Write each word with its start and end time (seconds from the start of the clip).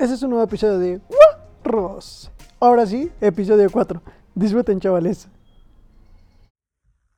Este 0.00 0.14
es 0.14 0.22
un 0.22 0.30
nuevo 0.30 0.44
episodio 0.46 0.78
de 0.78 0.98
Ros. 1.62 2.32
Ahora 2.58 2.86
sí, 2.86 3.10
episodio 3.20 3.68
4. 3.70 4.00
Disfruten, 4.34 4.80
chavales. 4.80 5.28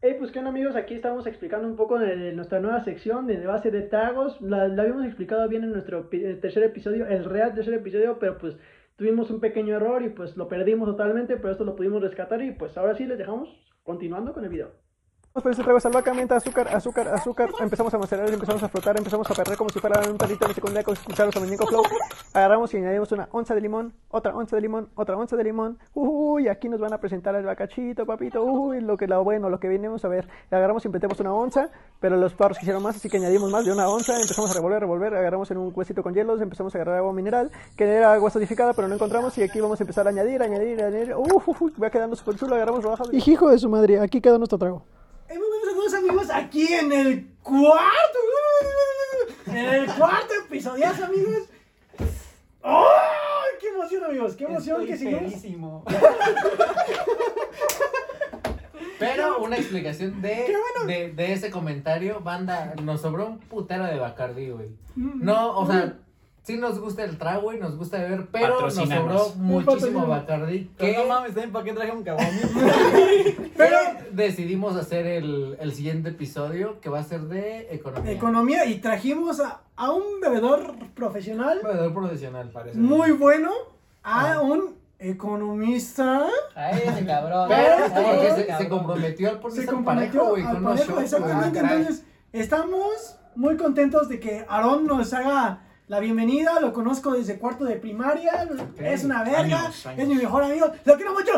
Hey, 0.00 0.16
pues 0.18 0.32
qué 0.32 0.40
onda 0.40 0.50
amigos, 0.50 0.74
aquí 0.74 0.94
estamos 0.94 1.28
explicando 1.28 1.68
un 1.68 1.76
poco 1.76 2.00
nuestra 2.00 2.58
nueva 2.58 2.82
sección 2.82 3.28
de 3.28 3.46
base 3.46 3.70
de 3.70 3.82
tragos. 3.82 4.40
La, 4.40 4.66
la 4.66 4.82
habíamos 4.82 5.06
explicado 5.06 5.48
bien 5.48 5.62
en 5.62 5.70
nuestro 5.70 6.08
eh, 6.10 6.36
tercer 6.42 6.64
episodio, 6.64 7.06
el 7.06 7.24
real 7.24 7.54
tercer 7.54 7.74
episodio, 7.74 8.18
pero 8.18 8.36
pues 8.38 8.56
tuvimos 8.96 9.30
un 9.30 9.38
pequeño 9.38 9.76
error 9.76 10.02
y 10.02 10.08
pues 10.08 10.36
lo 10.36 10.48
perdimos 10.48 10.88
totalmente, 10.88 11.36
pero 11.36 11.52
esto 11.52 11.62
lo 11.62 11.76
pudimos 11.76 12.02
rescatar 12.02 12.42
y 12.42 12.50
pues 12.50 12.76
ahora 12.76 12.96
sí 12.96 13.06
les 13.06 13.16
dejamos 13.16 13.48
continuando 13.84 14.32
con 14.32 14.42
el 14.42 14.50
video. 14.50 14.81
Por 15.32 15.50
ese 15.50 15.62
trago 15.62 15.78
de 15.78 15.88
albahaca, 15.88 16.12
menta, 16.12 16.36
azúcar, 16.36 16.68
azúcar, 16.68 17.08
azúcar. 17.08 17.50
Empezamos 17.58 17.92
a 17.94 17.98
macerar, 17.98 18.28
empezamos 18.28 18.62
a 18.62 18.68
frotar, 18.68 18.98
empezamos 18.98 19.30
a 19.30 19.34
perder 19.34 19.56
como 19.56 19.70
si 19.70 19.80
fuera 19.80 19.98
un 20.08 20.18
tarrito 20.18 20.46
de 20.46 20.52
secundaria 20.52 20.84
con 20.84 20.94
los 20.94 21.40
muñeco 21.40 21.66
flow. 21.66 21.82
Agarramos 22.34 22.72
y 22.74 22.76
añadimos 22.76 23.10
una 23.12 23.28
onza 23.32 23.54
de 23.54 23.62
limón, 23.62 23.94
otra 24.10 24.36
onza 24.36 24.56
de 24.56 24.62
limón, 24.62 24.90
otra 24.94 25.16
onza 25.16 25.34
de 25.34 25.44
limón. 25.44 25.78
Uy, 25.94 26.48
aquí 26.48 26.68
nos 26.68 26.80
van 26.80 26.92
a 26.92 26.98
presentar 26.98 27.34
el 27.34 27.46
bacachito, 27.46 28.04
papito. 28.04 28.44
Uy, 28.44 28.82
lo 28.82 28.98
que 28.98 29.06
lo 29.06 29.24
bueno, 29.24 29.48
lo 29.48 29.58
que 29.58 29.68
venimos 29.68 30.04
a 30.04 30.08
ver. 30.08 30.28
Agarramos 30.50 30.84
y 30.84 30.90
metemos 30.90 31.18
una 31.20 31.32
onza, 31.32 31.70
pero 31.98 32.18
los 32.18 32.34
perros 32.34 32.58
quisieron 32.58 32.82
más, 32.82 32.96
así 32.96 33.08
que 33.08 33.16
añadimos 33.16 33.50
más 33.50 33.64
de 33.64 33.72
una 33.72 33.88
onza. 33.88 34.20
Empezamos 34.20 34.50
a 34.50 34.54
revolver, 34.54 34.80
revolver. 34.80 35.14
Agarramos 35.14 35.50
en 35.50 35.56
un 35.56 35.72
huesito 35.74 36.02
con 36.02 36.12
hielos, 36.12 36.42
empezamos 36.42 36.74
a 36.74 36.78
agarrar 36.78 36.98
agua 36.98 37.14
mineral, 37.14 37.50
que 37.74 37.84
era 37.84 38.12
agua 38.12 38.28
acidificada, 38.28 38.74
pero 38.74 38.86
no 38.86 38.94
encontramos. 38.94 39.36
Y 39.38 39.42
aquí 39.42 39.62
vamos 39.62 39.80
a 39.80 39.82
empezar 39.82 40.06
a 40.06 40.10
añadir, 40.10 40.42
añadir, 40.42 40.82
añadir. 40.82 41.14
Uf, 41.14 41.48
va 41.82 41.88
quedando 41.88 42.16
súper 42.16 42.36
chulo. 42.36 42.54
Agarramos 42.54 42.84
rodajas. 42.84 43.08
Y 43.10 43.30
hijo 43.30 43.48
de 43.48 43.58
su 43.58 43.70
madre, 43.70 43.98
aquí 43.98 44.20
queda 44.20 44.36
nuestro 44.36 44.58
trago. 44.58 44.84
Muy 45.34 45.48
buenos 45.48 45.68
a 45.70 45.74
todos 45.74 45.94
amigos, 45.94 46.30
aquí 46.30 46.66
en 46.74 46.92
el 46.92 47.26
cuarto, 47.42 48.18
en 49.46 49.56
el 49.56 49.86
cuarto 49.94 50.34
episodiazo 50.46 51.04
amigos. 51.06 51.48
¡Oh! 52.62 52.86
¡Qué 53.60 53.68
emoción 53.68 54.04
amigos! 54.04 54.36
¡Qué 54.36 54.44
emoción 54.44 54.82
Estoy 54.82 55.10
que 55.10 55.16
pedísimo. 55.16 55.84
Pero 58.98 59.38
una 59.40 59.56
explicación 59.56 60.20
de, 60.22 60.54
bueno. 60.76 60.86
de, 60.86 61.12
de 61.12 61.32
ese 61.32 61.50
comentario, 61.50 62.20
banda, 62.20 62.74
nos 62.82 63.00
sobró 63.00 63.26
un 63.26 63.38
putero 63.40 63.84
de 63.86 63.98
Bacardi, 63.98 64.50
güey. 64.50 64.68
Mm, 64.94 65.24
No, 65.24 65.58
o 65.58 65.66
sea, 65.66 65.96
sí 66.42 66.56
nos 66.56 66.78
gusta 66.80 67.04
el 67.04 67.18
trago 67.18 67.52
y 67.52 67.58
nos 67.58 67.76
gusta 67.76 67.98
beber, 67.98 68.26
pero 68.32 68.60
nos 68.62 68.74
sobró 68.74 69.32
muchísimo. 69.36 70.06
Bacardi 70.06 70.70
Que 70.78 70.96
no 70.96 71.06
mames, 71.06 71.34
¿saben 71.34 71.52
para 71.52 71.64
qué 71.64 71.72
traje 71.72 71.92
un 71.92 72.02
cabrón? 72.02 72.26
pero 73.56 73.76
decidimos 74.12 74.76
hacer 74.76 75.06
el, 75.06 75.56
el 75.60 75.72
siguiente 75.72 76.10
episodio 76.10 76.80
que 76.80 76.88
va 76.90 77.00
a 77.00 77.04
ser 77.04 77.22
de 77.22 77.72
economía. 77.74 78.12
Economía 78.12 78.64
y 78.66 78.78
trajimos 78.80 79.40
a, 79.40 79.60
a 79.76 79.90
un 79.92 80.20
bebedor 80.20 80.74
profesional 80.94 81.60
Bebedor 81.62 81.92
profesional, 81.94 82.50
parece. 82.50 82.78
muy 82.78 83.12
bueno, 83.12 83.50
a 84.02 84.32
Ah. 84.34 84.40
un 84.40 84.74
economista. 84.98 86.26
A 86.54 86.70
ese 86.70 87.04
cabrón. 87.06 87.48
Pero 87.48 87.76
porque 87.94 88.56
se, 88.58 88.68
comprometió 88.68 89.30
al 89.30 89.40
ponerse 89.40 89.62
Se 89.62 89.68
al 89.68 89.74
comprometió 89.74 90.20
parejo, 90.20 90.30
güey, 90.30 90.44
al 90.44 90.62
parejo, 90.62 91.00
exactamente. 91.00 91.60
Ah. 91.60 91.72
Entonces, 91.74 92.04
estamos 92.32 93.16
muy 93.34 93.56
contentos 93.56 94.08
de 94.08 94.20
que 94.20 94.44
Aarón 94.48 94.86
nos 94.86 95.12
haga 95.12 95.60
la 95.92 96.00
bienvenida. 96.00 96.58
Lo 96.58 96.72
conozco 96.72 97.12
desde 97.12 97.38
cuarto 97.38 97.66
de 97.66 97.76
primaria. 97.76 98.48
Es 98.78 99.04
una 99.04 99.22
verga. 99.24 99.40
Años, 99.40 99.84
años. 99.84 100.00
Es 100.00 100.08
mi 100.08 100.14
mejor 100.14 100.42
amigo. 100.42 100.72
Lo 100.86 100.96
quiero 100.96 101.12
mucho. 101.12 101.32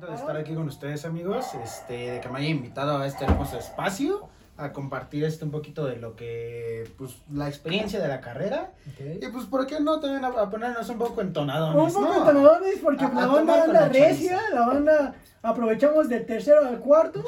De 0.00 0.14
estar 0.14 0.36
aquí 0.38 0.54
con 0.54 0.68
ustedes, 0.68 1.04
amigos. 1.04 1.52
Este, 1.62 2.12
de 2.12 2.20
que 2.22 2.30
me 2.30 2.38
haya 2.38 2.48
invitado 2.48 2.96
a 2.96 3.06
este 3.06 3.24
hermoso 3.26 3.58
espacio 3.58 4.30
a 4.56 4.72
compartir 4.72 5.24
este 5.24 5.44
un 5.44 5.50
poquito 5.50 5.84
de 5.84 5.96
lo 5.96 6.14
que, 6.14 6.88
pues, 6.96 7.16
la 7.32 7.48
experiencia 7.48 8.00
de 8.00 8.06
la 8.08 8.20
carrera. 8.20 8.72
Y 9.20 9.26
pues, 9.28 9.46
¿por 9.46 9.66
qué 9.66 9.80
no 9.80 9.98
también 9.98 10.24
a, 10.24 10.28
a 10.28 10.48
ponernos 10.50 10.88
un 10.88 10.98
poco 10.98 11.20
entonadones? 11.22 11.94
Un 11.94 12.02
poco 12.04 12.14
¿no? 12.14 12.18
entonadones 12.20 12.78
porque 12.82 13.04
A- 13.04 13.12
la 13.12 13.26
banda 13.26 13.64
anda 13.64 13.88
recia, 13.88 14.40
la 14.52 14.66
banda 14.66 15.14
aprovechamos 15.42 16.08
del 16.08 16.24
tercero 16.24 16.66
al 16.66 16.78
cuarto, 16.78 17.22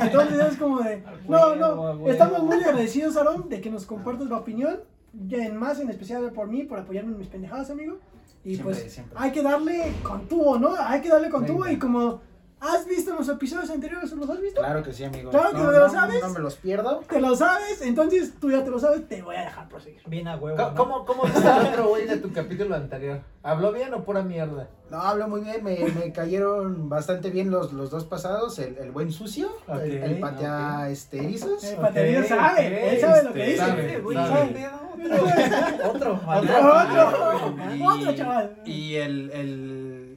entonces 0.00 0.52
es 0.52 0.56
como 0.58 0.80
de, 0.80 1.04
no, 1.28 1.54
no, 1.54 2.06
estamos 2.08 2.42
muy 2.42 2.56
agradecidos, 2.56 3.16
Aaron, 3.16 3.48
de 3.48 3.60
que 3.60 3.70
nos 3.70 3.86
compartas 3.86 4.28
la 4.28 4.38
opinión, 4.38 4.80
y 5.28 5.34
en 5.36 5.56
más 5.56 5.78
en 5.80 5.88
especial 5.90 6.32
por 6.32 6.48
mí, 6.48 6.64
por 6.64 6.78
apoyarme 6.80 7.12
en 7.12 7.18
mis 7.18 7.28
pendejadas, 7.28 7.70
amigo, 7.70 7.98
y 8.42 8.54
Siempre, 8.54 8.74
pues 8.74 8.92
siempre. 8.92 9.16
hay 9.20 9.30
que 9.32 9.42
darle 9.42 9.92
con 10.02 10.26
tubo, 10.26 10.58
¿no? 10.58 10.74
Hay 10.78 11.00
que 11.02 11.10
darle 11.10 11.28
con 11.28 11.44
tubo 11.46 11.60
Venga. 11.60 11.72
y 11.72 11.78
como 11.78 12.20
has 12.60 12.86
visto 12.86 13.14
los 13.14 13.28
episodios 13.28 13.70
anteriores, 13.70 14.12
¿los 14.12 14.28
has 14.30 14.40
visto? 14.40 14.60
Claro 14.60 14.82
que 14.82 14.92
sí, 14.92 15.04
amigo. 15.04 15.30
Claro 15.30 15.50
que 15.50 15.56
no, 15.58 15.70
lo 15.72 15.78
no, 15.86 15.92
sabes. 15.92 16.22
No 16.22 16.30
me 16.30 16.38
los 16.40 16.56
pierdo. 16.56 17.00
Te 17.08 17.20
lo 17.20 17.34
sabes, 17.36 17.80
entonces 17.82 18.32
tú 18.40 18.50
ya 18.50 18.62
te 18.62 18.70
lo 18.70 18.78
sabes, 18.78 19.08
te 19.08 19.22
voy 19.22 19.36
a 19.36 19.40
dejar 19.42 19.68
proseguir. 19.68 20.00
Bien 20.06 20.28
a 20.28 20.36
huevo. 20.36 20.56
¿Cómo, 20.76 21.04
cómo, 21.04 21.04
cómo 21.06 21.22
viste 21.24 21.48
al 21.48 21.66
otro 21.66 21.88
güey 21.88 22.06
de 22.06 22.18
tu 22.18 22.32
capítulo 22.34 22.74
anterior? 22.76 23.20
¿Habló 23.42 23.72
bien 23.72 23.92
o 23.94 24.04
pura 24.04 24.22
mierda? 24.22 24.68
No, 24.90 24.98
hablo 25.00 25.28
muy 25.28 25.40
bien, 25.42 25.62
me, 25.64 25.78
me 25.78 26.12
cayeron 26.12 26.88
bastante 26.88 27.30
bien 27.30 27.50
los, 27.50 27.72
los 27.72 27.90
dos 27.90 28.04
pasados, 28.04 28.58
el, 28.58 28.76
el 28.78 28.90
buen 28.90 29.12
sucio, 29.12 29.48
el, 29.68 29.92
el 29.92 30.20
patea 30.20 30.80
ok. 30.84 30.90
este, 30.90 31.24
erizos. 31.24 31.62
El 31.64 31.76
paterío 31.78 32.24
sabe, 32.26 32.94
él 32.94 33.00
sabe 33.00 33.22
lo 33.22 33.32
que 33.32 33.44
dice. 33.46 33.56
sabe, 33.58 33.98
güey, 34.00 34.16
sabe. 34.16 34.68
Otro, 35.00 36.20
Otro, 36.26 36.26
otro, 36.26 37.54
Y- 37.74 37.82
otro 37.82 38.14
chaval. 38.14 38.56
Y 38.66 38.96
el, 38.96 39.30
el 39.30 40.09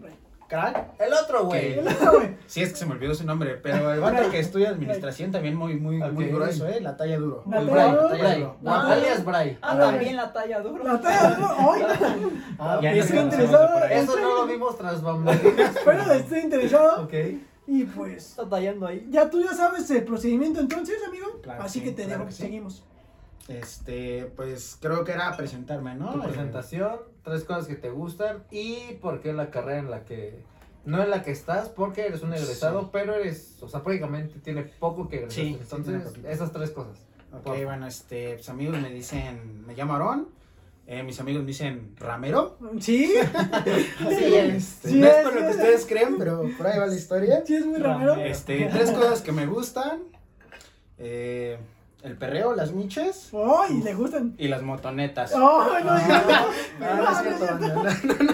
crack, 0.47 0.99
El 0.99 1.13
otro 1.13 1.45
güey. 1.45 1.79
Sí 2.47 2.61
es 2.61 2.69
que 2.71 2.75
se 2.75 2.85
me 2.85 2.93
olvidó 2.93 3.13
su 3.15 3.25
nombre, 3.25 3.55
pero 3.61 3.91
el 3.93 3.99
vato 3.99 4.29
que 4.29 4.39
estudia 4.39 4.69
administración 4.69 5.31
también 5.31 5.55
muy, 5.55 5.75
muy, 5.75 5.97
muy 5.97 6.25
Ok. 6.25 6.31
grueso, 6.33 6.67
eh, 6.67 6.79
la 6.81 6.95
talla 6.97 7.17
duro. 7.17 7.43
La 7.49 7.59
El 7.59 7.67
talla 7.69 7.87
Bray, 7.87 7.91
duro. 8.03 8.09
Bray. 8.17 8.39
duro. 8.39 8.57
No, 8.61 8.73
alias 8.75 9.25
Bray. 9.25 9.57
Ah, 9.61 9.77
también 9.77 10.15
la 10.15 10.33
talla 10.33 10.59
duro. 10.61 10.83
La 10.83 10.99
talla, 11.01 11.37
¿no? 11.37 11.69
Hoy. 11.69 11.81
Ah, 12.59 12.79
Ya 12.81 12.91
nos 12.93 13.05
Estoy 13.05 13.19
interesado. 13.19 13.85
Eso 13.85 14.19
no 14.19 14.35
lo 14.35 14.47
vimos 14.47 14.77
tras 14.77 15.01
bambalinas. 15.01 15.75
Pero 15.83 16.11
estoy 16.13 16.39
interesado. 16.39 17.03
Ok. 17.03 17.13
Y 17.65 17.85
pues, 17.85 18.31
Está 18.31 18.47
tallando 18.49 18.87
ahí. 18.87 19.07
ya 19.09 19.29
tú 19.29 19.41
ya 19.41 19.53
sabes 19.53 19.89
el 19.91 20.03
procedimiento 20.03 20.59
entonces, 20.59 20.97
amigo. 21.07 21.39
Claro 21.41 21.63
Así 21.63 21.79
que 21.79 21.85
que 21.85 21.89
sí, 21.91 21.95
te 21.95 22.03
claro 22.03 22.19
dejo, 22.19 22.27
que 22.29 22.33
sí. 22.35 22.41
seguimos. 22.43 22.83
Este, 23.47 24.31
pues 24.35 24.77
creo 24.81 25.03
que 25.03 25.11
era 25.11 25.35
presentarme, 25.35 25.95
¿no? 25.95 26.13
Tu 26.13 26.19
Eh, 26.19 26.23
presentación, 26.27 26.95
tres 27.23 27.43
cosas 27.43 27.67
que 27.67 27.75
te 27.75 27.89
gustan 27.89 28.43
y 28.51 28.93
por 29.01 29.21
qué 29.21 29.33
la 29.33 29.49
carrera 29.51 29.79
en 29.79 29.91
la 29.91 30.05
que. 30.05 30.39
No 30.85 31.01
en 31.01 31.09
la 31.09 31.23
que 31.23 31.31
estás, 31.31 31.69
porque 31.69 32.05
eres 32.07 32.23
un 32.23 32.33
egresado, 32.33 32.81
Sí. 32.83 32.89
pero 32.91 33.15
eres. 33.15 33.57
O 33.61 33.67
sea, 33.69 33.83
prácticamente 33.83 34.39
tiene 34.39 34.63
poco 34.63 35.07
que 35.07 35.17
egresaste. 35.17 35.41
Sí, 35.43 35.57
Entonces, 35.61 36.03
esas 36.25 36.51
tres 36.51 36.71
cosas. 36.71 36.97
Ok, 37.33 37.43
Por- 37.43 37.65
bueno, 37.65 37.87
este, 37.87 38.33
pues 38.35 38.49
amigos 38.49 38.77
me 38.79 38.89
dicen, 38.89 39.65
me 39.65 39.73
llamo 39.75 39.93
Aarón, 39.93 40.27
eh, 40.85 41.01
mis 41.03 41.19
amigos 41.19 41.41
me 41.43 41.47
dicen 41.47 41.95
Ramero. 41.97 42.57
¿Sí? 42.79 43.13
Sí, 44.09 44.35
este, 44.35 44.89
Sí 44.89 44.99
no 44.99 45.07
es 45.07 45.15
es, 45.17 45.23
por 45.23 45.33
lo 45.33 45.39
que 45.41 45.49
es. 45.49 45.55
ustedes 45.55 45.85
creen, 45.85 46.17
pero 46.17 46.43
por 46.57 46.67
ahí 46.67 46.77
va 46.77 46.85
la 46.85 46.95
historia. 46.95 47.43
Sí, 47.45 47.55
es 47.55 47.65
muy 47.65 47.79
ramero. 47.79 48.15
Este, 48.15 48.69
tres 48.71 48.91
cosas 48.91 49.21
que 49.21 49.31
me 49.31 49.45
gustan. 49.47 50.01
eh, 50.97 51.57
el 52.03 52.17
perreo, 52.17 52.53
las 52.55 52.71
miches 52.73 53.29
Oh, 53.31 53.63
y 53.69 53.81
le 53.81 53.93
gustan. 53.93 54.35
y 54.37 54.47
las 54.49 54.61
motonetas. 54.61 55.33
Oh, 55.35 55.65
no, 55.65 55.79
no, 55.79 55.99
No, 56.79 56.95
no 56.97 57.11
es 57.11 57.17
cierto, 57.19 57.45
banda. 57.45 57.67
No, 57.67 57.83
no, 57.83 57.83
no 57.83 57.89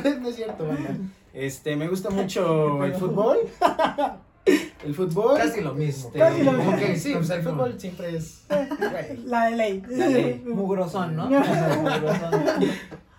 es- 0.09 0.19
no 0.21 0.27
es 0.29 0.35
cierto, 0.35 0.67
banda. 0.67 0.95
Este, 1.33 1.75
me 1.75 1.87
gusta 1.87 2.09
mucho 2.19 2.83
el 2.83 2.93
fútbol. 2.95 3.37
El 4.83 4.95
fútbol. 4.95 5.37
Casi 5.37 5.61
lo 5.61 5.73
mismo. 5.75 6.07
Este, 6.07 6.17
Casi 6.19 6.41
lo 6.43 6.53
mismo. 6.53 6.71
ok, 6.71 6.79
sí, 6.95 7.13
pues 7.13 7.29
el 7.29 7.43
fútbol 7.43 7.79
siempre 7.79 8.15
es. 8.15 8.45
La 9.25 9.45
de 9.45 9.55
ley. 9.55 9.83
La 9.89 10.07
ley. 10.07 10.41
Mugrosón, 10.43 11.15
¿no? 11.15 11.25
Mugrosón. 11.29 12.43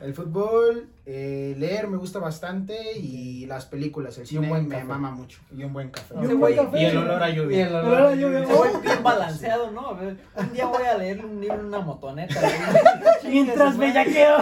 El 0.00 0.15
fútbol, 0.15 0.88
eh, 1.05 1.55
leer 1.59 1.87
me 1.87 1.99
gusta 1.99 2.19
bastante 2.19 2.97
y 2.97 3.44
las 3.44 3.66
películas, 3.66 4.16
el 4.16 4.22
Y 4.22 4.25
un 4.25 4.28
cine 4.44 4.49
buen 4.49 4.66
me 4.69 4.77
café. 4.77 4.87
mama 4.87 5.11
mucho. 5.11 5.41
Y 5.55 5.62
un 5.62 5.75
buen 5.75 5.91
café. 5.91 6.15
Y 6.22 6.27
un 6.27 6.41
buen 6.41 6.56
café. 6.56 6.81
Y 6.81 6.84
el 6.87 6.97
olor 6.97 7.22
a 7.22 7.28
Y 7.31 7.34
lluvia. 7.37 7.66
el 7.66 7.72
La 7.75 7.81
olor. 7.83 8.16
veo- 8.16 8.47
Se 8.47 8.55
fue 8.55 8.81
bien 8.81 9.03
balanceado, 9.03 9.71
¿no? 9.72 9.88
A 9.88 9.93
Un 10.41 10.53
día 10.55 10.65
voy 10.66 10.83
a 10.84 10.97
leer 10.97 11.22
un 11.25 11.38
libro 11.38 11.61
en 11.61 11.66
una 11.66 11.81
motoneta. 11.81 12.41
Mientras 13.29 13.76
bellaqueo. 13.76 14.38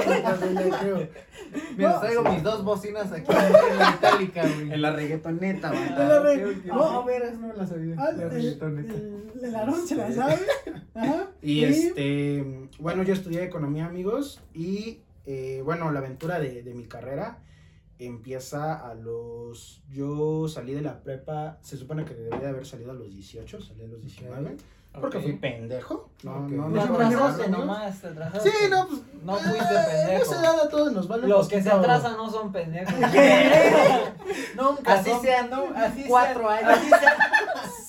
Mira, 1.76 2.00
traigo 2.00 2.22
mis 2.24 2.42
dos 2.42 2.62
bocinas 2.64 3.10
aquí 3.10 3.30
en 3.32 3.78
la 3.78 3.90
itálica, 3.96 4.42
güey. 4.42 4.72
En 4.72 4.82
la 4.82 4.92
reggaetoneta, 4.92 5.68
En 5.72 5.74
banda. 5.88 6.08
la 6.08 6.20
re- 6.20 6.46
ok, 6.46 6.56
ok. 6.58 6.64
No, 6.66 6.82
a 7.00 7.04
ver, 7.04 7.34
no 7.36 7.52
la 7.54 7.66
sabía. 7.66 7.94
Ah, 7.98 8.12
La 8.12 8.22
el, 8.24 8.30
reggaetoneta. 8.30 8.92
el, 8.94 9.30
el 9.42 9.54
Aarón 9.56 9.86
se 9.86 9.96
la 9.96 10.12
sabe. 10.12 10.38
Ajá. 10.94 11.26
Y 11.42 11.64
este, 11.64 12.68
bueno, 12.78 13.02
yo 13.02 13.12
estudié 13.14 13.44
economía, 13.44 13.86
amigos, 13.86 14.40
y 14.54 14.98
eh, 15.30 15.60
bueno, 15.62 15.90
la 15.92 15.98
aventura 15.98 16.38
de, 16.40 16.62
de 16.62 16.72
mi 16.74 16.84
carrera 16.86 17.38
empieza 17.98 18.74
a 18.88 18.94
los, 18.94 19.82
yo 19.90 20.48
salí 20.48 20.72
de 20.72 20.80
la 20.82 21.00
prepa, 21.02 21.58
se 21.60 21.76
supone 21.76 22.04
que 22.04 22.14
debería 22.14 22.38
de 22.38 22.48
haber 22.48 22.64
salido 22.66 22.92
a 22.92 22.94
los 22.94 23.10
18, 23.10 23.60
salí 23.60 23.84
a 23.84 23.88
los 23.88 24.00
19, 24.00 24.56
porque 25.00 25.18
Ok. 25.18 25.22
fui 25.24 25.32
pendejo, 25.34 26.08
no, 26.22 26.44
Ok. 26.44 26.50
no, 26.52 26.66
Te 26.68 26.74
no, 26.74 26.80
se 26.86 26.92
atrasaste 26.92 27.48
nomás, 27.50 28.00
te 28.00 28.06
atrasaste. 28.08 28.50
Sí, 28.50 28.56
no, 28.70 28.88
pues, 28.88 29.00
No 29.24 29.34
fuiste 29.36 29.74
eh, 29.74 29.78
pendejo. 30.06 30.22
esa 30.22 30.40
edad 30.40 30.60
a 30.60 30.68
todos 30.68 30.92
nos 30.92 31.08
vale 31.08 31.28
Los 31.28 31.48
que 31.48 31.60
se 31.62 31.70
atrasan 31.70 32.16
no 32.16 32.30
son 32.30 32.50
pendejos. 32.52 32.94
Nunca 34.56 34.94
Así 34.94 35.10
son 35.10 35.22
sean, 35.22 35.50
¿no? 35.50 35.64
Así 35.76 36.04
cuatro 36.08 36.48
sean- 36.48 36.64
años. 36.66 36.78
Así 36.78 36.88
sean 36.88 37.14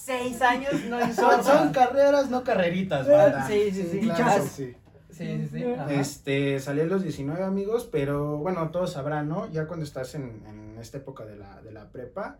seis 0.06 0.42
años, 0.42 0.74
no 0.90 1.00
Son, 1.00 1.10
importa. 1.10 1.44
son 1.44 1.72
carreras, 1.72 2.30
no 2.30 2.44
carreritas, 2.44 3.08
¿verdad? 3.08 3.48
Sí, 3.48 3.72
sí, 3.72 3.88
sí. 3.92 4.00
claro, 4.02 4.44
sí. 4.46 4.76
Sí, 5.20 5.48
sí, 5.50 5.50
sí. 5.60 5.64
Ajá. 5.64 5.94
Este, 5.94 6.60
salí 6.60 6.82
a 6.82 6.86
los 6.86 7.04
19 7.04 7.44
amigos, 7.44 7.88
pero 7.92 8.38
bueno, 8.38 8.70
todos 8.72 8.94
sabrán, 8.94 9.28
¿no? 9.30 9.50
Ya 9.52 9.68
cuando 9.68 9.86
estás 9.86 10.16
en, 10.16 10.42
en 10.48 10.78
esta 10.80 10.98
época 10.98 11.26
de 11.26 11.36
la, 11.36 11.62
de 11.62 11.72
la 11.72 11.92
prepa, 11.92 12.40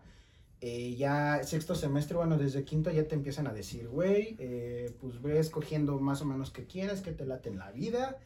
eh, 0.62 0.94
ya 0.94 1.42
sexto 1.42 1.74
semestre, 1.74 2.16
bueno, 2.16 2.36
desde 2.36 2.64
quinto 2.64 2.90
ya 2.90 3.04
te 3.08 3.14
empiezan 3.14 3.46
a 3.46 3.52
decir, 3.54 3.88
güey, 3.88 4.36
eh, 4.38 4.94
pues 5.00 5.22
ve 5.22 5.38
escogiendo 5.38 5.98
más 6.00 6.20
o 6.20 6.26
menos 6.26 6.50
qué 6.50 6.66
quieres, 6.66 7.00
qué 7.00 7.12
te 7.12 7.24
late 7.24 7.48
en 7.48 7.58
la 7.58 7.70
vida, 7.70 8.18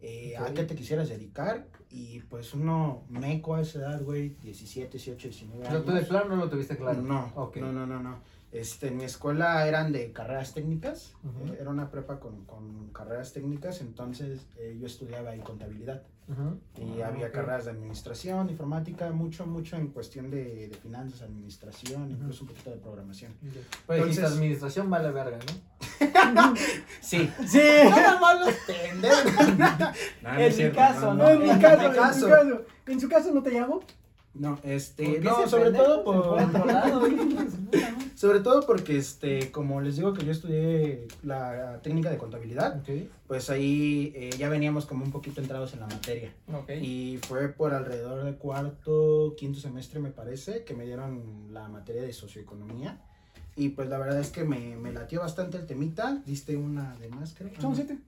eh, 0.00 0.36
a 0.36 0.54
qué 0.54 0.62
te 0.62 0.76
quisieras 0.76 1.08
dedicar. 1.08 1.66
Y 1.90 2.20
pues 2.20 2.54
uno 2.54 3.02
meco 3.08 3.56
a 3.56 3.62
esa 3.62 3.80
edad, 3.80 4.02
güey, 4.02 4.36
17, 4.40 4.98
18, 4.98 5.28
19 5.28 5.62
¿Pero 5.62 5.74
años. 5.74 5.84
tú 5.84 5.92
de 5.92 6.02
plano 6.02 6.36
no 6.36 6.36
lo 6.36 6.48
tuviste 6.48 6.76
claro? 6.76 7.02
No, 7.02 7.32
no, 7.72 7.86
no, 7.86 8.00
no. 8.00 8.20
Este, 8.52 8.88
en 8.88 8.96
mi 8.96 9.04
escuela 9.04 9.64
eran 9.68 9.92
de 9.92 10.12
carreras 10.12 10.54
técnicas, 10.54 11.12
eh, 11.46 11.58
era 11.60 11.70
una 11.70 11.88
prepa 11.90 12.18
con, 12.18 12.44
con 12.46 12.88
carreras 12.88 13.32
técnicas, 13.32 13.80
entonces 13.80 14.40
eh, 14.58 14.76
yo 14.80 14.86
estudiaba 14.86 15.30
ahí 15.30 15.38
contabilidad 15.40 16.02
y 16.76 17.00
Ah, 17.00 17.08
había 17.08 17.32
carreras 17.32 17.64
de 17.64 17.72
administración, 17.72 18.50
informática, 18.50 19.10
mucho, 19.10 19.46
mucho 19.46 19.74
en 19.76 19.88
cuestión 19.88 20.30
de, 20.30 20.68
de 20.68 20.76
finanzas, 20.76 21.22
administración, 21.22 22.10
incluso 22.10 22.42
un 22.44 22.48
poquito 22.50 22.70
de 22.70 22.76
programación. 22.76 23.32
Pues 23.86 23.98
Entonces- 24.00 24.24
administración 24.24 24.88
vale 24.90 25.10
verga, 25.10 25.38
¿no? 25.38 26.54
Sí. 27.00 27.30
Sí. 27.46 27.60
Nada 27.84 28.20
más 28.20 28.46
los 28.46 28.54
pendejos. 28.66 29.58
No, 29.58 30.32
no 30.32 30.38
es 30.40 30.58
En 30.58 30.68
mi 30.68 30.74
caso, 30.74 31.14
No, 31.14 31.28
en 31.30 31.38
mi 31.42 31.50
En 31.50 31.60
caso, 31.60 31.82
en 31.86 31.92
caso. 31.94 32.26
mi 32.26 32.32
caso. 32.32 32.64
En 32.86 33.00
su 33.00 33.08
caso 33.08 33.32
no 33.32 33.42
te 33.42 33.50
llamo. 33.50 33.80
No, 34.34 34.54
¿Por 34.56 34.70
este, 34.70 35.18
no, 35.20 35.48
sobre 35.48 35.72
todo 35.72 36.00
a 36.00 36.04
por, 36.04 36.16
otro 36.40 36.64
lado, 36.64 37.08
sobre 38.20 38.40
todo 38.40 38.66
porque, 38.66 38.98
este, 38.98 39.50
como 39.50 39.80
les 39.80 39.96
digo 39.96 40.12
que 40.12 40.26
yo 40.26 40.32
estudié 40.32 41.08
la 41.22 41.80
técnica 41.82 42.10
de 42.10 42.18
contabilidad, 42.18 42.82
pues 43.26 43.48
ahí 43.48 44.12
eh, 44.14 44.28
ya 44.36 44.50
veníamos 44.50 44.84
como 44.84 45.06
un 45.06 45.10
poquito 45.10 45.40
entrados 45.40 45.72
en 45.72 45.80
la 45.80 45.86
materia. 45.86 46.30
Ok. 46.52 46.68
Y 46.82 47.18
fue 47.26 47.48
por 47.48 47.72
alrededor 47.72 48.24
de 48.24 48.34
cuarto, 48.34 49.34
quinto 49.38 49.58
semestre, 49.58 50.00
me 50.00 50.10
parece, 50.10 50.64
que 50.64 50.74
me 50.74 50.84
dieron 50.84 51.48
la 51.50 51.68
materia 51.68 52.02
de 52.02 52.12
socioeconomía. 52.12 53.00
Y 53.56 53.70
pues 53.70 53.88
la 53.88 53.96
verdad 53.96 54.20
es 54.20 54.28
que 54.28 54.44
me, 54.44 54.76
me 54.76 54.92
latió 54.92 55.20
bastante 55.20 55.56
el 55.56 55.64
temita. 55.64 56.22
Diste 56.26 56.58
una 56.58 56.96
de 56.96 57.08
más, 57.08 57.32
creo. 57.32 57.50
Son 57.58 57.74
siete. 57.74 58.00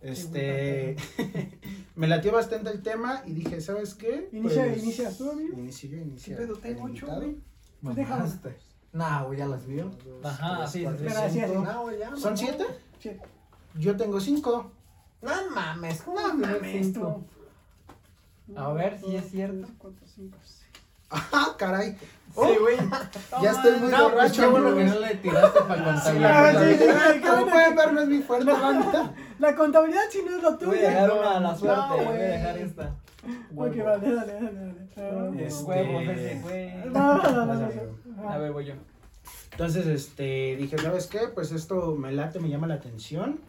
Este. 0.00 0.96
me 1.94 2.08
latió 2.08 2.32
bastante 2.32 2.70
el 2.70 2.82
tema 2.82 3.22
y 3.24 3.32
dije, 3.32 3.60
¿sabes 3.60 3.94
qué? 3.94 4.28
Inicia, 4.32 4.64
Pues, 4.64 4.82
inicia 4.82 5.16
tú, 5.16 5.30
amigo. 5.30 5.56
Inicio 5.56 5.90
yo, 5.90 5.98
inicia. 5.98 6.36
¿Qué 6.36 6.42
pedo? 6.42 6.56
Tengo 6.56 6.82
ocho, 6.82 7.06
güey. 7.06 7.36
Pues 7.80 7.94
déjalo. 7.94 8.26
Nah, 8.96 9.22
güey, 9.24 9.38
ya 9.38 9.46
las 9.46 9.66
vio. 9.66 9.90
Ajá, 10.24 10.56
tres, 10.58 10.70
sí, 10.70 10.82
cuatro, 10.84 10.98
sí. 11.00 11.04
Pero 11.08 11.20
así, 11.26 11.40
cinco. 11.40 11.46
así. 11.46 11.72
No, 11.74 11.82
güey, 11.82 11.98
ya. 11.98 12.08
¿Son 12.10 12.20
mamá. 12.22 12.36
siete? 12.36 12.64
Siete. 12.98 13.20
Yo 13.74 13.96
tengo 13.96 14.20
cinco. 14.20 14.70
No 15.20 15.32
mames, 15.54 16.00
¿cómo 16.02 16.20
No 16.20 16.34
mames, 16.34 16.92
tú. 16.94 17.24
A 18.56 18.72
ver 18.72 18.98
si 19.00 19.16
es 19.16 19.30
cierto. 19.30 19.66
tres, 19.66 19.76
cuatro, 19.78 20.06
cinco, 20.06 20.38
seis. 20.42 20.62
¡Ah, 21.10 21.54
caray! 21.58 21.92
Sí, 22.34 22.40
güey. 22.60 22.76
Ya 23.42 23.50
estoy 23.52 23.78
muy 23.80 23.90
No, 23.90 23.98
pues 23.98 24.12
borracho. 24.12 24.42
qué 24.42 24.48
bueno 24.48 24.74
que 24.74 24.84
no 24.84 24.98
le 24.98 25.14
tiraste 25.16 25.60
para 25.60 25.82
Ah, 25.82 25.84
contabilidad. 25.94 26.62
sí, 26.62 26.76
sí, 27.14 27.20
Como 27.28 27.46
pueden 27.50 27.76
ver, 27.76 27.92
no 27.92 28.00
es 28.00 28.08
mi 28.08 28.18
fuerte, 28.22 28.52
bandita. 28.52 29.14
La 29.38 29.54
contabilidad 29.54 30.02
si 30.10 30.22
no 30.22 30.36
es 30.36 30.42
lo 30.42 30.56
tuyo. 30.56 30.70
Voy 30.72 30.78
a 30.78 30.88
dejar 30.90 31.10
una 31.12 31.36
a 31.36 31.40
la 31.40 31.54
suerte. 31.56 31.80
No, 31.88 31.96
voy 31.96 32.06
a 32.06 32.10
dejar 32.22 32.58
esta. 32.58 32.94
Ok, 33.54 33.76
vale, 33.84 34.14
dale, 34.14 34.32
dale, 34.32 34.52
dale. 34.52 34.74
Este- 35.46 35.64
Huevos 35.64 36.02
ese, 36.02 36.40
güey. 36.42 36.74
No, 36.90 37.22
no, 37.22 37.44
no, 37.46 37.54
no, 37.54 37.68
A 38.18 38.38
ver, 38.38 38.52
voy 38.52 38.66
yo. 38.66 38.74
Entonces, 39.52 39.86
este, 39.86 40.56
dije, 40.56 40.78
¿sabes 40.78 41.06
qué? 41.06 41.28
Pues 41.34 41.52
esto 41.52 41.94
me 41.96 42.12
late, 42.12 42.40
me 42.40 42.48
llama 42.48 42.66
la 42.66 42.74
atención. 42.74 43.40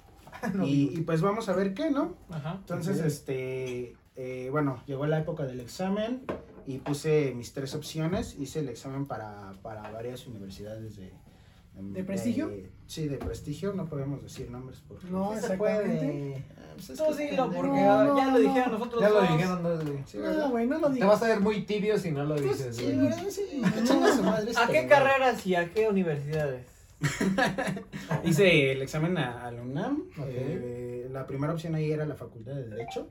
y, 0.63 0.97
y 0.97 1.01
pues 1.01 1.21
vamos 1.21 1.49
a 1.49 1.53
ver 1.53 1.73
qué, 1.73 1.91
¿no? 1.91 2.15
Ajá. 2.29 2.57
Entonces, 2.59 2.99
este, 2.99 3.95
eh, 4.15 4.49
bueno, 4.51 4.81
llegó 4.85 5.05
la 5.05 5.19
época 5.19 5.45
del 5.45 5.59
examen 5.59 6.23
y 6.65 6.79
puse 6.79 7.33
mis 7.35 7.53
tres 7.53 7.75
opciones. 7.75 8.35
Hice 8.39 8.59
el 8.59 8.69
examen 8.69 9.05
para, 9.05 9.53
para 9.61 9.89
varias 9.91 10.25
universidades 10.27 10.97
de... 10.97 11.13
¿De 11.79 12.03
prestigio? 12.03 12.51
sí, 12.85 13.07
de 13.07 13.17
prestigio, 13.17 13.73
no 13.73 13.85
podemos 13.87 14.23
decir 14.23 14.49
nombres 14.49 14.81
porque... 14.87 15.07
No, 15.07 15.39
se 15.39 15.57
puede. 15.57 16.43
Ah, 16.57 16.73
pues 16.75 16.89
es 16.89 16.97
Tú 16.97 17.13
dilo, 17.15 17.51
porque 17.51 17.67
No, 17.69 18.03
no, 18.03 18.17
ya 18.17 18.25
lo 18.25 18.31
no. 18.31 18.39
dijeron 18.39 18.71
nosotros 18.71 19.01
Ya 19.01 19.09
lo 19.09 19.21
dijeron 19.21 19.63
dos, 19.63 19.85
güey. 19.85 20.03
Sí, 20.05 20.17
¿verdad? 20.17 20.37
No, 20.45 20.49
güey, 20.51 20.67
no 20.67 20.79
lo 20.79 20.87
Te 20.87 20.93
digas. 20.95 21.09
vas 21.09 21.23
a 21.23 21.27
ver 21.27 21.39
muy 21.39 21.65
tibio 21.65 21.97
si 21.97 22.11
no 22.11 22.23
lo 22.23 22.35
Pues, 22.35 22.57
dices, 22.57 22.75
sí. 22.75 22.85
Sí, 22.87 23.61
¿A 23.63 24.39
este, 24.39 24.73
qué 24.73 24.87
carreras 24.87 25.45
y 25.45 25.55
a 25.55 25.71
qué 25.73 25.87
universidades? 25.87 26.65
Hice 28.23 28.71
el 28.71 28.81
examen 28.81 29.17
a, 29.17 29.51
la 29.51 29.61
UNAM. 29.61 30.05
Eh, 30.25 31.07
la 31.11 31.27
primera 31.27 31.53
opción 31.53 31.75
ahí 31.75 31.91
era 31.91 32.05
la 32.05 32.15
Facultad 32.15 32.55
de 32.55 32.67
Derecho. 32.69 33.07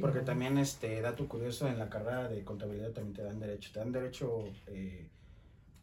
Porque 0.00 0.20
también, 0.20 0.58
este, 0.58 1.00
dato 1.00 1.26
curioso, 1.26 1.66
en 1.68 1.78
la 1.78 1.88
carrera 1.88 2.28
de 2.28 2.44
contabilidad 2.44 2.90
también 2.90 3.14
te 3.14 3.22
dan 3.22 3.40
derecho. 3.40 3.70
Te 3.72 3.78
dan 3.78 3.92
derecho 3.92 4.44
eh, 4.66 5.08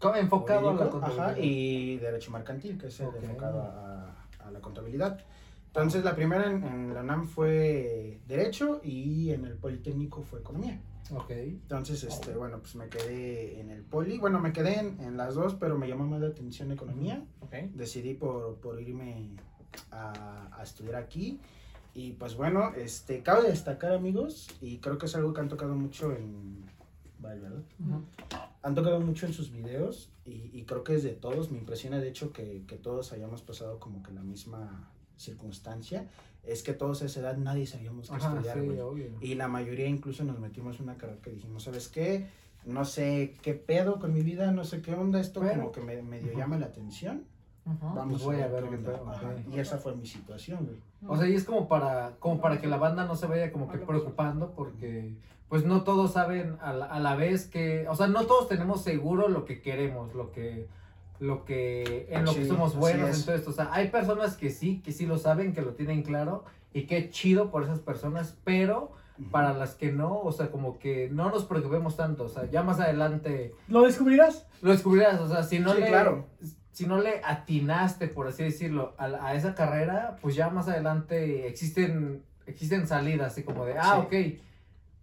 Enfocado 0.02 0.60
a 0.70 0.74
la 0.74 0.78
jurídico, 0.78 0.92
contabilidad. 0.92 1.30
ajá, 1.32 1.40
y 1.40 1.98
derecho 1.98 2.32
mercantil, 2.32 2.78
que 2.78 2.88
es 2.88 3.00
el 3.00 3.08
Ok. 3.08 3.16
enfocado 3.24 3.62
a, 3.62 4.16
a- 4.40 4.52
la 4.52 4.60
contabilidad. 4.62 5.20
Entonces, 5.68 6.04
la 6.04 6.16
primera 6.16 6.50
en, 6.50 6.64
en 6.64 6.94
la 6.94 7.02
UNAM 7.02 7.26
fue 7.28 8.20
Derecho 8.28 8.80
y 8.84 9.32
en 9.32 9.46
el 9.46 9.56
Politécnico 9.56 10.24
fue 10.24 10.40
Economía. 10.40 10.80
Ok. 11.14 11.30
Entonces, 11.32 12.04
este, 12.04 12.34
bueno, 12.36 12.60
pues 12.60 12.76
me 12.76 12.88
quedé 12.90 13.60
en 13.60 13.70
el 13.72 13.84
Poli. 13.84 14.18
Bueno, 14.18 14.40
me 14.40 14.54
quedé 14.54 14.80
en, 14.80 15.00
en 15.02 15.18
las 15.18 15.36
dos, 15.36 15.56
pero 15.56 15.78
me 15.78 15.88
llamó 15.88 16.06
más 16.08 16.22
la 16.22 16.28
atención 16.28 16.72
Economía 16.72 17.24
Ok. 17.42 17.54
decidí 17.74 18.14
por, 18.14 18.56
por 18.56 18.82
irme 18.82 19.32
a, 19.92 20.48
a 20.58 20.64
estudiar 20.64 20.96
aquí. 20.96 21.40
Y 21.94 22.14
pues 22.14 22.36
bueno, 22.36 22.72
este, 22.76 23.22
cabe 23.24 23.50
destacar 23.50 23.92
amigos, 23.94 24.48
y 24.62 24.78
creo 24.78 24.98
que 24.98 25.08
es 25.08 25.16
algo 25.16 25.34
que 25.34 25.42
han 25.42 25.50
tocado 25.50 25.76
mucho 25.76 26.12
en... 26.16 26.64
Vale, 27.20 27.40
¿verdad? 27.42 27.62
Han 28.68 28.76
tocado 28.76 29.00
mucho 29.00 29.26
en 29.26 29.34
sus 29.34 29.52
videos 29.52 30.10
y, 30.26 30.50
y 30.54 30.64
creo 30.66 30.84
que 30.84 30.96
es 30.96 31.04
de 31.04 31.12
todos. 31.14 31.52
Me 31.52 31.58
impresiona 31.58 32.00
de 32.00 32.10
hecho 32.10 32.34
que, 32.34 32.64
que 32.68 32.76
todos 32.78 33.14
hayamos 33.14 33.42
pasado 33.42 33.80
como 33.80 34.04
que 34.04 34.12
la 34.12 34.22
misma 34.22 34.92
circunstancia. 35.16 36.08
Es 36.44 36.64
que 36.64 36.74
todos 36.74 37.02
a 37.02 37.06
esa 37.06 37.20
edad 37.22 37.38
nadie 37.38 37.66
sabíamos 37.66 38.10
qué 38.10 38.16
Ajá, 38.16 38.34
estudiar, 38.36 38.60
sí, 38.62 38.80
obvio. 38.80 39.08
Y 39.22 39.36
la 39.36 39.48
mayoría 39.48 39.88
incluso 39.88 40.24
nos 40.24 40.40
metimos 40.40 40.78
en 40.78 40.84
una 40.84 40.98
carrera 40.98 41.22
que 41.22 41.32
dijimos, 41.32 41.64
¿sabes 41.64 41.88
qué? 41.88 42.28
No 42.66 42.84
sé 42.86 43.36
qué 43.42 43.54
pedo 43.54 44.00
con 44.00 44.14
mi 44.14 44.22
vida, 44.22 44.52
no 44.52 44.64
sé 44.66 44.82
qué 44.82 44.94
onda, 44.94 45.20
esto 45.22 45.40
Pero- 45.42 45.54
como 45.56 45.72
que 45.72 45.82
me, 45.82 46.02
medio 46.02 46.38
llama 46.38 46.58
la 46.58 46.66
atención. 46.68 47.24
Ajá. 47.66 47.94
Vamos 47.94 48.22
Pues 48.22 48.38
voy 48.38 48.44
a 48.44 48.48
ver 48.48 48.64
qué 48.64 48.70
qué 48.70 48.76
onda. 48.76 48.92
pedo, 48.94 49.10
Ajá, 49.10 49.28
ok. 49.48 49.54
Y 49.56 49.60
esa 49.60 49.78
fue 49.78 49.96
mi 49.96 50.06
situación, 50.06 50.66
güey. 50.66 50.78
O 51.10 51.18
sea, 51.18 51.28
y 51.30 51.36
es 51.36 51.44
como 51.44 51.68
para, 51.68 52.16
como 52.20 52.40
para 52.42 52.60
que 52.60 52.68
la 52.68 52.78
banda 52.78 53.06
no 53.06 53.16
se 53.16 53.28
vaya 53.28 53.52
como 53.52 53.70
que 53.70 53.78
preocupando 53.78 54.52
porque 54.52 55.16
pues 55.50 55.64
no 55.66 55.84
todos 55.84 56.14
saben 56.14 56.58
a 56.62 56.74
la, 56.74 56.86
a 56.86 57.00
la 57.00 57.16
vez 57.16 57.48
que, 57.48 57.88
o 57.88 57.96
sea, 57.96 58.08
no 58.08 58.26
todos 58.26 58.48
tenemos 58.50 58.82
seguro 58.84 59.30
lo 59.30 59.46
que 59.46 59.62
queremos, 59.62 60.14
lo 60.14 60.32
que, 60.32 60.68
lo 61.20 61.46
que, 61.46 62.08
en 62.12 62.26
lo 62.26 62.34
que 62.34 62.44
Sí, 62.44 62.48
somos 62.50 62.76
buenos, 62.76 63.10
es. 63.10 63.20
entonces, 63.20 63.48
o 63.48 63.52
sea, 63.54 63.70
hay 63.72 63.90
personas 63.90 64.36
que 64.38 64.50
sí, 64.50 64.82
que 64.84 64.92
sí 64.92 65.06
lo 65.06 65.18
saben, 65.18 65.54
que 65.54 65.62
lo 65.62 65.74
tienen 65.74 66.04
claro 66.04 66.44
y 66.74 66.84
qué 66.84 67.10
chido 67.10 67.50
por 67.50 67.64
esas 67.64 67.80
personas, 67.80 68.38
pero 68.44 68.92
para 69.32 69.52
las 69.54 69.74
que 69.74 69.92
no, 69.92 70.20
o 70.20 70.32
sea, 70.32 70.52
como 70.52 70.78
que 70.78 71.10
no 71.12 71.32
nos 71.32 71.46
preocupemos 71.46 71.96
tanto, 71.96 72.26
o 72.26 72.30
sea, 72.30 72.46
ya 72.52 72.62
más 72.62 72.80
adelante 72.80 73.56
¿Lo 73.68 73.82
descubrirás? 73.82 74.46
lo 74.62 74.72
descubrirás, 74.72 75.20
o 75.22 75.28
sea, 75.28 75.42
si 75.42 75.58
no 75.58 75.74
Sí, 75.74 75.82
le, 75.82 75.88
claro. 75.88 76.28
si 76.72 76.86
no 76.86 77.02
le 77.02 77.22
atinaste, 77.24 78.10
por 78.10 78.28
así 78.28 78.44
decirlo, 78.44 78.94
a, 79.00 79.06
a 79.06 79.34
esa 79.34 79.56
carrera, 79.56 80.18
pues 80.22 80.36
ya 80.36 80.50
más 80.52 80.68
adelante 80.68 81.48
existen, 81.48 82.22
existen 82.46 82.86
salidas, 82.88 83.32
así 83.32 83.42
como 83.42 83.66
de, 83.66 83.76
ah, 83.80 83.98
ok, 83.98 84.14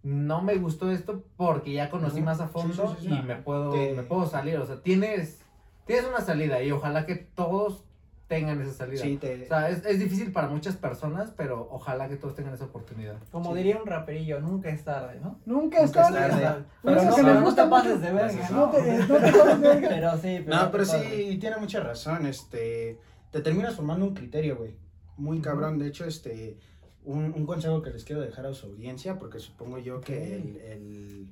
no 0.07 0.41
me 0.43 0.55
gustó 0.57 0.91
esto 0.91 1.23
porque 1.35 1.73
ya 1.73 1.89
conocí 1.89 2.21
más 2.21 2.39
a 2.39 2.47
fondo 2.47 2.89
sí, 2.89 2.95
sí, 3.01 3.07
sí. 3.09 3.13
y 3.13 3.21
me 3.23 3.35
puedo, 3.37 3.71
Te- 3.71 3.93
me 3.93 4.03
puedo 4.03 4.27
salir, 4.27 4.57
o 4.57 4.65
sea, 4.65 4.81
tienes, 4.83 5.41
tienes 5.87 6.05
una 6.05 6.21
salida 6.21 6.61
y 6.61 6.71
ojalá 6.71 7.07
que 7.07 7.15
todos 7.15 7.83
tengan 8.27 8.61
esa 8.61 8.73
salida. 8.73 9.01
Sí, 9.01 9.17
te... 9.17 9.43
O 9.43 9.47
sea, 9.47 9.69
es, 9.69 9.83
es 9.85 9.99
difícil 9.99 10.31
para 10.31 10.47
muchas 10.47 10.75
personas, 10.75 11.31
pero 11.35 11.67
ojalá 11.71 12.07
que 12.07 12.17
todos 12.17 12.35
tengan 12.35 12.53
esa 12.53 12.65
oportunidad. 12.65 13.15
Como 13.31 13.51
Sí. 13.51 13.57
diría 13.57 13.77
un 13.79 13.85
raperillo, 13.87 14.39
nunca 14.41 14.69
es 14.69 14.83
tarde, 14.83 15.19
¿no? 15.21 15.39
Nunca 15.45 15.79
es 15.81 15.87
Nunca 15.87 16.07
es 16.07 16.13
tarde. 16.13 16.41
tarde. 16.43 16.65
Pero 16.83 16.95
no, 16.95 17.01
que 17.09 17.15
pero 17.15 17.27
les 17.27 17.39
no 17.39 17.45
gusta 17.45 17.63
te 17.65 17.69
pases 17.69 17.91
mucho. 17.95 18.01
de 18.05 18.11
verga, 18.13 18.31
Gracias. 18.31 18.51
No 18.51 18.65
¿no? 18.65 18.71
te, 18.71 18.97
no 18.97 19.05
te 19.07 19.31
pases 19.31 19.61
de 19.61 19.67
verga. 19.69 19.89
Pero 19.89 20.17
sí, 20.17 20.41
pero 20.45 20.55
No, 20.57 20.71
pero 20.71 20.85
sí, 20.85 21.37
tiene 21.39 21.57
mucha 21.57 21.79
razón, 21.81 22.25
este, 22.27 22.99
te 23.31 23.41
terminas 23.41 23.73
formando 23.75 24.05
un 24.05 24.13
criterio, 24.13 24.57
güey, 24.57 24.75
muy 25.17 25.39
cabrón, 25.39 25.77
de 25.79 25.87
hecho, 25.87 26.05
este, 26.05 26.57
un, 27.05 27.33
un 27.33 27.45
consejo 27.45 27.81
que 27.81 27.91
les 27.91 28.03
quiero 28.03 28.21
dejar 28.21 28.45
a 28.45 28.53
su 28.53 28.67
audiencia, 28.67 29.17
porque 29.19 29.39
supongo 29.39 29.77
yo 29.77 30.01
que 30.01 30.35
el, 30.35 30.57
el, 30.57 31.27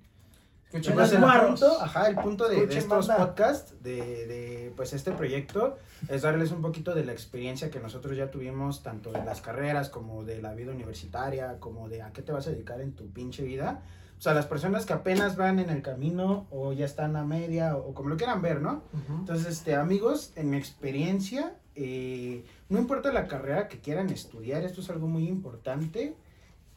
Escuchen, 0.72 1.00
el 1.00 1.46
punto, 1.46 1.82
ajá, 1.82 2.08
el 2.08 2.16
punto 2.16 2.50
de, 2.50 2.66
de 2.66 2.78
estos 2.80 3.08
banda. 3.08 3.28
podcasts, 3.28 3.76
de, 3.84 4.26
de, 4.26 4.74
pues, 4.76 4.94
este 4.94 5.12
proyecto, 5.12 5.78
es 6.10 6.24
darles 6.24 6.52
un 6.52 6.64
poquito 6.64 6.96
de 6.96 7.06
la 7.06 7.12
experiencia 7.12 7.70
que 7.70 7.80
nosotros 7.80 8.18
ya 8.18 8.32
tuvimos, 8.32 8.82
tanto 8.82 9.12
de 9.12 9.24
las 9.24 9.40
carreras, 9.42 9.90
como 9.90 10.24
de 10.24 10.42
la 10.42 10.56
vida 10.56 10.72
universitaria, 10.72 11.60
como 11.60 11.90
de 11.90 12.02
a 12.02 12.12
qué 12.12 12.24
te 12.24 12.32
vas 12.32 12.48
a 12.48 12.50
dedicar 12.50 12.82
en 12.82 12.94
tu 12.94 13.08
pinche 13.12 13.44
vida, 13.44 13.84
o 14.18 14.22
sea, 14.24 14.34
las 14.34 14.48
personas 14.48 14.86
que 14.88 14.94
apenas 14.94 15.36
van 15.36 15.60
en 15.60 15.70
el 15.70 15.84
camino, 15.84 16.48
o 16.50 16.74
ya 16.74 16.86
están 16.86 17.16
a 17.18 17.24
media, 17.24 17.76
o, 17.78 17.90
o 17.90 17.94
como 17.94 18.10
lo 18.10 18.18
quieran 18.18 18.42
ver, 18.42 18.60
¿no? 18.62 18.82
Ujú. 18.94 19.20
Entonces, 19.20 19.46
este, 19.48 19.76
amigos, 19.76 20.32
en 20.36 20.50
mi 20.50 20.58
experiencia, 20.58 21.54
eh, 21.76 22.44
no 22.70 22.80
importa 22.80 23.12
la 23.12 23.28
carrera 23.28 23.68
que 23.68 23.80
quieran 23.80 24.10
estudiar, 24.10 24.64
esto 24.64 24.82
es 24.82 24.90
algo 24.90 25.08
muy 25.08 25.28
importante. 25.28 26.16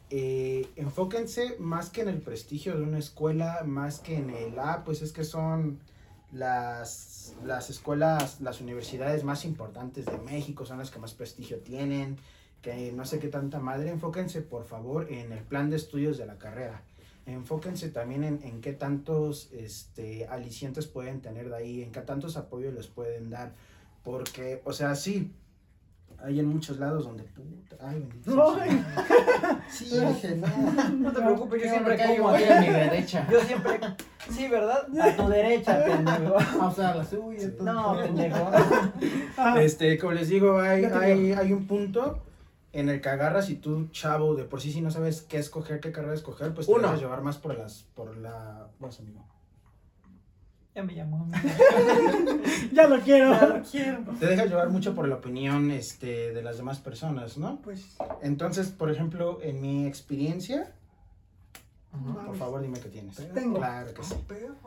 eh, 0.09 0.69
enfóquense 0.75 1.57
más 1.59 1.89
que 1.89 2.01
en 2.01 2.09
el 2.09 2.21
prestigio 2.21 2.77
de 2.77 2.83
una 2.83 2.99
escuela, 2.99 3.63
más 3.65 3.99
que 3.99 4.17
en 4.17 4.29
el, 4.29 4.57
ah, 4.59 4.83
pues 4.85 5.01
es 5.01 5.11
que 5.11 5.23
son 5.23 5.79
las, 6.31 7.35
las 7.43 7.69
escuelas, 7.69 8.39
las 8.41 8.61
universidades 8.61 9.23
más 9.23 9.43
importantes 9.45 10.05
de 10.05 10.17
México, 10.19 10.65
son 10.65 10.77
las 10.77 10.91
que 10.91 10.99
más 10.99 11.13
prestigio 11.13 11.59
tienen, 11.59 12.17
que 12.61 12.91
no 12.93 13.05
sé 13.05 13.19
qué 13.19 13.27
tanta 13.27 13.59
madre, 13.59 13.89
enfóquense 13.89 14.41
por 14.41 14.65
favor 14.65 15.11
en 15.11 15.31
el 15.31 15.43
plan 15.43 15.69
de 15.69 15.75
estudios 15.75 16.17
de 16.17 16.25
la 16.25 16.37
carrera. 16.37 16.83
Enfóquense 17.25 17.89
también 17.89 18.23
en, 18.23 18.41
en 18.43 18.61
qué 18.61 18.71
tantos 18.71 19.49
este, 19.51 20.27
alicientes 20.27 20.87
pueden 20.87 21.19
tener 21.19 21.49
de 21.49 21.55
ahí, 21.57 21.83
en 21.83 21.91
qué 21.91 21.99
tantos 21.99 22.37
apoyos 22.37 22.73
les 22.73 22.87
pueden 22.87 23.29
dar. 23.29 23.53
Porque, 24.07 24.61
o 24.63 24.71
sea, 24.71 24.95
sí, 24.95 25.33
hay 26.23 26.39
en 26.39 26.47
muchos 26.47 26.79
lados 26.79 27.03
donde 27.03 27.23
puta. 27.23 27.75
Ay, 27.81 27.99
bendito. 27.99 28.31
Señor. 28.31 28.57
Sí, 29.69 29.99
dije, 29.99 30.35
no. 30.37 30.47
No 30.91 31.11
te 31.11 31.19
preocupes, 31.19 31.61
yo 31.61 31.69
siempre 31.69 31.97
bueno 31.97 32.29
hay 32.29 32.43
aquí 32.45 32.53
a 32.53 32.61
mi 32.61 32.67
derecha. 32.69 33.27
Yo 33.29 33.41
siempre. 33.41 33.81
Sí, 34.29 34.47
¿verdad? 34.47 34.87
A 34.97 35.13
tu 35.17 35.27
derecha, 35.27 35.83
pendejo. 35.85 36.35
O 36.35 36.71
sea, 36.71 36.95
la 36.95 37.03
suya. 37.03 37.49
No, 37.59 37.97
pendejo. 37.97 38.49
Este, 39.59 39.97
como 39.97 40.13
les 40.13 40.29
digo, 40.29 40.57
hay, 40.57 40.85
hay, 40.85 41.33
hay 41.33 41.51
un 41.51 41.67
punto 41.67 42.23
en 42.71 42.87
el 42.87 43.01
que 43.01 43.09
agarras 43.09 43.49
y 43.49 43.55
tú, 43.55 43.89
chavo, 43.89 44.35
de 44.35 44.45
por 44.45 44.61
sí 44.61 44.71
si 44.71 44.79
no 44.79 44.89
sabes 44.89 45.21
qué 45.21 45.37
escoger, 45.37 45.81
qué 45.81 45.91
carrera 45.91 46.13
escoger, 46.13 46.53
pues 46.53 46.67
te 46.67 46.71
Uno. 46.71 46.83
dejas 46.83 47.01
llevar 47.01 47.23
más 47.23 47.37
por 47.37 47.57
las, 47.57 47.83
por 47.93 48.15
la, 48.15 48.69
vas 48.79 48.99
amigo. 49.01 49.27
Ya 50.77 50.83
me 50.83 50.93
llamó. 50.93 51.27
ya 52.71 52.87
lo 52.87 52.99
quiero. 52.99 53.31
Ya 53.31 53.47
lo 53.47 53.63
quiero. 53.63 54.03
Te 54.19 54.27
dejas 54.27 54.47
llevar 54.47 54.69
mucho 54.69 54.93
por 54.93 55.07
la 55.07 55.15
opinión, 55.15 55.71
este, 55.71 56.31
de 56.33 56.43
las 56.43 56.57
demás 56.57 56.77
personas, 56.77 57.35
¿no? 57.39 57.59
Pues, 57.63 57.97
Entonces, 58.21 58.67
por 58.67 58.91
ejemplo, 58.91 59.39
en 59.41 59.59
mi 59.59 59.87
experiencia, 59.87 60.75
por 62.27 62.37
favor 62.37 62.61
dime 62.61 62.79
qué 62.79 62.89
tienes. 62.89 63.15
Tengo. 63.33 63.57
Claro 63.57 63.91
que 63.91 64.03
sí. 64.03 64.13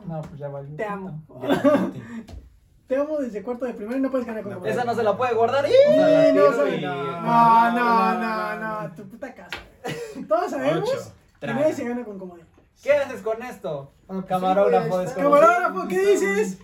No, 0.05 0.21
pues 0.21 0.37
ya 0.37 0.49
valió. 0.49 0.75
te 0.75 0.83
amo. 0.83 1.23
Ya, 1.43 1.91
Te 2.87 2.97
amo 2.97 3.17
desde 3.19 3.41
cuarto 3.41 3.63
de 3.63 3.73
primero 3.73 3.97
y 3.97 4.01
no 4.01 4.11
puedes 4.11 4.27
ganar 4.27 4.43
con 4.43 4.51
No. 4.51 4.65
Esa 4.65 4.83
no 4.83 4.93
se 4.93 5.03
la 5.03 5.15
puede 5.15 5.33
guardar. 5.33 5.65
Sí, 5.65 5.71
no, 5.87 5.93
y- 5.93 6.33
no, 6.33 7.71
no, 7.71 8.19
no, 8.19 8.59
no, 8.83 8.91
tu 8.95 9.07
puta 9.07 9.33
casa. 9.33 9.57
güey. 9.81 10.25
Todos 10.27 10.51
sabemos 10.51 10.89
Ocho. 10.93 11.13
que 11.39 11.47
nadie 11.47 11.73
se 11.73 11.87
gana 11.87 12.03
con 12.03 12.19
comodín. 12.19 12.50
¿Qué 12.81 12.91
haces 12.93 13.21
con 13.21 13.41
esto? 13.43 13.93
Ah, 14.03 14.13
pues 14.13 14.25
Camarógrafo 14.25 14.99
sí, 14.99 15.05
desconocido. 15.05 15.31
Camarógrafo, 15.41 15.87
¿qué 15.87 15.99
dices? 16.05 16.57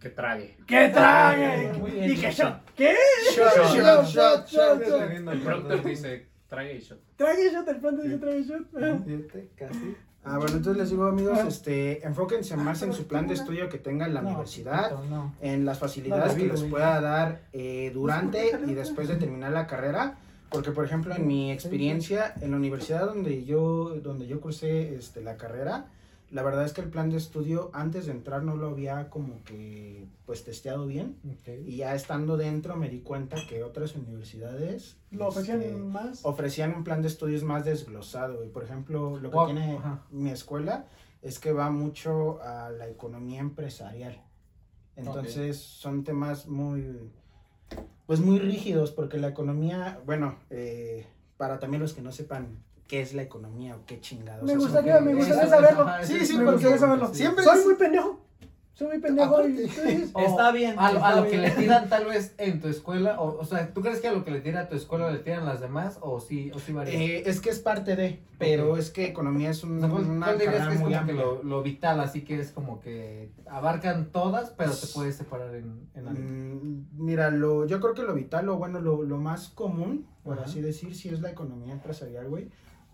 Que 0.00 0.10
trague. 0.10 0.56
¡Que 0.66 0.88
trague! 0.90 1.72
Bien, 1.84 2.10
Y 2.10 2.16
que 2.16 2.30
shot. 2.30 2.60
¿Qué? 2.76 2.94
Shot, 3.34 3.54
Shot, 3.56 3.74
shot, 3.74 4.06
shot, 4.06 4.46
shot, 4.48 4.82
shot. 4.86 5.10
El 5.32 5.40
prompter 5.40 5.82
dice 5.84 6.26
trague 6.48 6.74
y 6.76 6.80
shot. 6.80 6.98
Trague 7.16 7.50
shot, 7.52 7.66
el 7.68 7.80
pronto 7.80 8.02
dice 8.02 8.18
trague 8.18 8.42
shot. 8.44 8.62
Ajá. 8.76 8.98
Fíjate, 9.04 9.50
casi. 9.56 9.96
Ah, 10.28 10.38
bueno, 10.38 10.56
entonces 10.56 10.76
les 10.76 10.90
digo, 10.90 11.06
amigos, 11.06 11.38
Ah. 11.40 11.46
este, 11.48 12.04
enfóquense 12.04 12.56
más 12.56 12.82
en 12.82 12.92
su 12.92 13.06
plan 13.06 13.26
de 13.28 13.34
estudio 13.34 13.68
que 13.68 13.78
tenga 13.78 14.06
en 14.06 14.14
la 14.14 14.22
No, 14.22 14.30
universidad. 14.30 14.90
no. 15.08 15.32
en 15.40 15.64
las 15.64 15.78
facilidades 15.78 16.32
No, 16.36 16.42
que 16.42 16.48
les 16.48 16.62
pueda 16.64 17.00
dar 17.00 17.42
eh, 17.52 17.92
durante 17.94 18.50
y 18.66 18.74
después 18.74 19.06
de 19.08 19.16
terminar 19.16 19.52
la 19.52 19.66
carrera. 19.68 20.16
Porque, 20.50 20.70
por 20.70 20.84
ejemplo, 20.84 21.14
en 21.14 21.26
mi 21.26 21.50
experiencia, 21.50 22.34
en 22.40 22.52
la 22.52 22.56
universidad 22.56 23.06
donde 23.06 23.44
yo, 23.44 23.96
donde 24.02 24.26
yo 24.26 24.40
cursé 24.40 24.94
este, 24.94 25.20
la 25.20 25.36
carrera, 25.36 25.88
la 26.30 26.42
verdad 26.42 26.64
es 26.64 26.72
que 26.72 26.80
el 26.80 26.88
plan 26.88 27.08
de 27.10 27.16
estudio 27.16 27.70
antes 27.72 28.06
de 28.06 28.12
entrar 28.12 28.42
no 28.42 28.56
lo 28.56 28.68
había 28.68 29.10
como 29.10 29.44
que 29.44 30.08
pues 30.24 30.44
testeado 30.44 30.86
bien. 30.86 31.16
Y 31.64 31.76
ya 31.76 31.94
estando 31.94 32.36
dentro 32.36 32.76
me 32.76 32.88
di 32.88 33.00
cuenta 33.00 33.36
que 33.48 33.62
otras 33.62 33.94
universidades 33.94 34.96
Lo 35.10 35.28
ofrecían 35.28 35.62
este, 35.62 35.76
más. 35.76 36.24
ofrecían 36.24 36.74
un 36.74 36.84
plan 36.84 37.00
de 37.00 37.08
estudios 37.08 37.44
más 37.44 37.64
desglosado. 37.64 38.44
Y 38.44 38.48
por 38.48 38.64
ejemplo, 38.64 39.18
lo 39.18 39.30
que 39.30 39.38
tiene 39.46 39.76
ajá. 39.76 40.02
mi 40.10 40.30
escuela 40.30 40.86
es 41.22 41.38
que 41.38 41.52
va 41.52 41.70
mucho 41.70 42.40
a 42.42 42.70
la 42.70 42.88
economía 42.88 43.40
empresarial. 43.40 44.20
Entonces 44.96 45.58
son 45.58 46.04
temas 46.04 46.46
muy, 46.48 47.10
pues 48.06 48.20
muy 48.20 48.38
rígidos 48.38 48.90
porque 48.92 49.18
la 49.18 49.28
economía, 49.28 49.98
bueno, 50.06 50.36
eh, 50.50 51.06
para 51.36 51.58
también 51.58 51.82
los 51.82 51.92
que 51.92 52.02
no 52.02 52.12
sepan 52.12 52.46
qué 52.88 53.00
es 53.00 53.14
la 53.14 53.22
economía 53.22 53.76
o 53.76 53.80
qué 53.86 54.00
chingados. 54.00 54.44
Me 54.44 54.52
es, 54.52 54.58
gustaría, 54.58 55.00
me 55.00 55.14
gustaría 55.14 55.48
saberlo. 55.48 55.86
Sí, 56.04 56.24
sí, 56.24 56.38
me 56.38 56.44
porque 56.44 56.52
gustaría 56.66 56.78
saberlo. 56.78 57.12
siempre 57.14 57.44
Soy 57.44 57.58
es- 57.58 57.64
muy 57.66 57.74
pendejo. 57.74 58.20
Soy 58.76 58.88
muy 58.88 58.98
pendejo 58.98 59.30
y 59.48 59.52
Aparte. 59.52 59.64
ustedes- 59.64 60.12
Está 60.18 60.52
bien. 60.52 60.74
A, 60.78 60.92
lo- 60.92 61.02
a 61.02 61.26
que 61.26 61.38
le 61.38 61.50
tiran 61.50 61.88
tal 61.88 62.04
vez 62.04 62.34
en 62.36 62.60
tu 62.60 62.68
escuela, 62.68 63.18
o, 63.18 63.38
o 63.40 63.44
sea, 63.46 63.72
¿tú 63.72 63.80
crees 63.80 64.00
que 64.00 64.08
a 64.08 64.12
lo 64.12 64.22
que 64.22 64.30
le 64.30 64.42
tira 64.42 64.60
a 64.60 64.68
tu 64.68 64.76
escuela 64.76 65.10
le 65.10 65.18
tiran 65.20 65.46
las 65.46 65.62
demás 65.62 65.98
o 66.02 66.20
sí, 66.20 66.50
o 66.54 66.58
sí 66.58 66.74
varía? 66.74 66.92
Eh, 66.92 67.22
es 67.24 67.40
que 67.40 67.48
es 67.48 67.58
parte 67.58 67.96
de, 67.96 68.20
pero 68.38 68.76
es 68.76 68.90
que 68.90 69.06
economía 69.06 69.48
es 69.48 69.64
un- 69.64 69.78
O 69.78 69.80
sea, 69.80 69.88
¿cuál- 69.88 70.04
una 70.04 70.26
cuál 70.26 70.38
dirías 70.38 70.54
carrera 70.56 70.68
que 70.68 70.74
es 70.74 70.80
muy 70.82 70.92
como 70.92 71.06
que 71.06 71.12
lo, 71.14 71.42
lo 71.42 71.62
vital, 71.62 72.00
así 72.00 72.20
que 72.20 72.38
es 72.38 72.50
como 72.52 72.80
que 72.80 73.30
abarcan 73.48 74.12
todas, 74.12 74.50
pero 74.50 74.72
te 74.72 74.86
puedes 74.88 75.16
separar 75.16 75.54
en, 75.54 75.88
en 75.94 76.08
algo? 76.08 76.20
Mm, 76.22 76.86
Mira, 76.98 77.30
lo, 77.30 77.64
yo 77.66 77.80
creo 77.80 77.94
que 77.94 78.02
lo 78.02 78.12
vital, 78.12 78.46
o 78.50 78.56
bueno, 78.58 78.80
lo, 78.82 79.02
lo 79.04 79.16
más 79.16 79.48
común, 79.48 80.06
por 80.22 80.34
Ajá. 80.38 80.44
así 80.50 80.60
decir, 80.60 80.94
sí 80.94 81.08
es 81.08 81.20
la 81.22 81.30
economía 81.30 81.72
empresarial, 81.72 82.28
güey. 82.28 82.50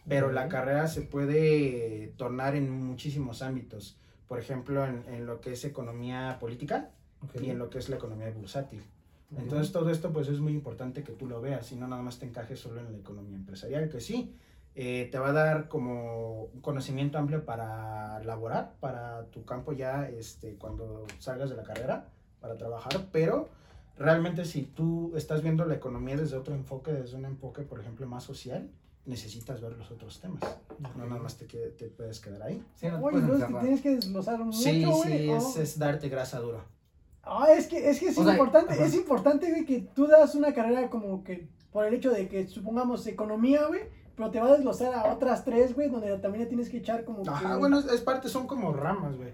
Pero 0.08 0.30
la 0.30 0.48
carrera 0.48 0.86
se 0.86 1.02
puede 1.02 2.12
tornar 2.16 2.54
en 2.56 2.70
muchísimos 2.70 3.42
ámbitos. 3.42 3.98
Por 4.28 4.38
ejemplo, 4.38 4.84
en, 4.84 5.04
en 5.08 5.26
lo 5.26 5.40
que 5.40 5.52
es 5.52 5.64
economía 5.64 6.38
política 6.40 6.90
Ok. 7.22 7.40
y 7.42 7.50
en 7.50 7.58
lo 7.58 7.70
que 7.70 7.78
es 7.78 7.88
la 7.88 7.96
economía 7.96 8.30
bursátil. 8.30 8.82
Entonces 9.36 9.72
todo 9.72 9.90
esto 9.90 10.12
pues 10.12 10.28
es 10.28 10.40
muy 10.40 10.52
importante 10.52 11.02
que 11.02 11.12
tú 11.12 11.26
lo 11.26 11.40
veas 11.40 11.72
y 11.72 11.76
no 11.76 11.88
nada 11.88 12.02
más 12.02 12.18
te 12.18 12.26
encajes 12.26 12.60
solo 12.60 12.80
en 12.80 12.92
la 12.92 12.98
economía 12.98 13.36
empresarial, 13.36 13.88
que 13.88 14.00
sí, 14.00 14.36
eh, 14.74 15.08
te 15.10 15.18
va 15.18 15.30
a 15.30 15.32
dar 15.32 15.68
como 15.68 16.44
un 16.52 16.60
conocimiento 16.60 17.16
amplio 17.18 17.44
para 17.44 18.22
laborar, 18.24 18.74
para 18.80 19.24
tu 19.26 19.44
campo 19.44 19.72
ya 19.72 20.08
este, 20.08 20.56
cuando 20.56 21.06
salgas 21.18 21.48
de 21.50 21.56
la 21.56 21.62
carrera, 21.62 22.08
para 22.40 22.58
trabajar, 22.58 23.06
pero 23.10 23.48
realmente 23.96 24.44
si 24.44 24.62
tú 24.62 25.12
estás 25.16 25.42
viendo 25.42 25.64
la 25.64 25.74
economía 25.74 26.16
desde 26.16 26.36
otro 26.36 26.54
enfoque, 26.54 26.92
desde 26.92 27.16
un 27.16 27.24
enfoque 27.24 27.62
por 27.62 27.80
ejemplo 27.80 28.06
más 28.06 28.24
social, 28.24 28.68
necesitas 29.04 29.60
ver 29.60 29.72
los 29.76 29.90
otros 29.90 30.20
temas, 30.20 30.40
no 30.78 31.06
nada 31.06 31.20
más 31.20 31.36
te, 31.36 31.44
te 31.46 31.86
puedes 31.88 32.20
quedar 32.20 32.42
ahí. 32.42 32.62
Sí, 32.74 32.86
no 32.86 32.98
te 32.98 33.04
Oye, 33.16 33.20
te 33.46 33.54
tienes 33.60 33.80
que 33.80 33.90
desglosar 33.96 34.38
mucho, 34.38 34.58
Sí, 34.58 34.84
güey. 34.84 35.02
sí, 35.18 35.28
Oh. 35.30 35.36
es, 35.36 35.56
es 35.56 35.78
darte 35.78 36.08
grasa 36.08 36.38
dura. 36.40 36.64
Ah, 37.24 37.46
es 37.56 37.66
que 37.66 37.88
es, 37.88 38.00
que 38.00 38.08
es 38.08 38.18
O 38.18 38.28
importante, 38.30 38.82
es 38.84 38.94
importante, 38.94 39.48
güey, 39.50 39.64
que 39.64 39.80
tú 39.94 40.06
das 40.06 40.34
una 40.34 40.52
carrera 40.52 40.88
como 40.90 41.22
que 41.22 41.48
por 41.72 41.84
el 41.86 41.94
hecho 41.94 42.10
de 42.10 42.28
que 42.28 42.46
supongamos 42.46 43.06
economía, 43.06 43.66
güey, 43.66 43.82
pero 44.16 44.30
te 44.30 44.40
va 44.40 44.48
a 44.48 44.52
desglosar 44.52 44.92
a 44.94 45.12
otras 45.12 45.44
tres, 45.44 45.74
güey, 45.74 45.88
donde 45.88 46.16
también 46.18 46.44
le 46.44 46.48
tienes 46.48 46.68
que 46.68 46.78
echar 46.78 47.04
como 47.04 47.22
Ajá, 47.28 47.54
que... 47.54 47.58
bueno, 47.60 47.78
es, 47.78 47.86
es 47.86 48.00
parte, 48.02 48.28
son 48.28 48.46
como 48.46 48.72
ramas, 48.72 49.16
güey. 49.16 49.30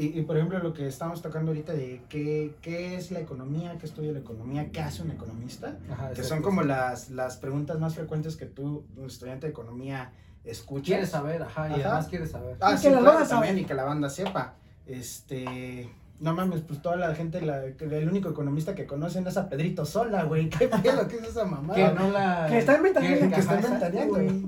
Y, 0.00 0.18
y, 0.18 0.22
por 0.22 0.36
ejemplo, 0.36 0.58
lo 0.60 0.72
que 0.72 0.86
estamos 0.86 1.20
tocando 1.20 1.50
ahorita 1.50 1.74
de 1.74 2.00
qué, 2.08 2.54
qué 2.62 2.94
es 2.96 3.10
la 3.10 3.20
economía, 3.20 3.76
qué 3.78 3.84
estudia 3.86 4.12
la 4.12 4.20
economía, 4.20 4.70
qué 4.72 4.80
hace 4.80 5.02
un 5.02 5.10
economista, 5.10 5.76
Ajá, 5.90 6.10
que 6.12 6.22
son 6.24 6.40
como 6.40 6.62
las, 6.62 7.10
las 7.10 7.36
preguntas 7.36 7.78
más 7.78 7.94
frecuentes 7.94 8.36
que 8.36 8.46
tú, 8.46 8.84
un 8.96 9.06
estudiante 9.06 9.46
de 9.46 9.50
economía, 9.50 10.12
escuchas. 10.44 10.86
Quieres 10.86 11.10
saber, 11.10 11.42
ajá, 11.42 11.68
y 11.68 11.72
Ajá. 11.74 11.88
además 11.88 12.06
quieres 12.08 12.30
saber. 12.30 12.56
Ah, 12.60 12.72
Y 12.74 12.78
sí, 12.78 12.84
que 12.84 12.90
la 12.94 13.00
claro, 13.00 13.14
banda 13.16 13.28
también, 13.28 13.52
sabe. 13.54 13.60
y 13.60 13.64
que 13.66 13.74
la 13.74 13.84
banda 13.84 14.08
sepa. 14.08 14.54
Este, 14.86 15.90
no 16.20 16.34
mames, 16.34 16.60
pues 16.60 16.80
toda 16.82 16.96
la 16.96 17.14
gente, 17.14 17.40
la, 17.40 17.64
el 17.64 18.08
único 18.08 18.28
economista 18.30 18.74
que 18.74 18.86
conocen 18.86 19.26
es 19.26 19.36
a 19.36 19.48
Pedrito 19.48 19.84
Sola, 19.84 20.24
güey. 20.24 20.48
¿Qué 20.58 20.68
pedo? 20.68 21.08
¿Qué 21.08 21.16
es 21.16 21.24
esa 21.28 21.44
mamada? 21.46 21.74
Que 21.74 21.94
no 21.98 22.10
la... 22.10 22.46
Que 22.48 22.58
está 22.58 22.76
inventando, 22.76 23.08
que- 23.08 23.28
que 23.30 23.40
está 23.40 23.54
inventando, 23.60 24.06
güey. 24.08 24.44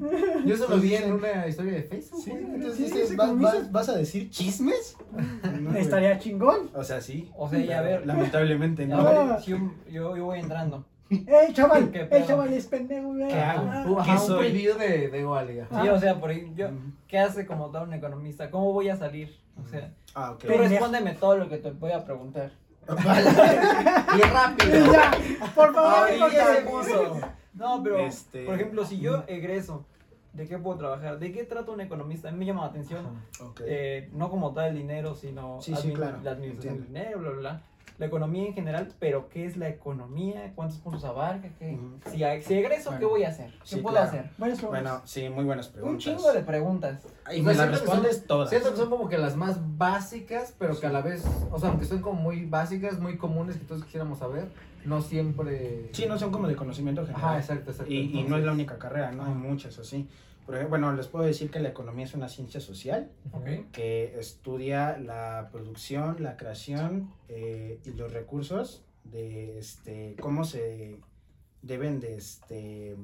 Yo 0.46 0.56
solo 0.56 0.76
vi 0.78 0.94
en 0.94 1.12
una 1.14 1.46
historia 1.48 1.72
de 1.72 1.82
Facebook, 1.82 2.22
Sí, 2.22 2.30
güey. 2.30 2.44
entonces 2.44 2.76
Sí, 2.76 2.82
dices, 2.84 3.10
es 3.10 3.16
¿vas, 3.16 3.28
economista. 3.28 3.58
vas- 3.58 3.72
vas 3.72 3.88
a 3.88 3.96
decir 3.96 4.30
chismes? 4.30 4.96
No. 5.60 5.74
Estaría 5.76 6.18
chingón. 6.18 6.70
O 6.74 6.82
sea, 6.84 7.00
sí. 7.00 7.30
O 7.36 7.48
sea, 7.48 7.58
ya 7.60 7.78
a 7.78 7.82
ver. 7.82 8.06
Lamentablemente 8.06 8.86
no. 8.86 9.04
ver, 9.04 9.40
si 9.40 9.52
un- 9.52 9.74
yo, 9.90 10.16
yo 10.16 10.24
voy 10.24 10.40
entrando. 10.40 10.84
¡Ey, 11.26 11.52
chaval! 11.52 11.90
¿Qué 11.90 12.00
¡Ey, 12.00 12.06
pedo? 12.08 12.26
chaval, 12.26 12.52
es 12.52 12.66
pendejo, 12.66 13.08
güey! 13.14 13.28
¿Qué 13.28 13.34
hago? 13.40 13.68
Ah, 13.70 13.84
Uh, 13.86 13.98
ajá, 13.98 14.04
¿Qué 14.14 14.20
un 14.20 14.26
soy? 14.26 14.38
preview 14.50 14.78
de, 14.78 15.08
de 15.08 15.62
ajá. 15.62 15.82
Sí, 15.82 15.88
o 15.88 15.98
sea, 16.00 16.20
por 16.20 16.30
ahí, 16.30 16.52
yo. 16.56 16.68
¿qué 17.08 17.18
hace 17.18 17.46
como 17.46 17.70
tal 17.70 17.84
un 17.88 17.94
economista? 17.94 18.50
¿Cómo 18.50 18.72
voy 18.72 18.88
a 18.88 18.96
salir? 18.96 19.36
O 19.62 19.68
sea, 19.68 19.92
Ah, 20.14 20.32
ok. 20.32 20.38
tú 20.40 20.46
Pendejo. 20.48 20.68
respóndeme 20.70 21.12
todo 21.12 21.36
lo 21.36 21.48
que 21.48 21.58
te 21.58 21.70
voy 21.70 21.92
a 21.92 22.04
preguntar. 22.04 22.50
Y 22.88 24.20
rápido. 24.22 24.92
Ya, 24.92 25.10
por 25.54 25.72
favor, 25.74 26.18
corta. 26.18 26.52
ese 26.58 26.62
puso. 26.66 27.20
No, 27.54 27.82
pero, 27.82 27.98
Este- 27.98 28.44
por 28.44 28.54
ejemplo, 28.54 28.84
si 28.84 28.98
yo 28.98 29.24
egreso, 29.26 29.84
¿de 30.32 30.48
qué 30.48 30.58
puedo 30.58 30.78
trabajar? 30.78 31.18
¿De 31.18 31.32
qué 31.32 31.44
trata 31.44 31.70
un 31.70 31.80
economista? 31.80 32.28
A 32.28 32.32
mí 32.32 32.38
me 32.38 32.46
llama 32.46 32.62
la 32.62 32.68
atención, 32.68 33.06
Ok. 33.40 33.60
eh, 33.66 34.08
no 34.14 34.30
como 34.30 34.52
tal 34.52 34.70
el 34.70 34.76
dinero, 34.76 35.14
sino 35.14 35.60
Sí, 35.60 35.74
sí, 35.76 35.92
claro, 35.92 36.18
la 36.22 36.32
administración 36.32 36.76
del 36.78 36.86
dinero, 36.86 37.18
bla, 37.20 37.30
bla, 37.30 37.38
bla. 37.40 37.62
La 37.98 38.06
economía 38.06 38.46
en 38.48 38.54
general, 38.54 38.88
pero 38.98 39.28
¿qué 39.28 39.44
es 39.46 39.56
la 39.56 39.68
economía? 39.68 40.52
¿Cuántos 40.54 40.78
puntos 40.78 41.04
abarca? 41.04 41.48
¿Qué? 41.58 41.78
Si, 42.10 42.18
si 42.46 42.54
egreso, 42.54 42.90
¿qué 42.90 42.96
Bueno, 42.96 43.08
voy 43.10 43.24
a 43.24 43.28
hacer? 43.28 43.50
¿Qué 43.52 43.58
sí, 43.64 43.76
puedo 43.76 43.94
claro. 43.94 44.08
hacer? 44.08 44.30
Buenas 44.38 44.58
preguntas. 44.58 44.82
Bueno, 44.82 45.02
sí, 45.04 45.28
muy 45.28 45.44
buenas 45.44 45.66
Un 45.68 45.72
preguntas. 45.74 46.02
chingo 46.04 46.32
de 46.32 46.40
preguntas. 46.42 47.02
Y 47.32 47.40
O 47.40 47.44
me 47.44 47.54
sea, 47.54 47.66
las 47.66 47.80
respondes 47.80 48.16
son- 48.18 48.26
todas. 48.26 48.50
Siento 48.50 48.70
que 48.72 48.76
son 48.76 48.90
como 48.90 49.08
que 49.08 49.18
las 49.18 49.36
más 49.36 49.58
básicas, 49.78 50.54
pero 50.58 50.78
que 50.78 50.86
a 50.86 50.90
la 50.92 51.00
vez, 51.02 51.24
o 51.50 51.58
sea, 51.58 51.68
aunque 51.68 51.84
son 51.84 52.00
como 52.00 52.20
muy 52.20 52.44
básicas, 52.46 52.98
muy 52.98 53.16
comunes 53.16 53.56
que 53.56 53.64
todos 53.64 53.84
quisiéramos 53.84 54.18
saber, 54.18 54.48
no 54.84 55.00
siempre... 55.00 55.90
Sí, 55.92 56.06
no 56.06 56.18
son 56.18 56.32
como 56.32 56.48
de 56.48 56.56
conocimiento 56.56 57.02
general. 57.06 57.24
Ajá, 57.24 57.38
exacto, 57.38 57.70
exacto. 57.70 57.92
Y, 57.92 58.18
y 58.18 58.24
no 58.24 58.36
es 58.36 58.44
la 58.44 58.52
única 58.52 58.78
carrera, 58.78 59.12
¿no? 59.12 59.24
Hay 59.26 59.34
muchas 59.34 59.78
así. 59.78 60.08
Por 60.46 60.56
ejemplo, 60.56 60.70
bueno, 60.78 60.92
les 60.94 61.06
puedo 61.06 61.24
decir 61.24 61.50
que 61.50 61.60
la 61.60 61.68
economía 61.68 62.04
es 62.04 62.14
una 62.14 62.28
ciencia 62.28 62.60
social 62.60 63.10
Ok. 63.32 63.70
que 63.72 64.18
estudia 64.18 64.98
la 64.98 65.48
producción, 65.52 66.22
la 66.22 66.36
creación 66.36 67.12
eh, 67.28 67.78
y 67.84 67.90
los 67.92 68.12
recursos 68.12 68.84
de 69.04 69.58
este, 69.58 70.16
cómo 70.20 70.44
se 70.44 70.98
deben 71.62 72.00
de 72.00 72.16
este, 72.16 72.96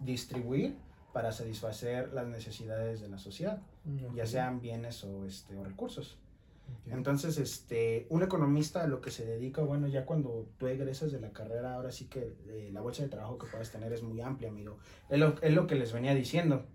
distribuir 0.00 0.76
para 1.12 1.32
satisfacer 1.32 2.12
las 2.12 2.26
necesidades 2.26 3.00
de 3.00 3.08
la 3.08 3.18
sociedad, 3.18 3.60
Mm, 3.84 4.14
ya 4.16 4.22
ok. 4.24 4.28
sean 4.28 4.60
bienes 4.60 5.02
o, 5.04 5.24
este, 5.24 5.56
o 5.56 5.64
recursos. 5.64 6.18
Ok. 6.86 6.92
Entonces, 6.92 7.38
este, 7.38 8.06
un 8.10 8.22
economista 8.22 8.82
a 8.82 8.86
lo 8.86 9.00
que 9.00 9.10
se 9.10 9.24
dedica, 9.24 9.62
bueno, 9.62 9.88
ya 9.88 10.04
cuando 10.04 10.46
tú 10.58 10.66
egresas 10.66 11.10
de 11.12 11.20
la 11.20 11.32
carrera, 11.32 11.74
ahora 11.74 11.90
sí 11.90 12.04
que 12.06 12.34
eh, 12.48 12.70
la 12.72 12.82
bolsa 12.82 13.02
de 13.02 13.08
trabajo 13.08 13.38
que 13.38 13.46
puedes 13.46 13.70
tener 13.70 13.90
es 13.92 14.02
muy 14.02 14.20
amplia, 14.20 14.50
amigo. 14.50 14.76
Es 15.08 15.18
lo, 15.18 15.34
es 15.40 15.54
lo 15.54 15.66
que 15.66 15.74
les 15.76 15.92
venía 15.92 16.14
diciendo. 16.14 16.66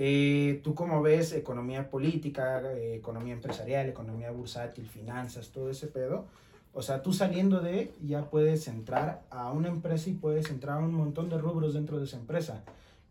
Eh, 0.00 0.60
tú 0.62 0.76
como 0.76 1.02
ves, 1.02 1.32
economía 1.32 1.90
política, 1.90 2.62
eh, 2.72 2.94
economía 2.94 3.34
empresarial, 3.34 3.88
economía 3.88 4.30
bursátil, 4.30 4.86
finanzas, 4.86 5.48
todo 5.48 5.70
ese 5.70 5.88
pedo. 5.88 6.26
O 6.72 6.82
sea, 6.82 7.02
tú 7.02 7.12
saliendo 7.12 7.60
de, 7.60 7.92
ya 8.00 8.30
puedes 8.30 8.68
entrar 8.68 9.24
a 9.28 9.50
una 9.50 9.66
empresa 9.66 10.08
y 10.08 10.12
puedes 10.12 10.50
entrar 10.50 10.76
a 10.76 10.84
un 10.84 10.94
montón 10.94 11.28
de 11.28 11.36
rubros 11.38 11.74
dentro 11.74 11.98
de 11.98 12.04
esa 12.04 12.16
empresa. 12.16 12.62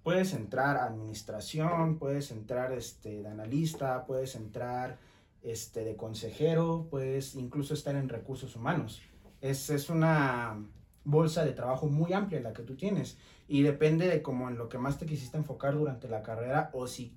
Puedes 0.02 0.32
entrar 0.32 0.78
a 0.78 0.86
administración, 0.86 1.98
puedes 1.98 2.32
entrar 2.32 2.72
este, 2.72 3.22
de 3.22 3.28
analista, 3.28 4.06
puedes 4.06 4.36
entrar 4.36 4.98
este, 5.44 5.84
de 5.84 5.98
consejero, 5.98 6.88
puedes 6.90 7.36
incluso 7.36 7.74
estar 7.74 7.98
en 7.98 8.08
recursos 8.08 8.56
humanos. 8.56 9.02
Es, 9.42 9.70
es 9.70 9.90
una 9.90 10.58
bolsa 11.04 11.44
de 11.44 11.52
trabajo 11.52 11.88
muy 11.88 12.14
amplia 12.14 12.40
la 12.40 12.54
que 12.54 12.64
tú 12.64 12.76
tienes 12.76 13.18
y 13.48 13.62
depende 13.62 14.08
de 14.08 14.22
como 14.22 14.50
en 14.50 14.58
lo 14.58 14.70
que 14.70 14.78
más 14.78 14.98
te 14.98 15.06
quisiste 15.06 15.38
enfocar 15.38 15.76
durante 15.76 16.08
la 16.08 16.22
carrera 16.22 16.70
o 16.74 16.88
si 16.88 17.16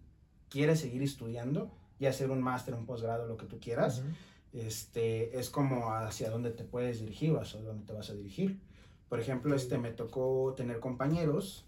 quieres 0.49 0.80
seguir 0.80 1.02
estudiando 1.02 1.70
y 1.99 2.06
hacer 2.06 2.30
un 2.30 2.40
máster, 2.40 2.75
un 2.75 2.87
posgrado, 2.87 3.26
lo 3.26 3.37
que 3.37 3.46
tú 3.46 3.58
quieras, 3.60 4.02
este, 4.52 5.38
es 5.38 5.50
como 5.50 5.92
hacia 5.92 6.30
dónde 6.30 6.50
te 6.50 6.64
puedes 6.64 7.00
dirigir 7.00 7.32
o 7.32 7.40
hacia 7.40 7.60
dónde 7.60 7.84
te 7.84 7.92
vas 7.92 8.10
a 8.10 8.14
dirigir. 8.14 8.60
Por 9.08 9.20
ejemplo, 9.20 9.54
este, 9.54 9.78
me 9.78 9.90
tocó 9.90 10.54
tener 10.56 10.80
compañeros 10.80 11.66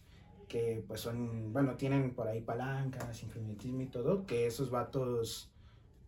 que 0.48 0.84
pues 0.86 1.00
son, 1.00 1.52
bueno, 1.52 1.76
tienen 1.76 2.14
por 2.14 2.28
ahí 2.28 2.40
palancas, 2.40 3.22
influyentismo 3.22 3.82
y 3.82 3.86
todo, 3.86 4.26
que 4.26 4.46
esos 4.46 4.70
vatos 4.70 5.50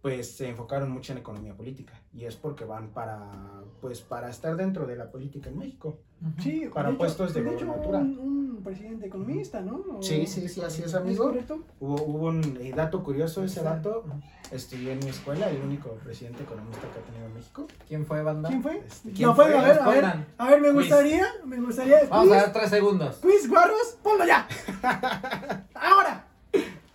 pues 0.02 0.36
se 0.36 0.50
enfocaron 0.50 0.90
mucho 0.90 1.12
en 1.12 1.18
economía 1.18 1.56
política 1.56 1.98
y 2.12 2.26
es 2.26 2.36
porque 2.36 2.66
van 2.66 2.90
para 2.90 3.64
pues 3.80 4.02
para 4.02 4.28
estar 4.28 4.54
dentro 4.54 4.86
de 4.86 4.96
la 4.96 5.10
política 5.10 5.48
en 5.48 5.56
México. 5.56 5.98
Sí, 6.42 6.68
Para 6.72 6.88
de 6.88 6.94
hecho- 6.94 6.98
puestos 6.98 7.34
de 7.34 7.42
de 7.42 7.50
hecho, 7.54 7.66
gobernatura. 7.66 7.98
un, 7.98 8.18
un 8.56 8.62
presidente 8.64 9.06
economista, 9.06 9.60
¿no? 9.60 9.76
O- 9.98 10.02
Sí, 10.02 10.26
sí, 10.26 10.48
sí, 10.48 10.60
así 10.62 10.80
es, 10.82 10.88
¿Es 10.88 10.94
amigo. 10.94 11.32
Hubo, 11.80 12.02
hubo 12.02 12.26
un 12.28 12.58
eh, 12.60 12.72
dato 12.74 13.02
curioso, 13.02 13.44
ese 13.44 13.60
vato 13.62 14.04
estudió 14.50 14.92
en 14.92 15.00
mi 15.00 15.08
escuela, 15.10 15.50
el 15.50 15.60
único 15.62 15.90
presidente 16.02 16.44
economista 16.44 16.80
que 16.92 16.98
ha 16.98 17.02
tenido 17.02 17.28
México. 17.34 17.66
¿Quién 17.86 18.06
fue, 18.06 18.22
banda? 18.22 18.48
¿Quién 18.48 18.62
fue? 18.62 18.78
Este, 18.86 19.08
No 19.10 19.14
¿quién 19.14 19.34
fue, 19.34 19.44
fue? 19.46 19.58
a 19.58 19.62
ver, 19.62 19.78
a 19.80 19.88
ver, 19.90 20.04
a 20.38 20.46
ver, 20.48 20.60
me 20.60 20.68
Quiz. 20.68 20.76
gustaría, 20.78 21.26
me 21.44 21.60
gustaría. 21.60 21.98
Vamos 22.08 22.32
a 22.32 22.36
dar 22.36 22.52
tres 22.52 22.70
segundos. 22.70 23.16
quiz, 23.16 23.48
guarros, 23.48 23.98
ponlo 24.02 24.24
ya. 24.24 24.46
Ahora, 25.74 26.24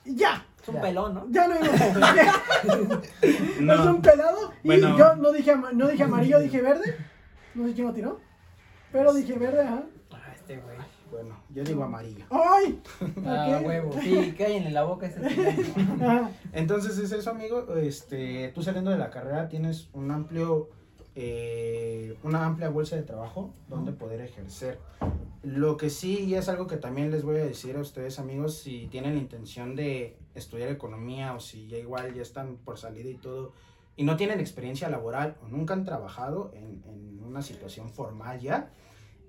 ya, 0.05 0.45
Es 0.61 0.67
un 0.69 0.75
Ya. 0.75 0.81
pelón, 0.81 1.13
¿no? 1.13 1.25
ya 1.29 1.47
no 1.47 1.53
hay 1.53 1.61
más. 1.61 2.99
No. 3.59 3.73
Es 3.73 3.79
un 3.81 4.01
pelado 4.01 4.53
y 4.63 4.67
Bueno. 4.67 4.97
yo 4.97 5.15
no 5.15 5.31
dije, 5.31 5.55
no 5.73 5.87
dije 5.87 6.03
amarillo, 6.03 6.39
dije 6.39 6.61
verde. 6.61 6.95
No 7.55 7.67
sé 7.67 7.73
quién 7.73 7.87
lo 7.87 7.93
tiró, 7.93 8.19
pero 8.91 9.13
dije 9.13 9.37
verde, 9.37 9.61
ajá. 9.61 9.83
Ah, 10.11 10.33
este 10.35 10.57
güey. 10.57 10.77
Bueno, 11.11 11.35
yo 11.49 11.63
digo 11.63 11.83
amarillo. 11.83 12.25
¡Ay! 12.29 12.81
Ah, 13.25 13.61
huevo. 13.63 13.91
Sí, 13.99 14.33
cállenle 14.37 14.71
la 14.71 14.83
boca 14.83 15.07
ese. 15.07 15.21
Entonces 16.53 16.97
es 16.99 17.11
eso, 17.11 17.31
amigo. 17.31 17.75
Este, 17.77 18.51
tú 18.53 18.61
saliendo 18.61 18.91
de 18.91 18.97
la 18.97 19.09
carrera 19.09 19.49
tienes 19.49 19.89
un 19.93 20.11
amplio, 20.11 20.69
eh, 21.15 22.15
una 22.23 22.45
amplia 22.45 22.69
bolsa 22.69 22.95
de 22.95 23.01
trabajo 23.03 23.53
donde 23.67 23.91
poder 23.91 24.21
ejercer. 24.21 24.77
Lo 25.41 25.77
que 25.77 25.89
sí 25.89 26.25
y 26.25 26.35
es 26.35 26.47
algo 26.47 26.67
que 26.67 26.77
también 26.77 27.11
les 27.11 27.23
voy 27.23 27.37
a 27.37 27.45
decir 27.45 27.75
a 27.75 27.79
ustedes, 27.79 28.19
amigos, 28.19 28.57
si 28.57 28.87
tienen 28.87 29.15
la 29.15 29.21
intención 29.21 29.75
de 29.75 30.15
estudiar 30.35 30.69
economía 30.69 31.33
o 31.33 31.39
si 31.39 31.67
ya 31.67 31.77
igual 31.77 32.13
ya 32.13 32.21
están 32.21 32.57
por 32.57 32.77
salida 32.77 33.09
y 33.09 33.15
todo 33.15 33.53
y 33.99 34.05
no 34.05 34.15
tienen 34.15 34.39
experiencia 34.39 34.87
laboral 34.89 35.35
o 35.43 35.49
nunca 35.49 35.73
han 35.73 35.83
trabajado 35.83 36.51
en, 36.53 36.81
en 36.87 37.21
una 37.21 37.41
situación 37.41 37.89
formal 37.89 38.39
ya, 38.39 38.69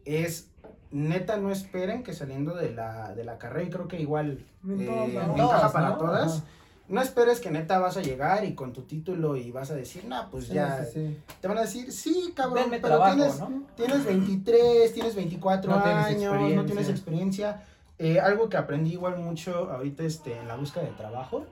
es 0.05 0.49
neta 0.93 1.37
no 1.39 1.51
esperen 1.51 2.05
que 2.05 2.13
saliendo 2.15 2.55
de 2.55 2.71
la, 2.73 3.13
de 3.17 3.25
la 3.25 3.37
carrera 3.37 3.67
y 3.67 3.71
creo 3.71 3.89
que 3.89 4.01
igual 4.01 4.39
eh, 4.69 5.19
Todas, 5.37 5.73
para 5.73 5.89
¿no? 5.91 5.97
todas. 5.99 6.37
Ajá. 6.37 6.45
No 6.89 7.01
esperes 7.03 7.41
que 7.41 7.51
neta 7.51 7.81
vas 7.81 7.97
a 7.97 8.01
llegar 8.03 8.45
y 8.45 8.55
con 8.55 8.73
tu 8.73 8.83
título 8.83 9.37
y 9.37 9.51
vas 9.51 9.73
a 9.73 9.75
decir, 9.75 10.05
nah, 10.07 10.29
pues 10.31 10.47
Sí, 10.47 10.55
ya. 10.55 10.85
sí, 10.85 10.91
sí. 10.95 11.19
Te 11.41 11.49
van 11.49 11.59
a 11.59 11.63
decir, 11.63 11.91
sí, 11.93 12.33
cabrón, 12.37 12.65
Denme 12.65 12.79
pero 12.81 12.97
trabajo, 12.97 13.17
tienes, 13.17 13.39
¿no? 13.41 13.63
tienes 13.77 14.05
23, 14.05 14.93
tienes 14.95 15.15
24 15.17 15.71
No 15.71 15.83
tienes 15.83 16.05
años, 16.07 16.23
no 16.23 16.29
experiencia. 16.35 16.67
tienes 16.67 16.89
experiencia. 16.89 17.65
Eh, 17.99 18.19
algo 18.21 18.49
que 18.49 18.57
aprendí 18.57 18.93
igual 18.93 19.19
mucho 19.19 19.71
ahorita 19.71 20.05
este, 20.05 20.37
en 20.39 20.47
la 20.49 20.55
búsqueda 20.57 20.85
de 20.85 20.91
trabajo 20.93 21.45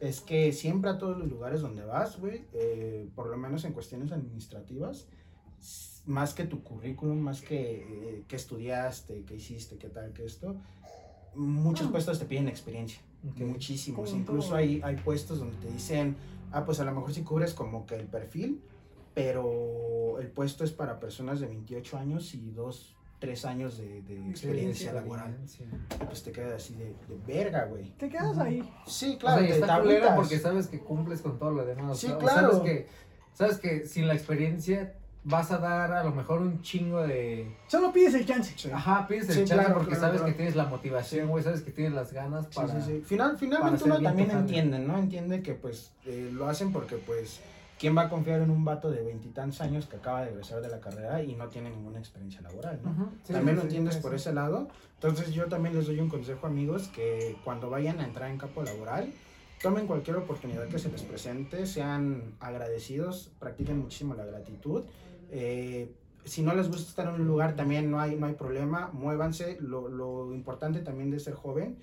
es 0.00 0.20
que 0.20 0.52
siempre 0.52 0.90
a 0.90 0.98
todos 0.98 1.16
los 1.18 1.28
lugares 1.28 1.60
donde 1.60 1.84
vas, 1.84 2.18
güey, 2.20 2.44
eh, 2.52 3.08
por 3.14 3.28
lo 3.28 3.36
menos 3.36 3.64
en 3.64 3.72
cuestiones 3.72 4.12
administrativas, 4.12 5.08
más 6.06 6.34
que 6.34 6.44
tu 6.44 6.62
currículum, 6.62 7.18
más 7.18 7.42
que 7.42 7.82
eh, 7.82 8.24
qué 8.28 8.36
estudiaste, 8.36 9.24
qué 9.24 9.34
hiciste, 9.36 9.76
qué 9.76 9.88
tal, 9.88 10.12
qué 10.12 10.24
esto, 10.24 10.56
muchos 11.34 11.88
Ah. 11.88 11.90
puestos 11.90 12.18
te 12.18 12.24
piden 12.24 12.48
experiencia. 12.48 13.00
Ok. 13.28 13.40
Muchísimos. 13.40 14.12
Incluso 14.12 14.54
hay, 14.54 14.80
hay 14.84 14.96
puestos 14.96 15.40
donde 15.40 15.56
te 15.56 15.70
dicen, 15.70 16.16
ah, 16.52 16.64
pues 16.64 16.80
a 16.80 16.84
lo 16.84 16.92
mejor 16.94 17.12
si 17.12 17.22
cubres 17.22 17.52
como 17.52 17.84
que 17.84 17.96
el 17.96 18.06
perfil, 18.06 18.62
pero 19.14 20.18
el 20.20 20.28
puesto 20.30 20.62
es 20.64 20.70
para 20.70 21.00
personas 21.00 21.40
de 21.40 21.46
28 21.48 21.98
años 21.98 22.34
y 22.34 22.50
2, 22.52 22.96
3 23.18 23.44
años 23.46 23.78
de, 23.78 24.02
de 24.02 24.30
experiencia 24.30 24.92
laboral. 24.92 25.36
Y 25.44 26.04
Pues 26.04 26.22
te 26.22 26.32
quedas 26.32 26.62
así 26.62 26.74
de, 26.74 26.84
de 27.08 27.18
verga, 27.26 27.64
güey. 27.64 27.90
Te 27.98 28.08
quedas 28.08 28.38
ahí. 28.38 28.68
Sí, 28.86 29.14
O 29.16 29.18
claro, 29.18 29.40
sea, 29.40 29.48
y 29.48 29.52
está 29.52 29.74
agüitas. 29.76 30.14
porque 30.16 30.38
sabes 30.38 30.66
que 30.68 30.78
cumples 30.78 31.20
con 31.20 31.38
todo 31.38 31.50
lo 31.50 31.64
demás. 31.64 31.90
o 31.90 31.94
Sí, 31.94 32.06
o 32.12 32.18
claro. 32.18 32.50
Sabes 32.52 32.62
que, 32.62 32.86
sabes 33.34 33.58
que 33.58 33.86
sin 33.86 34.06
la 34.06 34.14
experiencia 34.14 34.94
vas 35.24 35.50
a 35.50 35.58
dar 35.58 35.92
a 35.92 36.04
lo 36.04 36.12
mejor 36.12 36.40
un 36.40 36.62
chingo 36.62 37.02
de... 37.02 37.54
Solo 37.66 37.92
pides 37.92 38.14
el 38.14 38.24
chance. 38.24 38.54
Sí. 38.56 38.70
Ajá, 38.70 39.06
pides 39.08 39.28
el 39.28 39.34
Sí, 39.34 39.40
chance 39.40 39.54
claro, 39.54 39.74
porque 39.74 39.88
claro, 39.90 40.00
sabes 40.00 40.20
claro. 40.20 40.32
que 40.32 40.36
tienes 40.36 40.56
la 40.56 40.64
motivación, 40.66 41.28
güey, 41.28 41.44
sabes 41.44 41.60
que 41.62 41.70
tienes 41.72 41.92
las 41.92 42.12
ganas 42.12 42.46
Sí, 42.46 42.54
para... 42.54 42.80
sí, 42.80 42.92
sí. 42.92 43.02
Final, 43.04 43.36
finalmente 43.36 43.84
uno 43.84 44.00
también 44.00 44.30
entiende, 44.30 44.78
¿no? 44.78 44.96
Entiende 44.96 45.42
que 45.42 45.54
pues 45.54 45.90
eh, 46.06 46.30
lo 46.32 46.48
hacen 46.48 46.72
porque 46.72 46.96
pues 46.96 47.40
¿quién 47.78 47.96
va 47.96 48.02
a 48.02 48.08
confiar 48.08 48.40
en 48.40 48.50
un 48.50 48.64
vato 48.64 48.90
de 48.90 49.02
veintitantos 49.02 49.60
años 49.60 49.86
que 49.86 49.96
acaba 49.96 50.22
de 50.22 50.30
egresar 50.30 50.60
de 50.60 50.68
la 50.68 50.80
carrera 50.80 51.22
y 51.22 51.34
no 51.34 51.48
tiene 51.48 51.70
ninguna 51.70 51.98
experiencia 51.98 52.40
laboral, 52.40 52.80
¿no? 52.82 52.90
Ujú, 52.90 53.10
sí, 53.24 53.32
también 53.32 53.56
lo 53.56 53.62
sí, 53.62 53.68
entiendes 53.68 53.94
sí, 53.96 54.00
por 54.00 54.14
ese 54.14 54.32
lado. 54.32 54.68
Entonces 54.94 55.32
yo 55.32 55.46
también 55.46 55.74
les 55.76 55.86
doy 55.86 56.00
un 56.00 56.08
consejo, 56.08 56.46
amigos, 56.46 56.88
que 56.88 57.36
cuando 57.44 57.70
vayan 57.70 58.00
a 58.00 58.04
entrar 58.04 58.30
en 58.30 58.38
campo 58.38 58.62
laboral, 58.62 59.12
tomen 59.62 59.86
cualquier 59.86 60.16
oportunidad 60.16 60.66
que 60.68 60.78
se 60.78 60.90
les 60.90 61.02
presente, 61.02 61.66
sean 61.66 62.34
agradecidos, 62.40 63.30
practiquen 63.38 63.78
muchísimo 63.78 64.14
la 64.14 64.24
gratitud. 64.24 64.84
Eh, 65.30 65.94
si 66.24 66.42
no 66.42 66.54
les 66.54 66.68
gusta 66.68 66.90
estar 66.90 67.06
en 67.08 67.20
un 67.20 67.26
lugar, 67.26 67.54
también 67.56 67.90
no 67.90 68.00
hay, 68.00 68.16
no 68.16 68.26
hay 68.26 68.34
problema, 68.34 68.90
muévanse. 68.92 69.56
Lo, 69.60 69.88
lo 69.88 70.34
importante 70.34 70.80
también 70.80 71.10
de 71.10 71.20
ser 71.20 71.34
joven 71.34 71.78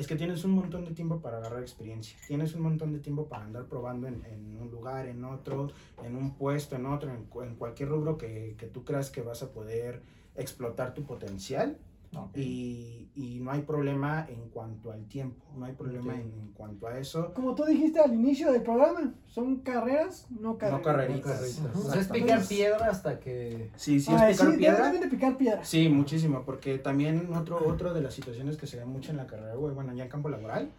es 0.00 0.06
que 0.06 0.16
tienes 0.16 0.44
un 0.44 0.52
montón 0.52 0.84
de 0.86 0.92
tiempo 0.92 1.20
para 1.20 1.36
agarrar 1.36 1.60
experiencia. 1.60 2.18
Tienes 2.26 2.54
un 2.54 2.62
montón 2.62 2.92
de 2.92 3.00
tiempo 3.00 3.28
para 3.28 3.44
andar 3.44 3.66
probando 3.66 4.08
en, 4.08 4.56
un 4.58 4.70
lugar, 4.70 5.06
en 5.06 5.24
otro, 5.24 5.68
en 6.02 6.16
un 6.16 6.34
puesto, 6.36 6.76
en 6.76 6.86
otro, 6.86 7.10
en, 7.10 7.28
en 7.46 7.56
cualquier 7.56 7.90
rubro 7.90 8.16
que, 8.16 8.54
que 8.58 8.66
tú 8.66 8.82
creas 8.82 9.10
que 9.10 9.20
vas 9.20 9.42
a 9.42 9.52
poder 9.52 10.02
explotar 10.34 10.94
tu 10.94 11.04
potencial. 11.04 11.78
Ok. 12.14 12.36
Y, 12.36 13.08
y 13.14 13.38
no 13.40 13.52
hay 13.52 13.60
problema 13.62 14.26
en 14.28 14.48
cuanto 14.48 14.90
al 14.90 15.04
tiempo, 15.06 15.44
no 15.56 15.64
hay 15.66 15.72
problema 15.74 16.12
Ok. 16.12 16.18
en, 16.20 16.32
en 16.40 16.52
cuanto 16.54 16.86
a 16.88 16.98
eso. 16.98 17.32
Como 17.34 17.54
tú 17.54 17.64
dijiste 17.64 18.00
al 18.00 18.12
inicio 18.14 18.50
del 18.50 18.62
programa, 18.62 19.14
son 19.26 19.58
carreras, 19.58 20.26
no 20.30 20.58
carreras. 20.58 20.80
No 20.80 20.84
carreritas. 20.84 21.60
No. 21.74 21.80
O 21.80 21.90
sea, 21.92 22.00
es 22.00 22.08
picar 22.08 22.44
piedra 22.46 22.86
hasta 22.90 23.20
que... 23.20 23.70
Sí, 23.76 24.00
sí, 24.00 24.10
Ah, 24.14 24.28
es 24.28 24.38
picar 24.38 24.52
sí, 24.52 24.58
piedra. 24.58 24.86
deben 24.90 25.00
de 25.02 25.08
picar 25.08 25.36
piedra. 25.36 25.64
Sí, 25.64 25.88
muchísimo, 25.88 26.42
porque 26.44 26.78
también 26.78 27.32
otro, 27.34 27.64
otro 27.66 27.94
de 27.94 28.00
las 28.02 28.12
situaciones 28.14 28.56
que 28.56 28.66
se 28.66 28.78
ve 28.78 28.84
mucho 28.84 29.12
en 29.12 29.16
la 29.16 29.26
carrera, 29.26 29.54
bueno, 29.54 29.94
ya 29.94 30.04
en 30.04 30.10
campo 30.10 30.28
laboral, 30.28 30.70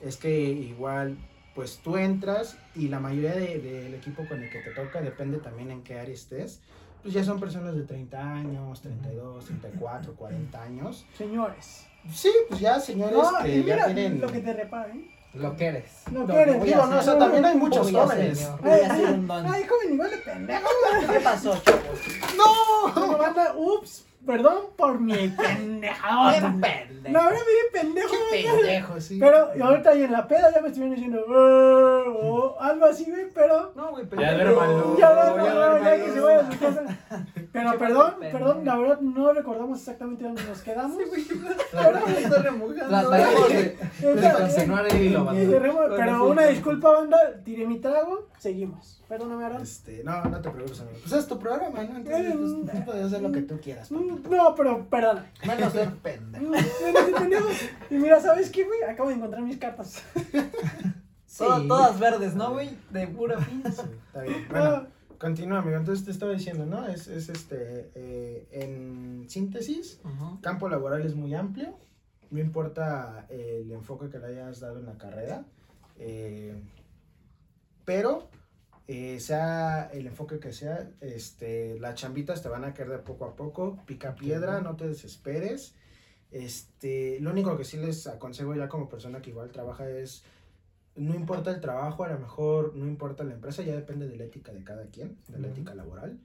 es 0.00 0.16
que 0.16 0.38
igual, 0.50 1.16
pues 1.54 1.78
tú 1.82 1.96
entras 1.96 2.58
y 2.76 2.88
la 2.88 3.00
mayoría 3.00 3.34
de- 3.34 3.58
del 3.58 3.94
equipo 3.94 4.22
con 4.28 4.40
el 4.42 4.50
que 4.50 4.60
te 4.60 4.70
toca, 4.70 5.00
depende 5.00 5.38
también 5.38 5.70
en 5.72 5.82
qué 5.82 5.98
área 5.98 6.14
estés, 6.14 6.60
pues 7.06 7.14
ya 7.14 7.22
son 7.22 7.38
personas 7.38 7.76
de 7.76 7.84
30 7.84 8.20
años, 8.20 8.80
32, 8.80 9.44
34, 9.44 10.12
40 10.16 10.60
años. 10.60 11.06
Señores. 11.16 11.86
Sí, 12.12 12.32
pues 12.48 12.58
ya 12.58 12.80
señores 12.80 13.16
No, 13.16 13.30
que 13.44 13.58
mira 13.58 13.76
ya 13.76 13.94
tienen... 13.94 14.20
lo 14.20 14.26
que 14.26 14.40
te 14.40 14.52
reparen. 14.52 15.08
Lo 15.34 15.54
que 15.54 15.66
eres. 15.66 16.02
No 16.10 16.26
quieres, 16.26 16.58
voy 16.58 16.66
digo, 16.68 16.78
no, 16.78 16.84
hacer- 16.84 16.98
o 16.98 17.02
sea, 17.02 17.18
también 17.18 17.44
hay 17.44 17.56
muchos 17.56 17.92
jóvenes. 17.92 18.42
hacer, 18.42 18.60
Voy 18.60 18.80
a 18.80 18.92
hacer 18.92 19.04
un 19.14 19.26
don. 19.28 19.46
Ay, 19.54 19.64
joven, 19.68 19.94
igual 19.94 20.10
de 20.10 20.16
pendejo. 20.18 20.68
¿Qué 21.12 21.20
pasó, 21.20 21.56
chavos? 21.64 22.92
Bueno, 22.96 23.18
banda, 23.18 23.54
ups, 23.56 24.05
perdón 24.26 24.58
por 24.76 25.00
mi 25.00 25.28
pendejado. 25.28 26.32
Pendejo. 26.32 26.82
No, 27.08 27.20
ahora 27.20 27.36
me 27.38 27.78
pendejo. 27.80 28.14
Pendejo, 28.30 29.00
sí. 29.00 29.18
Pero 29.20 29.50
y 29.56 29.60
ahorita 29.62 29.90
ahí 29.90 30.02
en 30.02 30.12
la 30.12 30.26
peda 30.26 30.52
ya 30.52 30.60
me 30.60 30.68
estuvieron 30.68 30.94
diciendo, 30.96 31.24
o 31.28 32.56
algo 32.60 32.84
así, 32.86 33.04
güey, 33.10 33.30
pero. 33.34 33.72
No, 33.76 33.90
güey, 33.90 34.04
Ya 34.04 34.10
pendejo. 34.10 34.50
duérmalo. 34.52 34.98
Ya, 34.98 35.14
ya 35.14 35.30
duérmalo. 35.30 35.84
ya 35.84 35.96
que 36.04 36.10
se 36.12 36.20
vaya 36.20 36.40
a 36.40 36.52
su 36.52 36.58
casa. 36.58 36.82
Pero 37.56 37.72
Qué 37.72 37.78
perdón, 37.78 38.14
perdón, 38.20 38.64
la 38.66 38.76
verdad 38.76 39.00
no 39.00 39.32
recordamos 39.32 39.78
exactamente 39.78 40.24
dónde 40.24 40.44
nos 40.44 40.60
quedamos. 40.60 40.98
Me 40.98 41.04
remojando. 42.42 43.16
Hilo, 44.94 45.20
Y 45.20 45.24
banda. 45.24 45.34
cerremos, 45.34 45.88
Con 45.88 45.96
Pero 45.96 46.26
una 46.26 46.46
disculpa, 46.46 46.90
banda, 46.90 47.18
tiré 47.44 47.66
mi 47.66 47.78
trago, 47.80 48.26
seguimos. 48.38 49.02
Perdóname, 49.08 49.44
Aaron. 49.44 49.62
Este, 49.62 50.02
no, 50.02 50.24
no 50.24 50.40
te 50.40 50.50
preocupes, 50.50 50.80
amigo. 50.80 50.98
Pues 51.00 51.12
es 51.12 51.26
tu 51.28 51.38
programa, 51.38 51.82
¿no? 51.84 51.96
Entonces, 51.96 52.34
pues, 52.36 52.76
tú 52.76 52.84
puedes 52.84 53.04
hacer 53.06 53.22
lo 53.22 53.30
que 53.30 53.42
tú 53.42 53.60
quieras. 53.60 53.88
papá. 53.88 54.00
No, 54.36 54.54
pero 54.56 54.88
perdón. 54.88 55.24
Menos 55.46 55.72
ser 55.72 55.94
pendejo. 55.96 56.52
Y 57.90 57.94
mira, 57.94 58.20
¿sabes 58.20 58.50
qué, 58.50 58.64
güey? 58.64 58.82
Acabo 58.82 59.08
de 59.10 59.14
encontrar 59.16 59.42
mis 59.42 59.58
cartas. 59.58 60.02
Todas- 61.38 61.68
Todas 61.68 62.00
verdes, 62.00 62.34
¿no, 62.34 62.52
güey? 62.52 62.70
De 62.90 63.06
pura 63.08 63.36
pinza. 63.38 63.82
Sí, 63.84 63.90
está 64.06 64.22
bien. 64.22 64.46
Bueno, 64.50 64.86
continúa, 65.18 65.58
amigo. 65.58 65.76
Entonces 65.76 66.04
te 66.04 66.10
estaba 66.10 66.32
diciendo, 66.32 66.64
¿no? 66.66 66.86
Es, 66.88 67.06
es 67.08 67.28
este, 67.28 67.90
eh, 67.94 68.48
en 68.50 69.26
síntesis, 69.28 70.00
Ajá. 70.02 70.38
campo 70.40 70.68
laboral 70.68 71.02
es 71.04 71.14
muy 71.14 71.34
amplio. 71.34 71.76
No 72.30 72.40
importa 72.40 73.26
el 73.28 73.70
enfoque 73.70 74.08
que 74.08 74.18
le 74.18 74.26
hayas 74.26 74.60
dado 74.60 74.78
en 74.80 74.86
la 74.86 74.98
carrera. 74.98 75.44
eh, 75.98 76.60
pero, 77.84 78.28
eh, 78.88 79.18
sea 79.20 79.90
el 79.92 80.06
enfoque 80.06 80.38
que 80.38 80.52
sea, 80.52 80.90
este, 81.00 81.78
las 81.80 81.94
chambitas 81.96 82.42
te 82.42 82.48
van 82.48 82.64
a 82.64 82.72
caer 82.72 82.90
de 82.90 82.98
poco 82.98 83.24
a 83.24 83.34
poco. 83.34 83.82
Pica 83.86 84.14
piedra, 84.14 84.60
no 84.60 84.76
te 84.76 84.88
desesperes. 84.88 85.74
Este, 86.30 87.18
lo 87.20 87.30
único 87.30 87.56
que 87.56 87.64
sí 87.64 87.76
les 87.76 88.06
aconsejo 88.06 88.54
ya 88.54 88.68
como 88.68 88.88
persona 88.88 89.22
que 89.22 89.30
igual 89.30 89.50
trabaja 89.50 89.88
es, 89.88 90.22
no 90.94 91.14
importa 91.14 91.50
el 91.50 91.60
trabajo, 91.60 92.04
a 92.04 92.08
lo 92.08 92.18
mejor 92.18 92.74
no 92.74 92.86
importa 92.86 93.24
la 93.24 93.34
empresa, 93.34 93.62
ya 93.62 93.74
depende 93.74 94.08
de 94.08 94.16
la 94.16 94.24
ética 94.24 94.52
de 94.52 94.64
cada 94.64 94.86
quien, 94.86 95.16
de 95.28 95.38
la 95.38 95.48
Ujú. 95.48 95.56
ética 95.56 95.74
laboral. 95.74 96.18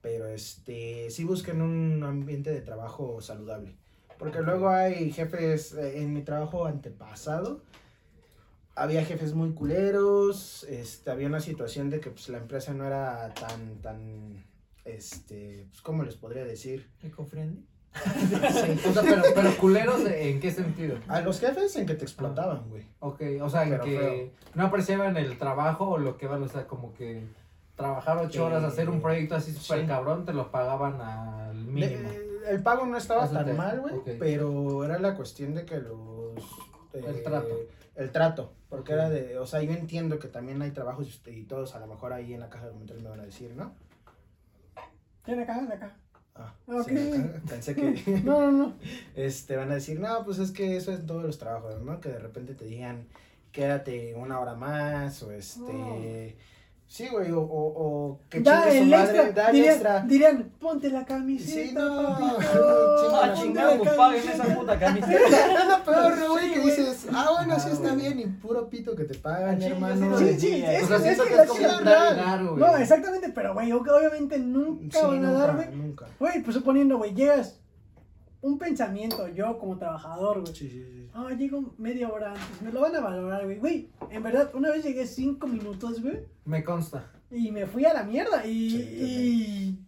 Pero 0.00 0.26
este, 0.26 1.10
sí 1.10 1.24
busquen 1.24 1.62
un 1.62 2.02
ambiente 2.02 2.50
de 2.50 2.60
trabajo 2.60 3.20
saludable. 3.20 3.76
Porque 4.18 4.40
luego 4.40 4.68
hay 4.68 5.12
jefes, 5.12 5.74
eh, 5.74 6.02
en 6.02 6.12
mi 6.12 6.22
trabajo 6.22 6.66
antepasado, 6.66 7.62
había 8.74 9.04
jefes 9.04 9.34
muy 9.34 9.52
culeros, 9.52 10.64
este, 10.64 11.10
había 11.10 11.26
una 11.28 11.40
situación 11.40 11.90
de 11.90 12.00
que 12.00 12.10
pues, 12.10 12.28
la 12.28 12.38
empresa 12.38 12.72
no 12.72 12.84
era 12.86 13.32
tan, 13.34 13.76
tan, 13.82 14.44
este, 14.84 15.66
pues, 15.70 15.82
¿cómo 15.82 16.02
les 16.04 16.16
podría 16.16 16.44
decir? 16.44 16.88
Eco-friendly. 17.02 17.58
Sí. 17.60 17.68
O 18.88 18.92
sea, 18.92 19.02
pero, 19.02 19.22
pero 19.34 19.56
culeros, 19.58 20.00
¿en 20.06 20.40
qué 20.40 20.50
sentido? 20.50 20.96
A 21.08 21.20
los 21.20 21.38
jefes 21.40 21.76
en 21.76 21.86
que 21.86 21.94
te 21.94 22.04
explotaban, 22.04 22.68
güey. 22.70 22.84
Ok, 23.00 23.20
o 23.42 23.50
sea, 23.50 23.64
en 23.64 23.78
que 23.80 23.98
feo. 23.98 24.30
no 24.54 24.64
apreciaban 24.64 25.16
el 25.18 25.36
trabajo 25.36 25.86
o 25.90 25.98
lo 25.98 26.16
que 26.16 26.26
van, 26.26 26.42
o 26.42 26.48
sea, 26.48 26.66
como 26.66 26.94
que 26.94 27.22
trabajar 27.76 28.16
ocho 28.18 28.46
horas, 28.46 28.62
Eh, 28.62 28.66
hacer 28.66 28.88
un 28.88 29.02
proyecto 29.02 29.34
así 29.34 29.52
súper 29.52 29.82
sí. 29.82 29.86
cabrón, 29.86 30.24
te 30.24 30.32
lo 30.32 30.50
pagaban 30.50 31.00
al 31.02 31.54
mínimo. 31.56 32.08
De- 32.08 32.32
el 32.48 32.62
pago 32.62 32.86
no 32.86 32.96
estaba 32.96 33.26
Eso 33.26 33.34
tan 33.34 33.44
te- 33.44 33.52
mal, 33.54 33.80
güey, 33.80 33.94
pero 34.18 34.84
era 34.84 34.98
la 34.98 35.14
cuestión 35.14 35.54
de 35.54 35.64
que 35.66 35.76
los... 35.78 36.38
eh, 36.94 37.02
El 37.06 37.22
trato. 37.22 37.54
El 37.94 38.10
trato, 38.10 38.54
porque 38.70 38.92
era 38.92 39.10
de, 39.10 39.38
o 39.38 39.46
sea, 39.46 39.62
yo 39.62 39.72
entiendo 39.72 40.18
que 40.18 40.28
también 40.28 40.62
hay 40.62 40.70
trabajos 40.70 41.20
y 41.26 41.42
todos 41.44 41.74
a 41.74 41.80
lo 41.80 41.86
mejor 41.86 42.12
ahí 42.12 42.32
en 42.32 42.40
la 42.40 42.48
caja 42.48 42.66
de 42.66 42.72
comentarios 42.72 43.02
me 43.04 43.10
van 43.10 43.20
a 43.20 43.24
decir, 43.24 43.54
¿no? 43.54 43.74
¿Tiene 45.24 45.42
acá? 45.42 45.60
¿De 45.62 45.74
acá? 45.74 45.96
Ah, 46.34 46.54
Ok. 46.66 46.88
sí, 46.88 47.12
acá, 47.12 47.40
pensé 47.48 47.74
que... 47.74 48.20
No, 48.24 48.40
no, 48.40 48.52
no. 48.52 48.74
este, 49.14 49.56
van 49.56 49.70
a 49.70 49.74
decir, 49.74 50.00
no, 50.00 50.24
pues 50.24 50.38
es 50.38 50.50
que 50.50 50.76
eso 50.76 50.92
es 50.92 51.00
en 51.00 51.06
todos 51.06 51.22
los 51.22 51.38
trabajos, 51.38 51.82
¿no? 51.82 52.00
Que 52.00 52.08
de 52.08 52.18
repente 52.18 52.54
te 52.54 52.64
digan, 52.64 53.06
quédate 53.52 54.14
una 54.14 54.40
hora 54.40 54.54
más, 54.54 55.22
o 55.22 55.30
este... 55.30 56.36
Sí, 56.92 57.08
güey, 57.10 57.30
o, 57.32 57.40
o, 57.40 57.72
o 57.84 58.20
que 58.28 58.40
Da 58.40 58.64
chingue 58.64 58.76
su 58.76 58.82
el 58.84 58.90
madre, 58.90 59.04
extra. 59.22 59.32
da 59.32 59.46
el 59.48 59.54
dirían, 59.56 59.72
extra. 59.74 60.00
dirían, 60.02 60.52
ponte 60.60 60.90
la 60.90 61.06
camiseta, 61.06 61.62
Sí, 61.70 61.74
no. 61.74 62.02
papito. 62.02 62.38
Chinga 63.00 63.22
Ah, 63.22 63.26
la 63.26 63.32
ponte 63.34 63.40
chingado, 63.42 63.70
la 63.70 63.78
pues 63.78 63.90
paguen 63.94 64.22
camiseta". 64.22 64.44
esa 64.44 64.54
puta 64.60 64.78
camiseta. 64.78 65.18
Es 65.62 65.68
lo 65.68 65.84
peor, 65.84 66.28
güey, 66.28 66.44
Sí, 66.44 66.52
que 66.52 66.60
güey. 66.60 66.76
dices, 66.76 67.06
ah, 67.14 67.30
bueno, 67.38 67.58
sí 67.60 67.68
Ah, 67.70 67.72
está 67.72 67.88
güey. 67.94 68.00
bien, 68.02 68.20
y 68.20 68.26
puro 68.26 68.68
pito 68.68 68.94
que 68.94 69.04
te 69.04 69.14
pagan, 69.14 69.54
Ah, 69.56 69.58
sí, 69.58 69.64
hermano. 69.68 70.18
Sí, 70.18 70.26
sí, 70.34 70.38
Sí, 70.40 70.64
es, 70.66 70.82
o 70.84 70.86
sea, 70.88 70.96
es 70.98 71.02
siento 71.02 71.24
que 71.24 71.30
que 71.30 71.36
la 71.36 71.42
es 71.44 71.84
dar 71.84 72.16
dar, 72.16 72.44
güey. 72.44 72.56
No, 72.60 72.76
exactamente, 72.76 73.28
pero 73.30 73.54
güey, 73.54 73.72
obviamente 73.72 74.38
nunca 74.38 74.98
Sí, 75.00 75.06
van 75.06 75.24
a 75.24 75.32
dar, 75.32 75.54
nunca, 75.54 75.64
güey. 75.64 75.76
nunca. 75.78 76.06
Güey, 76.18 76.42
pues 76.42 76.54
suponiendo, 76.56 76.98
güey, 76.98 77.14
llegas 77.14 77.58
un 78.42 78.58
pensamiento, 78.58 79.28
yo 79.28 79.58
como 79.58 79.78
trabajador, 79.78 80.42
güey. 80.42 80.54
Sí, 80.54 80.68
sí, 80.68 80.84
sí. 80.84 81.08
Ah, 81.14 81.30
llego 81.38 81.74
media 81.78 82.08
hora 82.10 82.30
antes, 82.32 82.60
me 82.62 82.70
lo 82.72 82.80
van 82.82 82.94
a 82.96 83.00
valorar, 83.00 83.44
güey. 83.44 83.58
Güey, 83.58 83.88
en 84.10 84.22
verdad, 84.22 84.50
una 84.54 84.70
vez 84.70 84.84
llegué 84.84 85.06
cinco 85.06 85.46
minutos, 85.46 86.02
güey, 86.02 86.20
Me 86.44 86.62
consta. 86.62 87.10
y 87.30 87.50
me 87.50 87.66
fui 87.66 87.84
a 87.86 87.94
la 87.94 88.02
mierda. 88.02 88.44
Y. 88.46 88.70
Sí, 88.70 88.76
y 89.00 89.78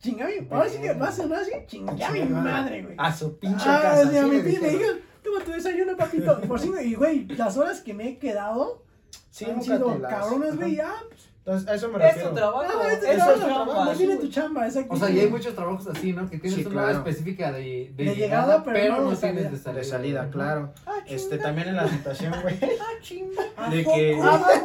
chinga 0.00 0.26
mi. 0.26 0.46
Ahora 0.50 0.68
sí 0.68 0.78
que 0.80 0.92
va 0.94 1.08
a 1.08 1.12
sonar 1.12 1.40
así, 1.40 1.52
chinga 1.66 2.10
mi 2.10 2.22
madre, 2.24 2.82
güey. 2.82 2.94
A 2.98 3.12
su 3.14 3.36
pinche 3.38 3.64
Ah, 3.68 3.80
casa. 3.82 4.10
sí, 4.10 4.16
a 4.16 4.22
sí 4.24 4.28
mi 4.30 4.36
le 4.36 4.42
pi- 4.42 4.58
me 4.60 4.68
dijeron. 4.70 4.96
toma 5.24 5.44
tu 5.44 5.50
desayuno, 5.52 5.96
papito. 5.96 6.40
Por 6.42 6.66
güey, 6.68 6.88
y 6.88 6.94
güey, 6.94 7.26
las 7.28 7.56
horas 7.56 7.80
que 7.80 7.94
me 7.94 8.08
he 8.10 8.18
quedado 8.18 8.82
Sí, 9.30 9.46
han 9.46 9.62
sido 9.62 10.00
cabronas, 10.02 10.56
güey. 10.56 10.78
Ah, 10.80 10.94
pues, 11.08 11.28
Entonces, 11.44 11.68
a 11.68 11.74
eso 11.74 11.88
me 11.88 11.96
Es 11.98 12.02
refiero. 12.04 12.28
tu 12.28 12.34
trabajo. 12.36 12.62
ah, 12.62 12.92
es 12.92 13.00
tu 13.00 13.06
Eso 13.06 13.32
es 13.32 13.40
trabajo, 13.40 13.92
tu 14.20 14.28
chamba, 14.28 14.66
exacto. 14.66 14.94
O 14.94 14.96
sea, 14.96 15.10
y 15.10 15.18
hay 15.18 15.28
muchos 15.28 15.54
trabajos 15.56 15.88
así, 15.88 16.12
¿no? 16.12 16.30
Que 16.30 16.38
tienes 16.38 16.60
Sí, 16.60 16.64
una 16.66 16.82
claro. 16.82 16.98
específica 16.98 17.50
de, 17.50 17.60
de, 17.60 17.92
De 17.96 18.04
llegada, 18.14 18.14
llegada, 18.14 18.64
pero, 18.64 18.76
pero 18.76 18.94
no 18.96 19.00
no 19.02 19.10
de 19.10 19.16
tienes 19.16 19.20
salida. 19.20 19.50
de 19.50 19.58
salida. 19.58 19.78
De 19.80 19.84
salida, 19.84 20.28
claro. 20.30 20.72
Ah, 20.86 20.94
Este, 21.04 21.38
también 21.38 21.68
en 21.68 21.76
la 21.76 21.88
situación, 21.88 22.32
güey. 22.42 22.56
Ah, 22.62 22.84
chinga. 23.00 23.42
¿A 23.56 23.70
De 23.70 23.82
poco? 23.82 23.96
que- 23.96 24.18
Ah, 24.22 24.62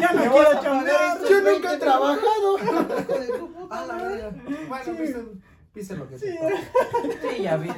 Ya 0.00 0.12
no 0.12 0.20
Me 0.24 0.30
quiero 0.30 0.62
chambear. 0.62 1.18
Yo 1.18 1.36
nunca 1.40 1.48
he 1.48 1.52
20 1.52 1.76
trabajado. 1.78 2.56
A 3.70 3.84
la 3.86 3.94
verga. 3.96 4.30
Bueno, 4.68 4.84
Sí. 4.84 4.90
pisen, 4.98 5.42
pisen 5.74 5.98
lo 5.98 6.08
que 6.08 6.16
Sí, 6.18 6.26
sea. 6.26 6.48
Sí, 7.36 7.42
ya 7.42 7.56
vi. 7.56 7.68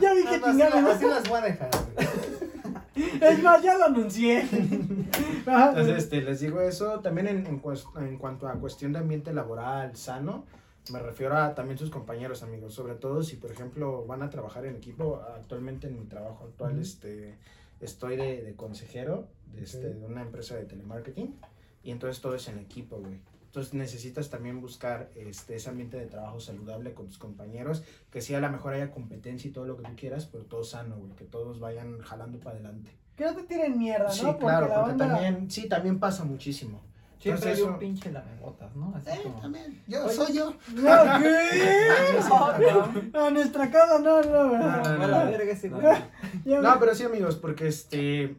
Ya 0.00 0.14
vi 0.14 0.24
que 0.24 0.40
chingada. 0.40 0.92
así 0.92 1.04
las 1.06 1.28
voy 1.28 1.38
a 1.38 1.42
dejar. 1.42 1.70
güey. 1.94 2.49
Es 2.94 3.42
más, 3.42 3.62
ya 3.62 3.78
lo 3.78 3.84
anuncié. 3.84 4.40
Entonces, 4.50 5.98
este, 5.98 6.22
les 6.22 6.40
digo 6.40 6.60
eso. 6.60 7.00
También 7.00 7.28
en, 7.28 7.46
en, 7.46 7.62
en 7.98 8.18
cuanto 8.18 8.48
a 8.48 8.54
cuestión 8.54 8.92
de 8.92 8.98
ambiente 8.98 9.32
laboral 9.32 9.96
sano, 9.96 10.44
me 10.92 10.98
refiero 10.98 11.36
a 11.36 11.54
también 11.54 11.78
sus 11.78 11.90
compañeros, 11.90 12.42
amigos. 12.42 12.74
Sobre 12.74 12.94
todo 12.94 13.22
si, 13.22 13.36
por 13.36 13.50
ejemplo, 13.50 14.04
van 14.06 14.22
a 14.22 14.30
trabajar 14.30 14.66
en 14.66 14.76
equipo. 14.76 15.22
Actualmente 15.36 15.86
en 15.86 15.98
mi 16.00 16.06
trabajo 16.06 16.44
actual, 16.44 16.78
este, 16.80 17.36
estoy 17.80 18.16
de, 18.16 18.42
de 18.42 18.54
consejero 18.54 19.28
de, 19.54 19.62
este, 19.62 19.94
de 19.94 20.06
una 20.06 20.22
empresa 20.22 20.56
de 20.56 20.64
telemarketing. 20.64 21.34
Y 21.82 21.92
entonces 21.92 22.20
todo 22.20 22.34
es 22.34 22.48
en 22.48 22.58
equipo, 22.58 22.96
güey. 22.96 23.20
Entonces 23.50 23.74
necesitas 23.74 24.30
también 24.30 24.60
buscar 24.60 25.10
este, 25.16 25.56
ese 25.56 25.70
ambiente 25.70 25.96
de 25.96 26.06
trabajo 26.06 26.38
saludable 26.38 26.94
con 26.94 27.06
tus 27.08 27.18
compañeros, 27.18 27.82
que 28.08 28.20
sí 28.20 28.32
a 28.32 28.38
lo 28.38 28.48
mejor 28.48 28.74
haya 28.74 28.92
competencia 28.92 29.48
y 29.48 29.52
todo 29.52 29.64
lo 29.66 29.76
que 29.76 29.82
tú 29.82 29.90
quieras, 29.96 30.26
pero 30.26 30.44
todo 30.44 30.62
sano, 30.62 30.94
güey, 30.98 31.10
que 31.16 31.24
todos 31.24 31.58
vayan 31.58 31.98
jalando 31.98 32.38
para 32.38 32.54
adelante. 32.56 32.92
Que 33.16 33.24
no 33.24 33.34
te 33.34 33.42
tiren 33.42 33.76
mierda, 33.76 34.06
¿no? 34.06 34.12
Sí, 34.12 34.22
porque 34.24 34.38
claro, 34.38 34.68
la 34.68 34.80
porque 34.82 34.98
también, 34.98 35.50
sí, 35.50 35.68
también 35.68 35.98
pasa 35.98 36.22
muchísimo. 36.24 36.80
Siempre 37.18 37.50
hay 37.50 37.54
Entonces, 37.56 37.74
un 37.74 37.78
pinche 37.80 38.12
lamebotas, 38.12 38.74
¿no? 38.76 38.94
Así 38.94 39.10
Eh, 39.10 39.20
como. 39.24 39.40
también, 39.40 39.82
yo 39.88 40.04
Oye. 40.06 40.14
soy 40.14 40.32
yo. 40.32 40.54
No, 40.74 40.92
¿qué? 41.20 43.10
A 43.18 43.30
nuestra 43.30 43.68
casa 43.68 43.98
no, 43.98 44.22
no, 44.22 44.44
No, 44.44 44.98
¿verdad? 44.98 46.62
no, 46.62 46.80
pero 46.80 46.94
sí, 46.94 47.02
amigos, 47.02 47.34
porque 47.34 47.66
este, 47.66 48.36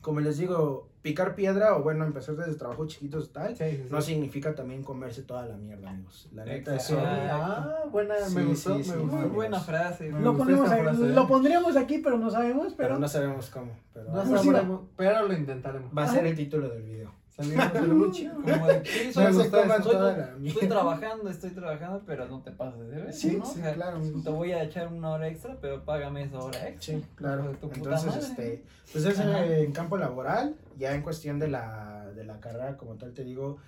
como 0.00 0.20
les 0.20 0.38
digo, 0.38 0.88
picar 1.06 1.36
piedra 1.36 1.76
o 1.76 1.84
bueno, 1.84 2.04
empezar 2.04 2.34
desde 2.34 2.54
trabajos 2.56 2.88
chiquitos 2.88 3.26
y 3.26 3.28
tal, 3.28 3.56
Sí, 3.56 3.62
sí, 3.70 3.76
sí. 3.76 3.88
no 3.92 4.00
significa 4.02 4.56
también 4.56 4.82
comerse 4.82 5.22
toda 5.22 5.46
la 5.46 5.56
mierda, 5.56 5.88
amigos. 5.90 6.28
La 6.34 6.44
neta, 6.44 6.74
eso. 6.74 6.98
Ah, 7.00 7.84
buena, 7.92 8.16
Sí, 8.26 8.34
me 8.34 8.44
gustó, 8.44 8.70
me 8.70 8.76
muy 8.84 8.96
gustó. 8.96 9.16
Muy 9.16 9.28
buena 9.28 9.60
frase. 9.60 10.10
Me 10.10 10.20
Lo, 10.20 10.36
ponemos 10.36 10.68
frase, 10.68 11.02
¿eh? 11.04 11.08
lo 11.10 11.28
pondríamos 11.28 11.76
aquí, 11.76 11.98
pero 11.98 12.18
no 12.18 12.28
sabemos, 12.28 12.74
Pero 12.76 12.88
pero... 12.88 12.98
no 12.98 13.06
sabemos 13.06 13.50
cómo. 13.50 13.70
Pero 13.94 14.10
No 14.12 14.26
sabremos, 14.42 14.80
pero 14.96 15.28
lo 15.28 15.32
intentaremos. 15.32 15.96
va 15.96 16.02
a 16.02 16.08
ser 16.08 16.26
el 16.26 16.34
título 16.34 16.68
del 16.70 16.82
video. 16.82 17.12
Salimos 17.36 17.72
del 17.74 17.92
buche. 17.92 18.30
Como 18.34 18.66
de, 18.66 19.12
No 19.14 19.32
se 19.44 19.50
coman 19.50 19.82
toda 19.82 20.12
la 20.16 20.24
Estoy 20.24 20.40
mierda. 20.40 20.68
trabajando, 20.68 21.28
estoy 21.30 21.50
trabajando, 21.50 22.02
pero 22.06 22.26
no 22.28 22.40
te 22.40 22.50
pases 22.50 22.80
de 22.88 22.96
ver. 22.96 23.12
Sí, 23.12 23.36
¿no? 23.36 23.44
sí, 23.44 23.60
claro. 23.60 24.00
Te 24.24 24.30
voy 24.30 24.52
a 24.52 24.62
echar 24.64 24.88
una 24.88 25.10
hora 25.10 25.28
extra, 25.28 25.54
pero 25.60 25.84
págame 25.84 26.22
esa 26.24 26.38
hora 26.38 26.66
extra. 26.66 26.94
Sí, 26.96 27.04
claro. 27.14 27.52
Entonces, 27.62 28.16
este, 28.16 28.64
pues 28.90 29.04
es 29.04 29.20
Ajá. 29.20 29.44
eh, 29.44 29.64
en 29.64 29.72
campo 29.72 29.98
laboral, 29.98 30.54
ya 30.76 30.94
en 30.94 31.02
cuestión 31.02 31.38
de 31.38 31.48
la, 31.48 32.12
de 32.14 32.24
la 32.24 32.40
carrera 32.40 32.76
como 32.76 32.96
tal, 32.96 33.12
te 33.12 33.24
digo, 33.24 33.58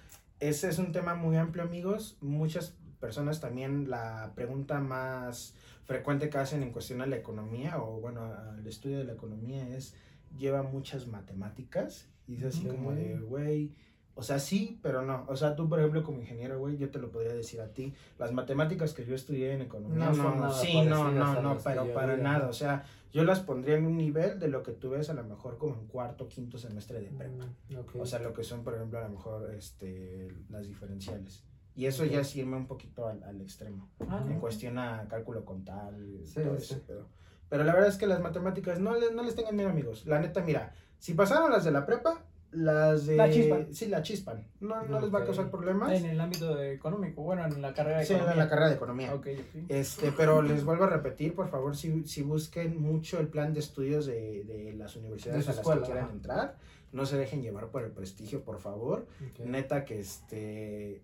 ese 0.40 0.68
es 0.68 0.78
un 0.78 0.92
tema 0.92 1.14
muy 1.14 1.36
amplio, 1.36 1.64
amigos. 1.64 2.16
Muchas 2.20 2.76
personas 3.00 3.40
también 3.40 3.90
la 3.90 4.32
pregunta 4.34 4.80
más 4.80 5.54
frecuente 5.84 6.28
que 6.28 6.38
hacen 6.38 6.62
en 6.62 6.70
cuestión 6.70 7.00
a 7.00 7.06
la 7.06 7.16
economía 7.16 7.80
o 7.80 8.00
bueno, 8.00 8.22
al 8.22 8.66
estudio 8.66 8.98
de 8.98 9.04
la 9.04 9.14
economía 9.14 9.68
es 9.76 9.94
lleva 10.36 10.62
muchas 10.62 11.06
matemáticas 11.06 12.08
y 12.26 12.36
es 12.36 12.44
así 12.44 12.66
como 12.66 12.92
de, 12.92 13.18
güey, 13.18 13.72
o 14.18 14.22
sea, 14.22 14.38
sí, 14.40 14.78
pero 14.82 15.02
no. 15.02 15.24
O 15.28 15.36
sea, 15.36 15.54
tú, 15.54 15.68
por 15.68 15.78
ejemplo, 15.78 16.02
como 16.02 16.20
ingeniero, 16.20 16.58
güey, 16.58 16.76
yo 16.76 16.90
te 16.90 16.98
lo 16.98 17.10
podría 17.10 17.32
decir 17.32 17.60
a 17.60 17.68
ti. 17.72 17.94
Las 18.18 18.32
matemáticas 18.32 18.92
que 18.92 19.04
yo 19.06 19.14
estudié 19.14 19.52
en 19.52 19.62
economía, 19.62 20.10
No 20.10 20.12
no, 20.12 20.34
nada 20.34 20.52
sí, 20.52 20.82
no, 20.82 21.10
no, 21.12 21.40
no, 21.40 21.56
pero 21.62 21.94
para 21.94 22.16
nada. 22.16 22.48
O 22.48 22.52
sea, 22.52 22.84
yo 23.12 23.24
las 23.24 23.40
pondría 23.40 23.76
en 23.76 23.86
un 23.86 23.96
nivel 23.96 24.38
de 24.38 24.48
lo 24.48 24.62
que 24.62 24.72
tú 24.72 24.90
ves 24.90 25.08
a 25.08 25.14
lo 25.14 25.22
mejor 25.24 25.56
como 25.56 25.74
en 25.76 25.86
cuarto, 25.86 26.28
quinto 26.28 26.58
semestre 26.58 27.00
de 27.00 27.10
prepa. 27.10 27.46
Mm, 27.70 27.76
ok. 27.76 27.94
O 28.00 28.04
sea, 28.06 28.18
lo 28.18 28.32
que 28.32 28.42
son, 28.44 28.64
por 28.64 28.74
ejemplo, 28.74 28.98
a 28.98 29.02
lo 29.02 29.10
mejor 29.10 29.54
este, 29.54 30.28
las 30.50 30.66
diferenciales. 30.66 31.44
Y 31.76 31.86
eso 31.86 32.02
Ok. 32.02 32.08
ya 32.10 32.20
es 32.20 32.34
irme 32.34 32.56
un 32.56 32.66
poquito 32.66 33.06
al, 33.06 33.22
al 33.22 33.40
extremo. 33.40 33.88
Ah, 34.08 34.20
En 34.26 34.34
no. 34.34 34.40
cuestión 34.40 34.78
a 34.78 35.06
cálculo 35.08 35.44
contable, 35.44 36.26
Sí, 36.26 36.40
todo 36.42 36.58
sí. 36.58 36.74
ese 36.74 36.76
pedo. 36.80 37.06
Pero 37.48 37.62
la 37.64 37.72
verdad 37.72 37.88
es 37.88 37.96
que 37.96 38.06
las 38.08 38.20
matemáticas 38.20 38.80
no 38.80 38.94
les, 38.98 39.12
no 39.12 39.22
les 39.22 39.34
tengan 39.36 39.54
miedo, 39.54 39.70
amigos. 39.70 40.04
La 40.06 40.18
neta, 40.18 40.42
mira, 40.42 40.74
si 40.98 41.14
pasaron 41.14 41.50
las 41.52 41.64
de 41.64 41.70
la 41.70 41.86
prepa, 41.86 42.24
las 42.50 43.06
de... 43.06 43.16
La 43.16 43.30
chispan. 43.30 43.74
Sí, 43.74 43.86
la 43.86 44.02
chispan. 44.02 44.46
No, 44.60 44.82
no 44.84 45.00
les 45.00 45.12
va 45.14 45.20
a 45.20 45.24
causar 45.24 45.50
problemas. 45.50 45.92
En 45.92 46.06
el 46.06 46.20
ámbito 46.20 46.60
económico, 46.62 47.22
bueno, 47.22 47.44
en 47.46 47.60
la 47.60 47.74
carrera 47.74 47.98
de 47.98 48.06
Sí, 48.06 48.12
en 48.14 48.20
economía. 48.20 48.44
la 48.44 48.48
carrera 48.50 48.68
de 48.70 48.74
economía. 48.76 49.14
Ok, 49.14 49.26
ok. 49.38 49.64
Este, 49.68 50.12
pero 50.12 50.40
les 50.42 50.64
vuelvo 50.64 50.84
a 50.84 50.88
repetir, 50.90 51.34
por 51.34 51.48
favor, 51.48 51.76
si, 51.76 52.04
si 52.06 52.22
busquen 52.22 52.80
mucho 52.80 53.20
el 53.20 53.28
plan 53.28 53.52
de 53.52 53.60
estudios 53.60 54.06
de, 54.06 54.44
de 54.44 54.72
las 54.74 54.96
universidades 54.96 55.44
De 55.46 55.52
a 55.52 55.54
las 55.54 55.58
escuela, 55.60 55.82
que 55.82 55.86
quieran 55.92 56.10
entrar. 56.10 56.56
No 56.90 57.04
se 57.04 57.18
dejen 57.18 57.42
llevar 57.42 57.68
por 57.68 57.82
el 57.84 57.90
prestigio, 57.90 58.42
por 58.42 58.60
favor. 58.60 59.06
Neta 59.44 59.84
que 59.84 60.00
este 60.00 61.02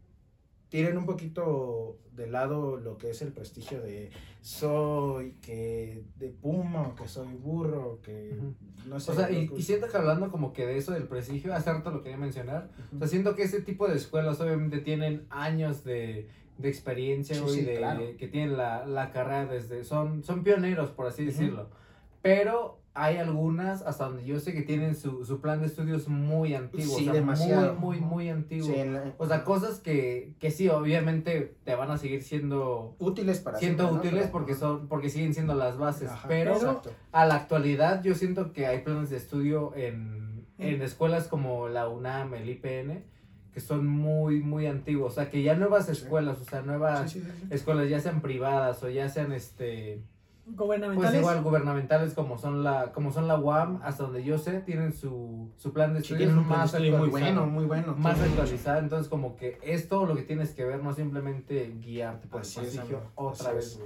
tiren 0.75 0.99
un 0.99 1.07
poquito 1.07 1.99
de 2.17 2.27
lado 2.27 2.77
lo 2.79 2.99
que 2.99 3.11
es 3.11 3.23
el 3.23 3.33
prestigio 3.33 3.81
de 3.81 4.11
soy 4.41 5.37
que 5.41 6.03
de 6.17 6.31
puma 6.31 6.83
o 6.89 6.95
que 6.97 7.07
soy 7.07 7.29
burro 7.29 8.01
que 8.03 8.37
no 8.89 8.99
sé. 8.99 9.13
O 9.13 9.15
sea, 9.15 9.31
y, 9.31 9.47
lo 9.47 9.55
que- 9.55 9.61
y 9.61 9.63
siento 9.63 9.87
que 9.89 9.97
hablando 9.97 10.33
como 10.33 10.53
que 10.53 10.67
de 10.67 10.77
eso 10.77 10.91
del 10.93 11.05
prestigio, 11.07 11.55
hace 11.55 11.73
rato 11.73 11.93
lo 11.93 12.03
quería 12.03 12.19
mencionar, 12.19 12.71
o 12.77 12.89
Ujú. 12.89 12.99
sea, 12.99 13.07
siento 13.07 13.37
que 13.37 13.45
ese 13.45 13.61
tipo 13.63 13.87
de 13.87 13.95
escuelas 13.95 14.41
obviamente 14.41 14.79
tienen 14.79 15.27
años 15.31 15.85
de, 15.85 16.29
de 16.59 16.69
experiencia, 16.69 17.37
Sí, 17.47 17.61
de, 17.63 17.77
claro. 17.77 18.01
que 18.19 18.27
tienen 18.27 18.57
la, 18.57 18.85
la 18.85 19.13
carrera 19.13 19.47
desde, 19.47 19.85
son, 19.85 20.25
son 20.25 20.43
pioneros, 20.43 20.91
por 20.91 21.07
así 21.07 21.25
decirlo, 21.25 21.69
pero 22.21 22.81
hay 22.97 23.17
algunas, 23.17 23.83
hasta 23.83 24.05
donde 24.05 24.25
yo 24.25 24.39
sé 24.39 24.53
que 24.53 24.63
tienen 24.63 24.95
su, 24.95 25.25
su 25.25 25.41
plan 25.41 25.61
de 25.61 25.67
estudios 25.67 26.07
muy 26.09 26.55
antiguo, 26.55 26.97
Sí, 26.97 27.03
o 27.03 27.05
sea, 27.07 27.13
demasiado. 27.13 27.75
muy, 27.75 27.99
muy, 27.99 28.07
muy 28.09 28.29
antiguo. 28.29 28.67
Sí, 28.69 28.75
en 28.79 28.95
la- 28.95 29.15
O 29.19 29.27
sea, 29.27 29.43
cosas 29.43 29.81
que, 29.81 30.35
que 30.39 30.53
sí, 30.53 30.69
obviamente 30.69 31.57
te 31.65 31.75
van 31.75 31.91
a 31.91 31.99
seguir 31.99 32.23
siendo, 32.23 32.95
útiles 33.01 33.41
para 33.41 33.59
siendo 33.59 33.91
útiles 33.91 34.29
porque 34.29 34.55
son 34.55 34.87
porque 34.87 35.11
siguen 35.11 35.35
siendo 35.35 35.55
las 35.55 35.77
bases, 35.77 36.09
Ajá, 36.09 36.29
pero 36.29 36.53
exacto. 36.55 36.93
a 37.11 37.27
la 37.27 37.35
actualidad 37.35 38.03
yo 38.05 38.15
siento 38.15 38.53
que 38.53 38.67
hay 38.67 38.83
planes 38.83 39.11
de 39.11 39.17
estudio 39.17 39.73
en, 39.75 40.47
en 40.59 40.81
escuelas 40.81 41.27
como 41.27 41.69
la 41.69 41.89
UNAM, 41.89 42.35
el 42.35 42.49
IPN, 42.49 43.03
que 43.53 43.59
son 43.61 43.87
muy, 43.89 44.41
muy 44.41 44.67
antiguos. 44.69 45.13
O 45.13 45.15
sea, 45.17 45.31
que 45.31 45.43
ya 45.43 45.57
nuevas 45.57 45.89
escuelas, 45.89 46.41
o 46.41 46.45
sea, 46.45 46.63
nuevas 46.63 47.17
escuelas, 47.51 47.89
ya 47.89 47.99
sean 48.01 48.21
privadas 48.21 48.83
o 48.85 48.89
ya 48.89 49.09
sean, 49.09 49.33
este, 49.33 50.01
Gubernamentales. 50.47 51.11
pues 51.11 51.21
igual 51.21 51.43
gubernamentales 51.43 52.13
como 52.15 52.37
son 52.37 52.63
la 52.63 52.93
como 52.93 53.11
son 53.13 53.27
la 53.29 53.39
UAM, 53.39 53.81
hasta 53.83 54.03
donde 54.05 54.23
yo 54.25 54.37
sé, 54.37 54.61
tienen 54.61 54.93
su, 54.93 55.49
su 55.57 55.73
plan 55.73 55.95
de 55.95 56.01
Sí, 56.01 56.13
estudio 56.13 56.19
tienen 56.27 56.39
un 56.39 56.45
plan 56.45 56.59
de 56.59 56.63
más 56.65 56.75
estudio 56.75 56.91
muy 56.99 57.07
actualizado. 57.07 57.35
bueno, 57.41 57.53
muy 57.53 57.65
bueno. 57.65 57.95
Más 57.97 58.21
actualizado, 58.21 58.79
entonces 58.81 59.09
como 59.09 59.37
que 59.37 59.59
es 59.63 59.89
todo 59.89 60.05
lo 60.07 60.15
que 60.17 60.23
tienes 60.23 60.51
que 60.51 60.65
ver, 60.65 60.83
no 60.83 60.93
simplemente 60.93 61.75
guiarte 61.81 62.27
por 62.29 62.43
Así 62.43 62.61
el 62.61 62.67
es, 62.67 62.73
prestigio 62.73 63.01
otra 63.15 63.47
así 63.49 63.57
vez, 63.57 63.67
es. 63.67 63.81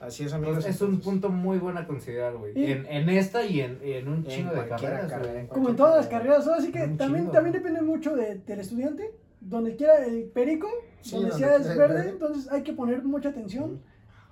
Así 0.00 0.24
es, 0.24 0.32
amigos. 0.32 0.56
Entonces, 0.58 0.76
es 0.76 0.80
un 0.82 1.00
punto 1.00 1.28
muy 1.28 1.58
bueno 1.58 1.80
a 1.80 1.86
considerar, 1.86 2.36
güey. 2.36 2.52
En, 2.54 2.86
en 2.86 3.08
esta 3.08 3.44
y 3.44 3.60
en, 3.60 3.78
en 3.82 4.06
un 4.08 4.14
En 4.18 4.24
chingo 4.26 4.50
de 4.50 4.56
cualquier 4.68 4.90
carreras, 4.92 5.10
carrera, 5.10 5.40
en 5.40 5.46
Como 5.48 5.70
en 5.70 5.76
todas 5.76 5.96
las 5.96 6.06
carrera. 6.06 6.36
carreras, 6.36 6.46
ahora 6.48 6.60
sí 6.62 6.70
que 6.72 6.86
también, 6.96 7.30
también 7.32 7.52
depende 7.52 7.82
mucho 7.82 8.14
de- 8.14 8.36
del 8.36 8.60
estudiante. 8.60 9.10
Donde 9.40 9.74
quiera 9.76 10.04
el 10.06 10.24
perico, 10.26 10.68
Sí, 11.00 11.16
donde 11.16 11.30
donde 11.30 11.44
sea 11.46 11.56
es 11.56 11.76
verde. 11.76 12.08
entonces 12.10 12.50
hay 12.50 12.62
que 12.62 12.72
poner 12.72 13.02
mucha 13.04 13.28
atención, 13.30 13.80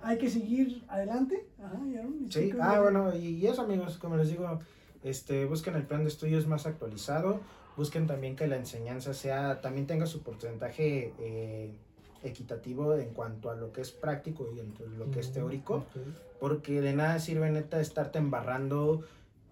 hay 0.06 0.18
que 0.18 0.30
seguir 0.30 0.84
adelante. 0.88 1.46
Ajá, 1.58 1.76
Aaron, 1.98 2.30
Sí, 2.30 2.52
ah, 2.60 2.80
bueno, 2.80 3.14
y 3.16 3.46
eso 3.46 3.62
amigos, 3.62 3.98
como 3.98 4.16
les 4.16 4.28
digo, 4.28 4.58
este, 5.02 5.44
busquen 5.46 5.74
el 5.74 5.82
plan 5.84 6.02
de 6.04 6.08
estudios 6.08 6.46
más 6.46 6.66
actualizado, 6.66 7.40
busquen 7.76 8.06
también 8.06 8.36
que 8.36 8.46
la 8.46 8.56
enseñanza 8.56 9.14
sea, 9.14 9.60
también 9.60 9.86
tenga 9.86 10.06
su 10.06 10.22
porcentaje 10.22 11.12
eh, 11.18 11.72
equitativo 12.22 12.94
en 12.96 13.10
cuanto 13.10 13.50
a 13.50 13.56
lo 13.56 13.72
que 13.72 13.80
es 13.80 13.90
práctico 13.90 14.48
y 14.54 14.60
en 14.60 14.74
lo 14.98 15.10
que 15.10 15.20
es 15.20 15.32
teórico, 15.32 15.74
Ok. 15.76 15.86
porque 16.40 16.80
de 16.80 16.92
nada 16.94 17.18
sirve 17.18 17.50
neta 17.50 17.80
estarte 17.80 18.18
embarrando 18.18 19.02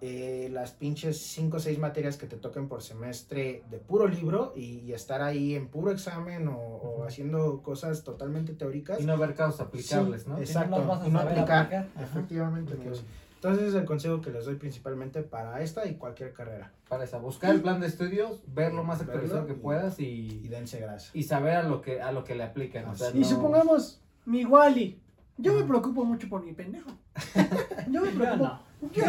eh, 0.01 0.49
las 0.53 0.73
pinches 0.73 1.19
5 1.19 1.57
o 1.57 1.61
6 1.61 1.79
materias 1.79 2.17
que 2.17 2.27
te 2.27 2.37
toquen 2.37 2.69
por 2.69 2.83
semestre 2.83 3.63
de 3.71 3.79
puro 3.79 4.07
libro 4.07 4.53
y, 4.55 4.81
y 4.81 4.93
estar 4.93 5.23
ahí 5.23 5.55
en 5.55 5.69
puro 5.69 5.91
examen 5.93 6.49
o, 6.49 6.57
o 6.59 6.95
Ujú. 6.97 7.05
haciendo 7.05 7.63
cosas 7.63 8.03
totalmente 8.05 8.53
teóricas. 8.55 9.01
Y 9.01 9.05
no 9.07 9.17
ver 9.17 9.35
casos 9.35 9.61
aplicables, 9.61 10.23
Sí, 10.23 10.29
¿no? 10.29 10.37
no 10.37 10.41
Exacto, 10.43 10.85
vas 10.87 11.03
a 11.03 11.09
y 11.09 11.11
no 11.11 11.21
aplicar. 11.21 11.59
aplicar. 11.67 11.89
Efectivamente, 12.03 12.75
amigos. 12.75 13.05
Entonces 13.37 13.69
es 13.69 13.75
el 13.75 13.85
consejo 13.85 14.21
que 14.23 14.31
les 14.31 14.47
doy 14.47 14.55
principalmente 14.57 15.23
para 15.23 15.61
esta 15.61 15.87
y 15.87 15.97
cualquier 15.97 16.33
carrera. 16.33 16.73
Para 16.89 17.05
esa, 17.05 17.19
buscar 17.19 17.55
el 17.55 17.61
plan 17.61 17.79
de 17.79 17.87
estudios, 17.89 18.41
ver 18.47 18.73
lo 18.73 18.85
más 18.85 19.03
actualizado 19.03 19.45
que 19.47 19.53
y- 19.53 19.57
puedas 19.57 20.01
Y 20.01 20.41
y, 20.45 20.49
dense 20.49 20.81
grasa. 20.81 21.11
y 21.13 21.25
saber 21.25 21.57
a 21.57 21.63
lo 21.63 21.83
que 21.83 22.01
a 22.01 22.11
lo 22.13 22.25
que 22.25 22.35
le 22.35 22.43
aplican. 22.43 22.87
O 22.87 22.95
sea, 22.95 23.11
Y 23.15 23.19
no- 23.21 23.25
supongamos, 23.27 24.01
mi 24.25 24.47
Wally. 24.47 24.99
Yo 25.37 25.55
me 25.55 25.65
preocupo 25.65 26.05
mucho 26.05 26.29
por 26.29 26.45
mi 26.45 26.53
pendejo. 26.53 26.91
Yo 27.91 28.03
me 28.03 28.13
Yo 28.13 28.19
preocupo. 28.19 28.45
no. 28.45 28.61
Yo, 28.93 29.03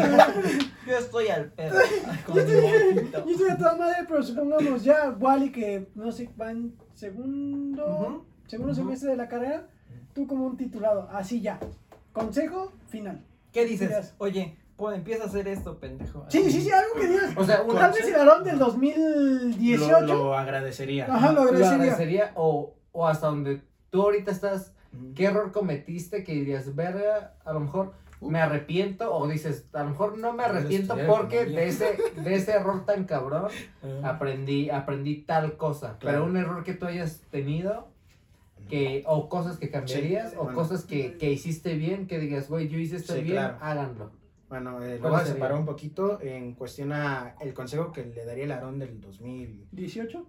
Yo 0.86 0.96
estoy 0.98 1.28
al 1.28 1.52
pedo. 1.52 1.74
yo 2.34 2.40
estoy, 2.40 3.10
yo 3.12 3.30
estoy 3.30 3.50
a 3.50 3.58
toda 3.58 3.76
madre, 3.76 3.96
pero 4.08 4.22
supongamos 4.22 4.82
ya 4.82 5.10
Wally 5.18 5.52
que 5.52 5.88
no 5.94 6.10
sé, 6.10 6.30
va 6.40 6.50
en 6.50 6.74
segundo, 6.94 7.84
Ujú. 7.86 8.24
segundo 8.46 8.72
Ujú. 8.72 8.82
semestre 8.82 9.10
de 9.10 9.16
la 9.16 9.28
carrera, 9.28 9.68
tú 10.14 10.26
como 10.26 10.46
un 10.46 10.56
titulado, 10.56 11.08
así 11.12 11.42
ya. 11.42 11.60
Consejo 12.12 12.72
final. 12.88 13.22
¿Qué 13.52 13.66
dices? 13.66 13.88
Dirás. 13.88 14.14
Oye, 14.16 14.56
pues 14.76 14.96
empieza 14.96 15.24
a 15.24 15.26
hacer 15.26 15.46
esto, 15.46 15.78
pendejo. 15.78 16.24
Sí, 16.28 16.50
sí, 16.50 16.62
sí, 16.62 16.70
algo 16.70 16.94
que 16.98 17.06
digas. 17.08 17.34
O 17.36 17.44
sea, 17.44 17.60
un 17.62 17.74
Tal 17.76 17.92
vez 17.92 18.06
el 18.08 18.14
Aarón 18.14 18.44
del 18.44 18.58
2018. 18.58 20.00
Lo, 20.00 20.06
lo 20.06 20.34
agradecería. 20.38 21.04
Ajá, 21.06 21.32
lo 21.32 21.42
lo 21.44 21.50
agradecería. 21.50 21.74
agradecería 21.82 22.32
o, 22.34 22.74
o 22.92 23.06
hasta 23.06 23.26
donde 23.26 23.60
tú 23.90 24.02
ahorita 24.02 24.30
estás. 24.30 24.72
¿Qué 25.14 25.24
error 25.26 25.52
cometiste 25.52 26.24
que 26.24 26.32
dirías, 26.32 26.74
verga, 26.74 27.34
a 27.44 27.52
lo 27.52 27.60
mejor 27.60 27.92
me 28.20 28.40
arrepiento 28.40 29.14
o 29.14 29.28
dices, 29.28 29.66
a 29.74 29.82
lo 29.84 29.90
mejor 29.90 30.16
no 30.18 30.32
me 30.32 30.42
arrepiento 30.44 30.96
porque 31.06 31.44
de 31.44 31.68
ese, 31.68 31.98
de 32.16 32.34
ese 32.34 32.52
error 32.52 32.84
tan 32.86 33.04
cabrón 33.04 33.48
aprendí, 34.04 34.70
aprendí 34.70 35.16
tal 35.22 35.56
cosa. 35.56 35.98
Claro. 35.98 36.18
Pero 36.20 36.24
un 36.30 36.36
error 36.36 36.64
que 36.64 36.72
tú 36.74 36.86
hayas 36.86 37.20
tenido, 37.30 37.88
que, 38.68 39.04
o 39.06 39.28
cosas 39.28 39.58
que 39.58 39.70
cambiarías, 39.70 40.30
Sí, 40.30 40.36
o 40.38 40.44
bueno. 40.44 40.58
cosas 40.58 40.84
que, 40.84 41.18
que 41.18 41.30
hiciste 41.30 41.74
bien, 41.74 42.06
que 42.06 42.18
digas, 42.18 42.48
güey, 42.48 42.68
yo 42.68 42.78
hice 42.78 42.96
esto 42.96 43.12
Sí, 43.14 43.20
bien, 43.22 43.34
claro. 43.36 43.58
háganlo. 43.60 44.10
Bueno, 44.48 44.82
eh, 44.82 44.94
lo 44.94 45.00
¿Cuál 45.02 45.12
voy 45.12 45.20
a 45.20 45.24
sería? 45.24 45.34
separar 45.34 45.58
un 45.58 45.66
poquito 45.66 46.20
en 46.20 46.54
cuestión 46.54 46.92
a 46.92 47.34
el 47.40 47.52
consejo 47.52 47.92
que 47.92 48.04
le 48.06 48.24
daría 48.24 48.44
el 48.44 48.52
Aarón 48.52 48.78
del 48.78 49.00
2015. 49.00 50.02
¿18? 50.04 50.24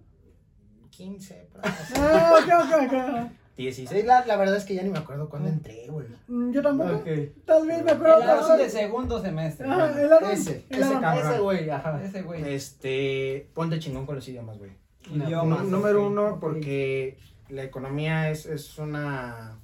por 1.52 1.66
ahí. 1.66 1.72
Ah, 1.96 2.40
ok, 2.40 2.50
ok, 2.66 2.92
ok. 2.92 3.32
16, 3.58 4.06
la, 4.06 4.24
la 4.26 4.38
verdad 4.38 4.56
es 4.56 4.66
que 4.66 4.76
ya 4.76 4.84
ni 4.84 4.90
me 4.92 5.00
acuerdo 5.00 5.30
cuándo 5.30 5.50
entré, 5.50 5.88
güey. 5.90 6.08
Mm, 6.28 6.52
Yo 6.52 6.62
tampoco. 6.62 7.04
Tal 7.46 7.66
vez 7.68 7.84
me 7.84 7.92
acuerdo. 7.92 8.20
El 8.22 8.26
pero- 8.40 8.58
de 8.58 8.70
segundo 8.70 9.20
semestre. 9.22 9.68
Ajá, 9.68 10.00
el 10.00 10.14
Aarón. 10.14 10.32
Ese, 10.32 10.66
el 10.70 10.80
ese 10.82 11.00
cabrón. 11.00 11.32
Ese 11.32 11.42
güey, 11.42 11.70
ajá. 11.70 12.04
Ese 12.04 12.22
güey. 12.22 12.54
Este, 12.54 13.50
ponte 13.54 13.80
chingón 13.80 14.06
con 14.06 14.16
los 14.16 14.28
idiomas, 14.28 14.58
güey. 14.60 14.72
Idiomas. 15.12 15.66
Número 15.66 16.06
uno, 16.06 16.38
porque 16.40 17.18
la 17.50 17.64
economía 17.64 18.30
es, 18.30 18.46
es 18.46 18.78
una 18.78 19.58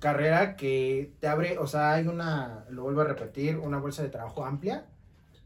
carrera 0.00 0.56
que 0.56 1.12
te 1.20 1.28
abre, 1.28 1.56
o 1.58 1.66
sea, 1.66 1.92
hay 1.94 2.08
una, 2.08 2.64
lo 2.68 2.82
vuelvo 2.82 3.02
a 3.02 3.04
repetir, 3.04 3.56
una 3.58 3.78
bolsa 3.78 4.02
de 4.02 4.08
trabajo 4.10 4.44
amplia, 4.44 4.86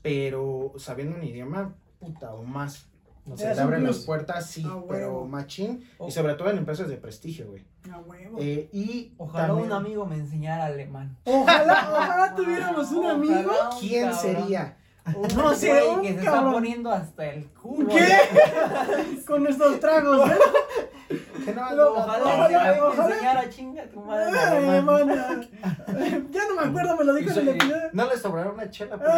pero 0.02 0.72
sabiendo 0.78 1.16
un 1.16 1.22
idioma, 1.22 1.74
puta, 2.00 2.33
o 2.35 2.42
más. 2.44 2.88
No 3.28 3.36
Se 3.36 3.52
te 3.54 3.60
abren 3.60 3.84
las 3.84 3.98
puertas, 3.98 4.46
sí, 4.46 4.64
A 4.64 4.68
huevo. 4.74 4.86
pero 4.88 5.24
machín, 5.26 5.84
Oh. 5.98 6.08
y 6.08 6.10
sobre 6.10 6.34
todo 6.34 6.50
en 6.50 6.58
empresas 6.58 6.88
de 6.88 6.96
prestigio, 6.96 7.46
güey. 7.48 7.64
A 7.92 7.98
huevo. 7.98 8.38
Eh, 8.40 8.68
y 8.72 9.12
Ojalá 9.18 9.48
también- 9.48 9.66
un 9.66 9.72
amigo 9.72 10.06
me 10.06 10.16
enseñara 10.16 10.66
alemán. 10.66 11.16
Ojalá, 11.24 11.88
ojalá 11.92 12.34
tuviéramos 12.34 12.90
un 12.92 13.06
amigo. 13.06 13.50
un 13.72 13.78
¿Quién 13.80 14.10
cabrón. 14.10 14.20
sería? 14.20 14.76
Un 15.14 15.28
No 15.36 15.54
sé, 15.54 15.68
que 16.02 16.08
se 16.08 16.16
cabrón. 16.16 16.18
está 16.18 16.52
poniendo 16.52 16.90
hasta 16.90 17.26
el 17.26 17.46
culo. 17.52 17.88
¿Qué? 17.94 19.22
Con 19.26 19.42
nuestros 19.42 19.80
tragos, 19.80 20.30
¿eh? 20.30 20.34
Que 21.48 21.54
no, 21.54 21.74
Lo- 21.74 21.92
Ojalá, 21.96 22.24
Ojalá, 22.24 22.72
me 22.74 22.80
ojalá. 22.80 23.14
enseñara 23.14 23.48
chinga 23.50 23.84
tu 23.88 24.00
madre 24.00 24.38
Ay. 24.38 26.28
Ya 26.30 26.42
no 26.48 26.54
me 26.61 26.68
acuerdo, 26.68 26.96
me 26.96 27.04
lo 27.04 27.14
dijo 27.14 27.30
en 27.30 27.38
el 27.38 27.48
episodio. 27.54 27.76
No 27.92 28.08
le 28.08 28.16
sobrará 28.16 28.50
una 28.50 28.70
chela. 28.70 28.98
pero- 28.98 29.12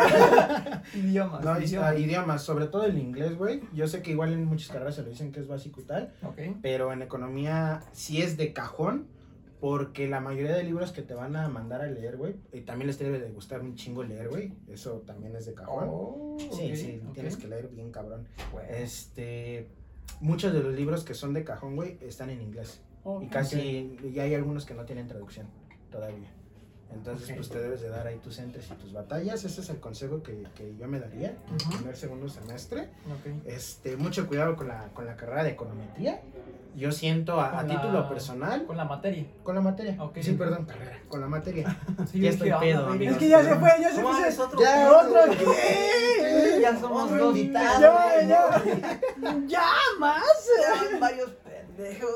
Idiomas. 0.94 1.44
No, 1.44 1.60
idiomas. 1.60 1.90
ah, 1.90 1.94
idiomas, 1.98 2.42
sobre 2.42 2.66
todo 2.66 2.84
el 2.84 2.98
inglés, 2.98 3.36
güey. 3.36 3.60
Yo 3.72 3.86
sé 3.88 4.02
que 4.02 4.10
igual 4.12 4.32
en 4.32 4.44
muchas 4.44 4.68
carreras 4.70 4.94
se 4.94 5.02
lo 5.02 5.08
dicen 5.08 5.32
que 5.32 5.40
es 5.40 5.48
básico 5.48 5.80
y 5.80 5.84
tal, 5.84 6.12
Ok. 6.22 6.38
pero 6.62 6.92
en 6.92 7.02
economía, 7.02 7.80
si 7.92 8.22
es 8.22 8.36
de 8.36 8.52
cajón, 8.52 9.06
Porque 9.60 10.08
la 10.08 10.20
mayoría 10.22 10.54
de 10.56 10.62
libros 10.64 10.90
que 10.90 11.02
te 11.02 11.12
van 11.12 11.36
a 11.36 11.46
mandar 11.50 11.82
a 11.82 11.86
leer, 11.86 12.16
güey, 12.16 12.34
y 12.50 12.62
también 12.62 12.86
les 12.86 12.98
debe 12.98 13.18
de 13.18 13.28
gustar 13.30 13.60
un 13.60 13.74
chingo 13.74 14.02
leer, 14.02 14.30
güey. 14.30 14.54
Eso 14.68 15.02
también 15.06 15.36
es 15.36 15.44
de 15.44 15.52
cajón. 15.52 15.84
Oh, 15.86 16.38
sí, 16.38 16.74
sí, 16.74 17.02
tienes 17.12 17.36
que 17.36 17.46
leer 17.46 17.68
bien 17.68 17.92
cabrón. 17.92 18.26
Bueno. 18.52 18.70
Este, 18.72 19.68
muchos 20.20 20.52
de 20.52 20.62
los 20.62 20.74
libros 20.74 21.04
que 21.04 21.14
son 21.14 21.32
de 21.32 21.44
cajón, 21.44 21.76
güey, 21.76 21.98
están 22.00 22.30
en 22.30 22.42
inglés. 22.42 22.80
Ok. 23.04 23.22
Y 23.24 23.26
casi, 23.28 23.98
y 24.02 24.18
hay 24.18 24.34
algunos 24.34 24.66
que 24.66 24.74
no 24.74 24.84
tienen 24.84 25.06
traducción 25.06 25.46
todavía. 25.90 26.30
Entonces, 26.92 27.28
Ok. 27.30 27.36
pues 27.36 27.48
te 27.48 27.60
debes 27.60 27.80
de 27.80 27.88
dar 27.88 28.06
ahí 28.06 28.18
tus 28.18 28.38
entres 28.38 28.66
y 28.70 28.74
tus 28.74 28.92
batallas. 28.92 29.44
Ese 29.44 29.60
es 29.60 29.68
el 29.70 29.78
consejo 29.78 30.22
que, 30.22 30.44
que 30.56 30.74
yo 30.76 30.88
me 30.88 30.98
daría 31.00 31.28
en 31.50 31.70
primer, 31.76 31.96
segundo 31.96 32.28
semestre. 32.28 32.88
Ok. 33.06 33.46
Este, 33.46 33.96
mucho 33.96 34.26
cuidado 34.26 34.56
con 34.56 34.68
la, 34.68 34.88
con 34.94 35.06
la 35.06 35.16
carrera 35.16 35.44
de 35.44 35.50
econometría. 35.50 36.20
Yo 36.76 36.92
siento 36.92 37.40
a, 37.40 37.48
a 37.48 37.50
Con 37.62 37.68
la- 37.68 37.74
título 37.80 38.08
personal, 38.08 38.64
Con 38.64 38.76
la 38.76 38.84
materia. 38.84 39.24
con 39.42 39.54
la 39.56 39.60
materia. 39.60 39.96
Sí, 40.20 40.32
perdón, 40.32 40.66
carrera, 40.66 40.98
con 41.08 41.20
la 41.20 41.26
materia. 41.26 41.76
Sí, 42.10 42.20
Ya 42.20 42.30
estoy 42.30 42.52
pedo, 42.60 42.86
amigo. 42.86 43.10
Es 43.12 43.18
que 43.18 43.28
ya 43.28 43.42
se 43.42 43.54
fue, 43.56 43.70
ya 43.80 43.90
se 43.90 44.02
¿Cómo 44.02 44.14
fue. 44.18 44.28
otro? 44.38 44.60
Ya, 44.60 44.92
Otro. 44.92 45.20
¿Qué? 45.38 46.58
Ya 46.62 46.78
somos 46.78 47.10
dos. 47.18 47.36
Ya, 47.36 48.22
ya. 48.26 48.62
Ya, 49.48 49.66
más. 49.98 50.22
Varios 51.00 51.30
pendejos. 51.80 52.10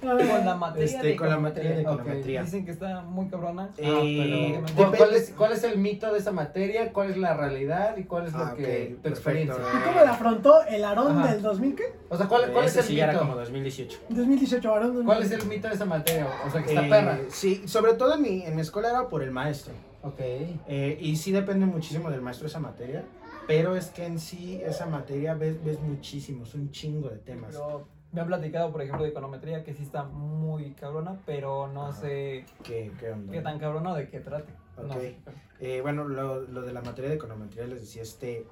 Con 0.00 0.44
la 0.46 0.54
materia. 0.54 0.84
Este, 0.84 1.06
de 1.08 1.16
con 1.16 1.28
la 1.28 1.38
materia 1.38 1.70
de 1.76 1.82
econometría. 1.82 2.42
Dicen 2.42 2.64
que 2.64 2.70
está 2.72 3.02
muy 3.02 3.28
cabrona. 3.28 3.70
Ah, 3.72 3.74
Eh, 3.78 4.60
pero, 4.62 4.74
¿cuál, 4.76 4.92
depende- 4.92 4.96
cuál 4.98 5.14
es, 5.14 5.34
¿Cuál 5.36 5.52
es 5.52 5.64
el 5.64 5.78
mito 5.78 6.12
de 6.12 6.18
esa 6.18 6.32
materia? 6.32 6.92
¿Cuál 6.92 7.10
es 7.10 7.16
la 7.16 7.34
realidad? 7.36 7.96
¿Y 7.96 8.04
cuál 8.04 8.26
es 8.26 8.32
lo 8.32 8.38
Ah, 8.44 8.54
que 8.56 8.96
tu 9.02 9.08
experiencia? 9.08 9.56
perfecto. 9.56 9.78
¿Y 9.78 9.82
cómo 9.92 10.04
la 10.04 10.10
afrontó 10.12 10.64
el 10.64 10.84
Aarón 10.84 11.18
Ajá. 11.18 11.32
del 11.32 11.42
2000 11.42 11.74
qué? 11.74 11.84
O 12.08 12.16
sea, 12.16 12.26
¿cuál, 12.28 12.52
cuál 12.52 12.64
es 12.66 12.72
Ese 12.72 12.80
el 12.80 12.86
sí 12.86 12.94
ya 12.96 13.04
era 13.04 13.12
mito? 13.14 13.24
como 13.24 13.36
2018. 13.36 13.98
2018 14.08 14.72
Aarón. 14.72 15.04
¿Cuál 15.04 15.22
es 15.22 15.30
2000. 15.30 15.42
el 15.50 15.56
mito 15.56 15.68
de 15.68 15.74
esa 15.74 15.84
materia? 15.84 16.26
O 16.46 16.50
sea, 16.50 16.62
que 16.62 16.68
está 16.68 16.86
Eh, 16.86 16.90
perra. 16.90 17.18
Sí, 17.28 17.62
sobre 17.66 17.94
todo 17.94 18.14
en 18.14 18.22
mi, 18.22 18.42
en 18.42 18.54
mi 18.54 18.60
escuela 18.62 18.90
era 18.90 19.08
por 19.08 19.22
el 19.22 19.30
maestro. 19.30 19.72
Ok. 20.02 20.20
Eh, 20.20 20.98
y 21.00 21.16
sí 21.16 21.32
depende 21.32 21.66
muchísimo 21.66 22.10
del 22.10 22.20
maestro 22.20 22.46
esa 22.46 22.60
materia. 22.60 23.04
Pero 23.46 23.76
es 23.76 23.86
que 23.88 24.06
en 24.06 24.18
sí 24.18 24.60
esa 24.64 24.86
materia 24.86 25.34
ves, 25.34 25.62
ves 25.62 25.78
muchísimos, 25.80 26.54
un 26.54 26.70
chingo 26.70 27.10
de 27.10 27.18
temas. 27.18 27.50
Pero 27.52 27.86
me 28.14 28.20
han 28.20 28.26
platicado, 28.28 28.70
por 28.70 28.80
ejemplo, 28.80 29.02
de 29.04 29.10
econometría 29.10 29.64
que 29.64 29.74
sí 29.74 29.82
está 29.82 30.04
muy 30.04 30.70
cabrona, 30.74 31.18
pero 31.26 31.66
no 31.68 31.86
Ajá. 31.86 32.00
sé 32.00 32.46
¿Qué, 32.62 32.92
qué 32.98 33.10
onda? 33.10 33.32
qué 33.32 33.40
tan 33.40 33.58
cabrona 33.58 33.92
o 33.92 33.96
de 33.96 34.08
qué 34.08 34.20
trate. 34.20 34.52
No 34.78 34.84
Ok. 34.94 35.00
sé. 35.00 35.16
Eh, 35.60 35.80
bueno, 35.80 36.06
lo, 36.08 36.40
lo 36.42 36.62
de 36.62 36.72
la 36.72 36.80
materia 36.80 37.10
de 37.10 37.16
econometría 37.16 37.66
les 37.66 37.80
decía, 37.80 38.02
este, 38.02 38.46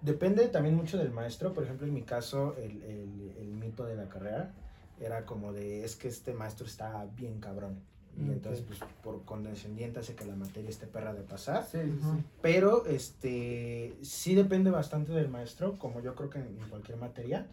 depende 0.00 0.46
también 0.48 0.76
mucho 0.76 0.96
del 0.96 1.10
maestro. 1.10 1.52
Por 1.52 1.64
ejemplo, 1.64 1.86
en 1.86 1.94
mi 1.94 2.02
caso, 2.02 2.54
el, 2.56 2.82
el- 2.82 3.34
el 3.38 3.48
mito 3.48 3.84
de 3.84 3.96
la 3.96 4.08
carrera 4.08 4.52
era 5.00 5.26
como 5.26 5.52
de, 5.52 5.84
es 5.84 5.96
que 5.96 6.08
este 6.08 6.32
maestro 6.32 6.66
está 6.66 7.04
bien 7.16 7.40
cabrón. 7.40 7.80
Y 8.16 8.30
entonces, 8.30 8.62
pues, 8.66 8.78
por 9.02 9.24
condescendiente 9.24 10.00
hace 10.00 10.14
que 10.14 10.24
la 10.26 10.36
materia 10.36 10.68
esté 10.68 10.86
perra 10.86 11.14
de 11.14 11.22
pasar. 11.22 11.64
Sí, 11.64 11.78
sí, 11.82 11.90
Ujú. 11.90 12.16
sí. 12.18 12.24
Pero, 12.42 12.86
este, 12.86 13.96
sí 14.02 14.34
depende 14.34 14.70
bastante 14.70 15.12
del 15.12 15.28
maestro, 15.28 15.78
como 15.78 16.00
yo 16.00 16.14
creo 16.14 16.28
que 16.28 16.38
en 16.38 16.56
cualquier 16.68 16.98
materia. 16.98 17.46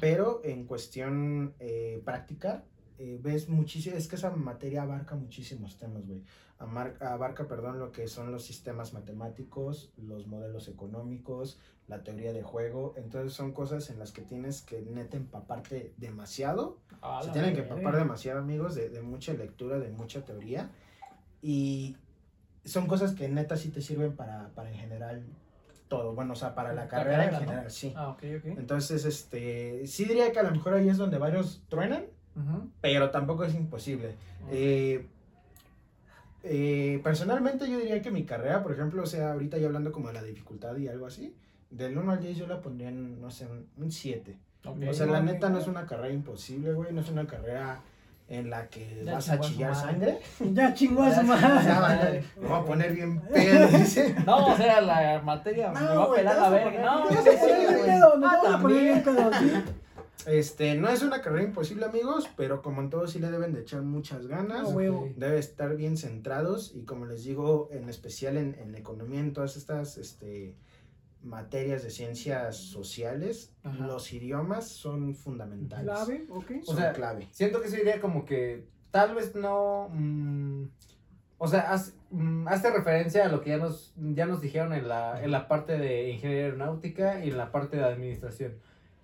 Pero 0.00 0.42
en 0.44 0.66
cuestión 0.66 1.54
eh, 1.58 2.02
práctica, 2.04 2.62
eh, 3.04 3.18
ves 3.20 3.48
muchísimo, 3.48 3.96
es 3.96 4.06
que 4.06 4.14
esa 4.14 4.30
materia 4.30 4.82
abarca 4.82 5.16
muchísimos 5.16 5.76
temas, 5.76 6.06
güey. 6.06 6.22
Abarca, 7.00 7.48
perdón, 7.48 7.80
lo 7.80 7.90
que 7.90 8.06
son 8.06 8.30
los 8.30 8.44
sistemas 8.44 8.92
matemáticos, 8.92 9.90
los 9.96 10.28
modelos 10.28 10.68
económicos, 10.68 11.58
la 11.88 12.04
teoría 12.04 12.32
de 12.32 12.44
juego. 12.44 12.94
Entonces 12.96 13.32
son 13.32 13.50
cosas 13.52 13.90
en 13.90 13.98
las 13.98 14.12
que 14.12 14.22
tienes 14.22 14.62
que 14.62 14.82
neta 14.82 15.16
empaparte 15.16 15.92
demasiado. 15.96 16.78
Se 17.24 17.30
tienen 17.30 17.54
que 17.56 17.62
empapar 17.62 17.96
demasiado, 17.96 18.38
amigos, 18.38 18.76
de, 18.76 18.88
de 18.88 19.02
mucha 19.02 19.32
lectura, 19.32 19.80
de 19.80 19.90
mucha 19.90 20.24
teoría. 20.24 20.70
Y 21.42 21.96
son 22.64 22.86
cosas 22.86 23.14
que 23.14 23.28
neta 23.28 23.56
sí 23.56 23.70
te 23.70 23.82
sirven 23.82 24.14
para, 24.14 24.50
para 24.54 24.70
en 24.70 24.76
general 24.76 25.26
todo. 25.88 26.14
Bueno, 26.14 26.34
o 26.34 26.36
sea, 26.36 26.54
para 26.54 26.72
la 26.72 26.82
La 26.82 26.88
carrera 26.88 27.24
en 27.24 27.30
carrera, 27.30 27.40
¿no? 27.40 27.46
general, 27.50 27.70
sí. 27.72 27.92
Ah, 27.96 28.10
ok, 28.10 28.22
ok. 28.38 28.44
Entonces, 28.56 29.04
este, 29.04 29.84
sí 29.88 30.04
diría 30.04 30.30
que 30.30 30.38
a 30.38 30.44
lo 30.44 30.52
mejor 30.52 30.74
ahí 30.74 30.88
es 30.88 30.96
donde 30.96 31.18
varios 31.18 31.64
truenan, 31.68 32.06
Pero 32.80 33.10
tampoco 33.10 33.44
es 33.44 33.54
imposible. 33.54 34.14
Eh, 34.50 35.06
eh, 36.44 37.00
personalmente 37.04 37.70
yo 37.70 37.78
diría 37.78 38.02
que 38.02 38.10
mi 38.10 38.24
carrera, 38.24 38.62
por 38.62 38.72
ejemplo, 38.72 39.02
o 39.02 39.06
sea, 39.06 39.32
ahorita 39.32 39.58
ya 39.58 39.66
hablando 39.66 39.92
como 39.92 40.08
de 40.08 40.14
la 40.14 40.22
dificultad 40.22 40.76
y 40.76 40.88
algo 40.88 41.06
así, 41.06 41.34
del 41.70 41.96
1 41.96 42.10
al 42.12 42.20
10 42.20 42.36
yo 42.36 42.46
la 42.46 42.60
pondría 42.60 42.88
en, 42.88 43.20
no 43.20 43.30
sé, 43.30 43.46
un- 43.46 43.66
un 43.76 43.90
7. 43.92 44.36
Ok. 44.64 44.76
O 44.90 44.92
sea, 44.92 45.06
la 45.06 45.20
neta 45.20 45.48
no 45.50 45.58
es 45.58 45.66
una 45.68 45.86
carrera 45.86 46.12
imposible, 46.12 46.72
güey, 46.72 46.92
no 46.92 47.00
es 47.00 47.08
una 47.10 47.26
carrera 47.26 47.80
en 48.28 48.48
la 48.50 48.66
que 48.68 49.02
Ya 49.04 49.14
vas 49.14 49.28
a 49.28 49.38
chillar 49.40 49.74
sangre. 49.74 50.18
Ya 50.52 50.74
chingó 50.74 51.02
a 51.02 51.10
su 51.14 51.20
Ya, 51.20 51.26
madre. 51.26 51.64
Ya, 51.68 51.80
vale, 51.80 52.24
me 52.40 52.48
voy 52.48 52.58
a 52.58 52.64
poner 52.64 52.92
bien 52.92 53.20
pedo, 53.20 53.68
dice. 53.78 54.14
No, 54.26 54.46
o 54.46 54.56
sea, 54.56 54.80
la 54.80 55.20
materia 55.22 55.70
me 55.70 55.80
va 55.80 56.04
a 56.04 56.12
pelar 56.14 56.36
la 56.38 56.48
verga. 56.50 56.82
No, 56.82 57.08
también. 58.42 59.02
pedo, 59.02 59.30
sí. 59.34 59.52
Este, 60.26 60.74
no 60.76 60.88
es 60.88 61.02
una 61.02 61.20
carrera 61.20 61.44
imposible, 61.44 61.84
amigos, 61.86 62.28
pero 62.36 62.62
como 62.62 62.80
en 62.80 62.90
todo 62.90 63.06
sí 63.06 63.18
le 63.18 63.30
deben 63.30 63.52
de 63.52 63.60
echar 63.60 63.82
muchas 63.82 64.26
ganas. 64.26 64.72
Huevo. 64.72 65.08
debe 65.16 65.38
estar 65.38 65.74
bien 65.76 65.96
centrados 65.96 66.72
y 66.74 66.82
como 66.84 67.06
les 67.06 67.24
digo, 67.24 67.68
en 67.72 67.88
especial 67.88 68.36
en, 68.36 68.54
en 68.58 68.74
economía, 68.74 69.20
en 69.20 69.32
todas 69.32 69.56
estas 69.56 69.98
este, 69.98 70.54
materias 71.22 71.82
de 71.82 71.90
ciencias 71.90 72.56
sociales, 72.56 73.52
Ajá. 73.64 73.86
los 73.86 74.12
idiomas 74.12 74.66
son 74.68 75.14
fundamentales. 75.14 75.84
Clave, 75.86 76.26
ok. 76.30 76.50
Son 76.62 76.76
O 76.76 76.78
sea, 76.78 76.92
clave. 76.92 77.28
Siento 77.30 77.60
que 77.60 77.68
esa 77.68 77.80
idea 77.80 78.00
como 78.00 78.24
que 78.24 78.64
tal 78.90 79.14
vez 79.14 79.34
no... 79.34 79.88
mm, 79.92 80.64
o 81.38 81.48
sea, 81.48 81.72
haz- 81.72 81.94
mm, 82.10 82.46
hace 82.48 82.70
referencia 82.70 83.24
a 83.24 83.28
lo 83.28 83.40
que 83.40 83.50
ya 83.50 83.56
nos, 83.58 83.92
ya 83.96 84.26
nos 84.26 84.40
dijeron 84.40 84.72
en 84.72 84.88
la, 84.88 85.22
en 85.24 85.30
la 85.32 85.48
parte 85.48 85.76
de 85.78 86.10
ingeniería 86.10 86.44
aeronáutica 86.46 87.24
y 87.24 87.30
en 87.30 87.36
la 87.38 87.50
parte 87.52 87.76
de 87.76 87.84
administración. 87.84 88.54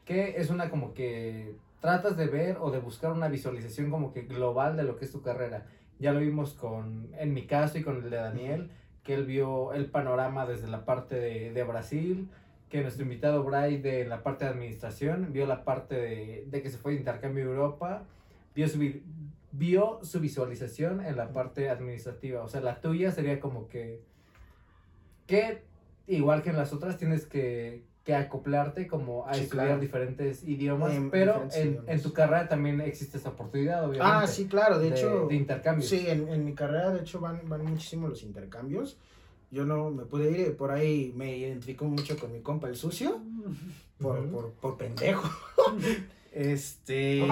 Que 0.09 0.41
es 0.41 0.49
una 0.49 0.71
como 0.71 0.95
que 0.95 1.55
tratas 1.81 2.17
de 2.17 2.29
ver 2.29 2.57
o 2.63 2.71
de 2.71 2.79
buscar 2.79 3.13
una 3.13 3.29
visualización 3.29 3.91
como 3.91 4.11
que 4.15 4.23
global 4.23 4.75
de 4.75 4.83
lo 4.85 4.97
que 4.97 5.05
es 5.05 5.13
tu 5.13 5.21
carrera. 5.21 5.67
Ya 5.99 6.13
lo 6.13 6.21
vimos 6.21 6.55
con, 6.55 7.11
en 7.19 7.35
mi 7.35 7.47
caso 7.47 7.77
y 7.77 7.83
con 7.83 7.97
el 7.97 8.09
de 8.09 8.17
Daniel, 8.17 8.71
que 9.05 9.13
él 9.13 9.27
vio 9.27 9.75
el 9.75 9.91
panorama 9.91 10.47
desde 10.47 10.67
la 10.67 10.87
parte 10.87 11.17
de, 11.17 11.53
de 11.53 11.63
Brasil, 11.63 12.31
que 12.71 12.81
nuestro 12.81 13.03
invitado 13.03 13.45
Bray 13.45 13.83
de 13.83 14.07
la 14.07 14.23
parte 14.23 14.47
de 14.47 14.51
administración 14.53 15.33
vio 15.35 15.47
la 15.47 15.63
parte 15.65 15.95
de, 15.95 16.47
de 16.49 16.63
que 16.63 16.71
se 16.71 16.79
fue 16.79 16.93
de 16.93 17.01
intercambio 17.01 17.45
a 17.45 17.49
Europa, 17.49 18.05
vio 18.55 18.67
su, 18.67 18.79
vi- 18.79 19.03
vio 19.53 20.01
su 20.03 20.21
visualización 20.21 21.05
en 21.05 21.17
la 21.17 21.33
parte 21.35 21.69
administrativa. 21.69 22.43
O 22.43 22.49
sea, 22.49 22.63
la 22.63 22.81
tuya 22.81 23.13
sería 23.13 23.41
como 23.41 23.69
que, 23.69 24.01
que 25.27 25.63
igual 26.07 26.43
que 26.43 26.49
en 26.51 26.57
las 26.57 26.73
otras 26.73 26.97
tienes 26.97 27.27
que, 27.27 27.83
que 28.09 28.15
acoplarte 28.15 28.87
como 28.87 29.27
a 29.27 29.35
Sí, 29.35 29.43
estudiar 29.43 29.67
claro. 29.67 29.81
diferentes 29.83 30.43
idiomas, 30.43 30.95
En 30.95 31.11
pero 31.11 31.33
diferentes 31.35 31.59
en, 31.59 31.69
idiomas. 31.73 31.89
en 31.91 32.03
tu 32.03 32.13
carrera 32.15 32.49
también 32.49 32.81
existe 32.81 33.19
esa 33.19 33.29
oportunidad, 33.29 33.81
obviamente. 33.85 34.01
Ah, 34.03 34.27
sí, 34.27 34.47
claro, 34.47 34.79
de, 34.79 34.89
hecho, 34.89 35.27
de 35.29 35.35
intercambio. 35.35 35.87
sí, 35.87 36.07
en, 36.09 36.27
en 36.29 36.43
mi 36.43 36.55
carrera 36.55 36.91
de 36.91 37.01
hecho 37.03 37.21
van, 37.21 37.43
van 37.51 37.67
muchísimo 37.67 38.09
los 38.09 38.23
intercambios. 38.23 38.97
Yo 39.51 39.67
no 39.67 39.91
me 39.91 40.07
pude 40.07 40.31
ir, 40.31 40.57
por 40.57 40.71
ahí 40.71 41.13
me 41.17 41.37
identifico 41.37 41.85
mucho 41.85 42.17
con 42.19 42.33
mi 42.33 42.41
compa 42.41 42.69
el 42.69 42.77
sucio, 42.77 43.21
por, 43.99 44.27
por, 44.31 44.53
por 44.53 44.79
pendejo. 44.79 45.29
este, 46.33 47.21
O 47.23 47.27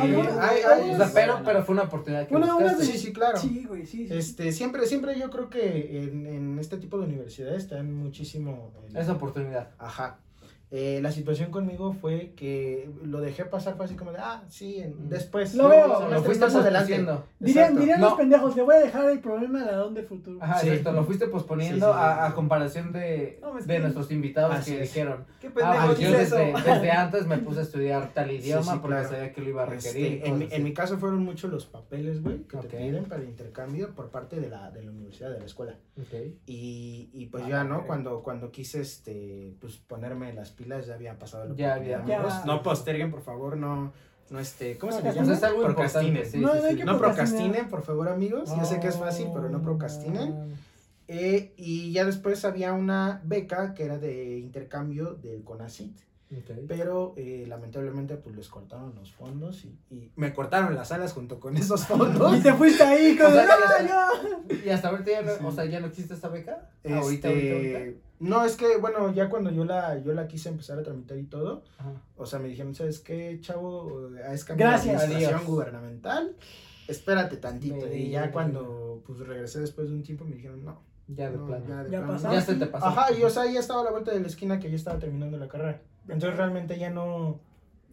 sea, 0.97 1.11
pero, 1.15 1.41
pero 1.43 1.65
fue 1.65 1.73
una 1.75 1.85
oportunidad 1.85 2.29
que 2.29 2.35
Una- 2.37 2.77
sí, 2.77 2.99
sí, 2.99 3.15
claro. 3.15 3.39
Sí, 3.39 3.65
güey, 3.67 3.87
sí. 3.87 4.09
sí. 4.09 4.15
Este, 4.15 4.53
siempre, 4.53 4.85
siempre 4.87 5.19
yo 5.19 5.31
creo 5.31 5.49
que 5.49 6.03
en, 6.03 6.27
en 6.27 6.59
este 6.59 6.77
tipo 6.77 6.99
de 6.99 7.05
universidades 7.07 7.63
están 7.63 7.95
muchísimo... 7.95 8.75
el- 8.91 8.95
Esa 8.99 9.13
oportunidad. 9.13 9.71
Ajá. 9.79 10.19
Eh, 10.73 10.99
la 11.01 11.13
situación 11.13 11.53
conmigo 11.53 11.93
fue 11.93 12.33
que 12.37 12.91
lo 13.05 13.21
dejé 13.21 13.45
pasar, 13.45 13.77
fue 13.77 13.85
así 13.85 13.95
como 13.95 14.11
de, 14.11 14.19
ah, 14.21 14.43
sí, 14.49 14.81
en- 14.81 15.07
Mm. 15.07 15.09
después. 15.09 15.55
Lo 15.55 15.69
veo. 15.69 16.11
Lo 16.11 16.23
fuiste 16.25 16.45
adelante. 16.45 17.07
Dirían, 17.39 17.79
dirían 17.79 18.01
No. 18.01 18.09
los 18.11 18.19
pendejos, 18.19 18.57
le 18.57 18.63
voy 18.63 18.75
a 18.75 18.79
dejar 18.81 19.09
el 19.11 19.21
problema 19.21 19.63
de 19.63 19.71
Aarón 19.71 19.95
del 19.95 20.07
futuro. 20.07 20.39
Ajá, 20.43 20.59
Sí. 20.59 20.69
exacto. 20.69 20.93
Lo 20.93 21.05
fuiste 21.05 21.29
posponiendo 21.29 21.87
Sí, 21.87 21.93
sí, 21.93 21.99
sí, 21.99 22.05
a, 22.05 22.27
a 22.27 22.35
comparación 22.35 22.91
de, 22.93 23.39
No, 23.41 23.57
es 23.59 23.67
de 23.67 23.79
nuestros 23.79 24.11
invitados 24.11 24.65
que 24.65 24.75
es. 24.83 24.93
dijeron. 24.93 25.25
¿Qué 25.41 25.47
Ah, 25.47 25.53
pendejo 25.55 25.87
pues 25.87 25.99
yo 26.01 26.11
desde, 26.11 26.53
desde 26.53 26.91
antes 26.91 27.27
me 27.29 27.39
puse 27.39 27.61
a 27.61 27.63
estudiar 27.63 28.13
tal 28.13 28.31
idioma 28.33 28.73
sí, 28.73 28.79
porque 28.83 28.97
claro. 28.97 29.09
sabía 29.09 29.33
que 29.33 29.41
lo 29.43 29.49
iba 29.51 29.63
a 29.63 29.67
requerir. 29.67 30.03
y 30.07 30.15
Este, 30.17 30.29
en, 30.29 30.49
en 30.51 30.65
mi 30.65 30.75
caso 30.75 30.99
fueron 30.99 31.23
mucho 31.25 31.47
los 31.47 31.65
papeles, 31.67 32.23
güey, 32.23 32.43
que 32.43 32.57
Ok. 32.57 32.67
te 32.67 32.77
piden 32.77 33.05
para 33.05 33.23
el 33.23 33.29
intercambio 33.29 33.95
por 33.95 34.11
parte 34.11 34.41
de 34.41 34.49
la, 34.51 34.73
de 34.73 34.83
la 34.83 34.91
universidad, 34.91 35.31
de 35.31 35.39
la 35.39 35.45
escuela. 35.47 35.79
Ok. 35.97 36.15
Y, 36.47 37.09
y 37.13 37.27
pues 37.27 37.45
Ah, 37.45 37.49
ya, 37.49 37.65
¿no? 37.65 37.79
ok. 37.79 37.87
Cuando, 37.87 38.23
cuando 38.25 38.51
quise, 38.51 38.81
este, 38.81 39.55
pues 39.61 39.77
ponerme 39.77 40.33
las 40.33 40.56
pilas, 40.57 40.87
ya 40.87 40.95
había 40.95 41.19
pasado 41.19 41.45
la 41.45 41.55
Ya 41.55 41.69
oportunidad, 41.75 42.01
había- 42.01 42.17
amigos. 42.17 42.35
Ya. 42.41 42.45
No 42.45 42.63
posterguen, 42.63 43.11
por 43.11 43.23
favor, 43.23 43.57
no, 43.57 43.93
no, 44.31 44.39
este, 44.41 44.77
¿cómo 44.79 44.93
se 44.93 44.99
le 45.03 45.13
sea, 45.13 45.23
llama? 45.23 45.33
es 45.35 45.43
algo 45.43 45.63
Procrastinen. 45.63 46.07
importante, 46.17 46.31
sí, 46.31 46.39
No, 46.43 46.53
sí, 46.55 46.59
no 46.61 46.65
hay 46.67 46.77
que 46.77 46.85
No 46.85 46.99
procrastinen, 46.99 47.69
por 47.69 47.83
favor, 47.83 48.09
amigos. 48.09 48.51
Yo 48.57 48.65
sé 48.65 48.81
que 48.81 48.89
es 48.89 48.97
fácil, 48.97 49.29
pero 49.33 49.49
no 49.49 49.63
procrastinen. 49.63 50.55
Eh, 51.09 51.53
y 51.57 51.93
ya 51.93 52.05
después 52.05 52.45
había 52.45 52.73
una 52.73 53.21
beca 53.25 53.75
que 53.75 53.85
era 53.85 53.97
de 53.99 54.39
intercambio 54.39 55.15
del 55.15 55.45
CONACIT. 55.45 55.97
Pero 56.67 57.15
eh, 57.17 57.45
lamentablemente 57.47 58.17
pues 58.17 58.35
les 58.35 58.49
cortaron 58.49 58.93
los 58.97 59.13
fondos 59.13 59.65
y, 59.65 59.79
y 59.95 60.11
me 60.17 60.35
cortaron 60.35 60.75
las 60.75 60.91
alas 60.91 61.13
junto 61.13 61.39
con 61.39 61.57
esos 61.57 61.87
fondos. 61.87 62.37
Y 62.37 62.41
te 62.43 62.53
fuiste 62.55 62.83
ahí 62.83 63.17
con 63.17 63.27
O 63.27 63.31
sea, 63.31 63.47
¡Ah, 63.49 63.83
ya- 63.83 63.89
yo! 64.49 64.57
Y 64.67 64.69
hasta 64.71 64.89
ahorita 64.89 65.11
ya 65.13 65.23
no, 65.23 65.33
Sí. 65.37 65.45
o 65.45 65.53
sea, 65.53 65.65
ya 65.67 65.79
no 65.79 65.87
existe 65.87 66.15
esta 66.15 66.27
beca. 66.29 66.69
Este, 66.83 66.99
Ahorita, 66.99 67.29
ahorita, 67.29 67.55
ahorita. 67.79 68.01
No, 68.19 68.45
es 68.45 68.57
que, 68.57 68.77
bueno, 68.79 69.13
ya 69.13 69.29
cuando 69.29 69.51
yo 69.51 69.65
la, 69.65 69.99
yo 69.99 70.13
la 70.15 70.27
quise 70.27 70.49
empezar 70.49 70.79
a 70.79 70.83
tramitar 70.83 71.19
y 71.19 71.25
todo, 71.25 71.63
Ajá. 71.79 71.93
o 72.17 72.25
sea, 72.27 72.39
me 72.39 72.49
dijeron, 72.49 72.75
¿sabes 72.75 73.01
qué, 73.01 73.39
chavo? 73.41 74.09
Es 74.33 74.45
cambiar 74.45 74.71
Gracias. 74.71 74.87
de 74.97 75.03
administración 75.05 75.35
Adiós. 75.41 75.51
gubernamental, 75.51 76.37
espérate 76.89 77.37
tantito. 77.37 77.87
Y 77.93 78.11
ya 78.11 78.33
cuando, 78.33 79.03
pues, 79.07 79.19
regresé 79.21 79.61
después 79.61 79.89
de 79.89 79.95
un 79.95 80.03
tiempo, 80.03 80.25
me 80.25 80.37
dijeron, 80.37 80.65
no. 80.65 80.81
Ya 81.09 81.31
de 81.31 81.37
no, 81.37 81.47
plano. 81.47 81.65
ya 81.69 81.85
de 81.85 81.91
Ya 81.91 82.05
plano. 82.05 82.33
Ya 82.33 82.41
se 82.41 82.55
te 82.57 82.67
pasó. 82.67 82.87
Ajá, 82.87 83.13
y 83.13 83.23
o 83.23 83.31
sea, 83.31 83.45
ya 83.51 83.61
estaba 83.61 83.83
a 83.83 83.85
la 83.85 83.91
vuelta 83.93 84.13
de 84.13 84.21
la 84.21 84.27
esquina 84.27 84.59
que 84.59 84.71
ya 84.71 84.77
estaba 84.77 84.99
terminando 84.99 85.37
la 85.39 85.47
carrera. 85.49 85.81
Entonces 86.09 86.37
realmente 86.37 86.79
ya 86.79 86.91
no. 86.91 87.39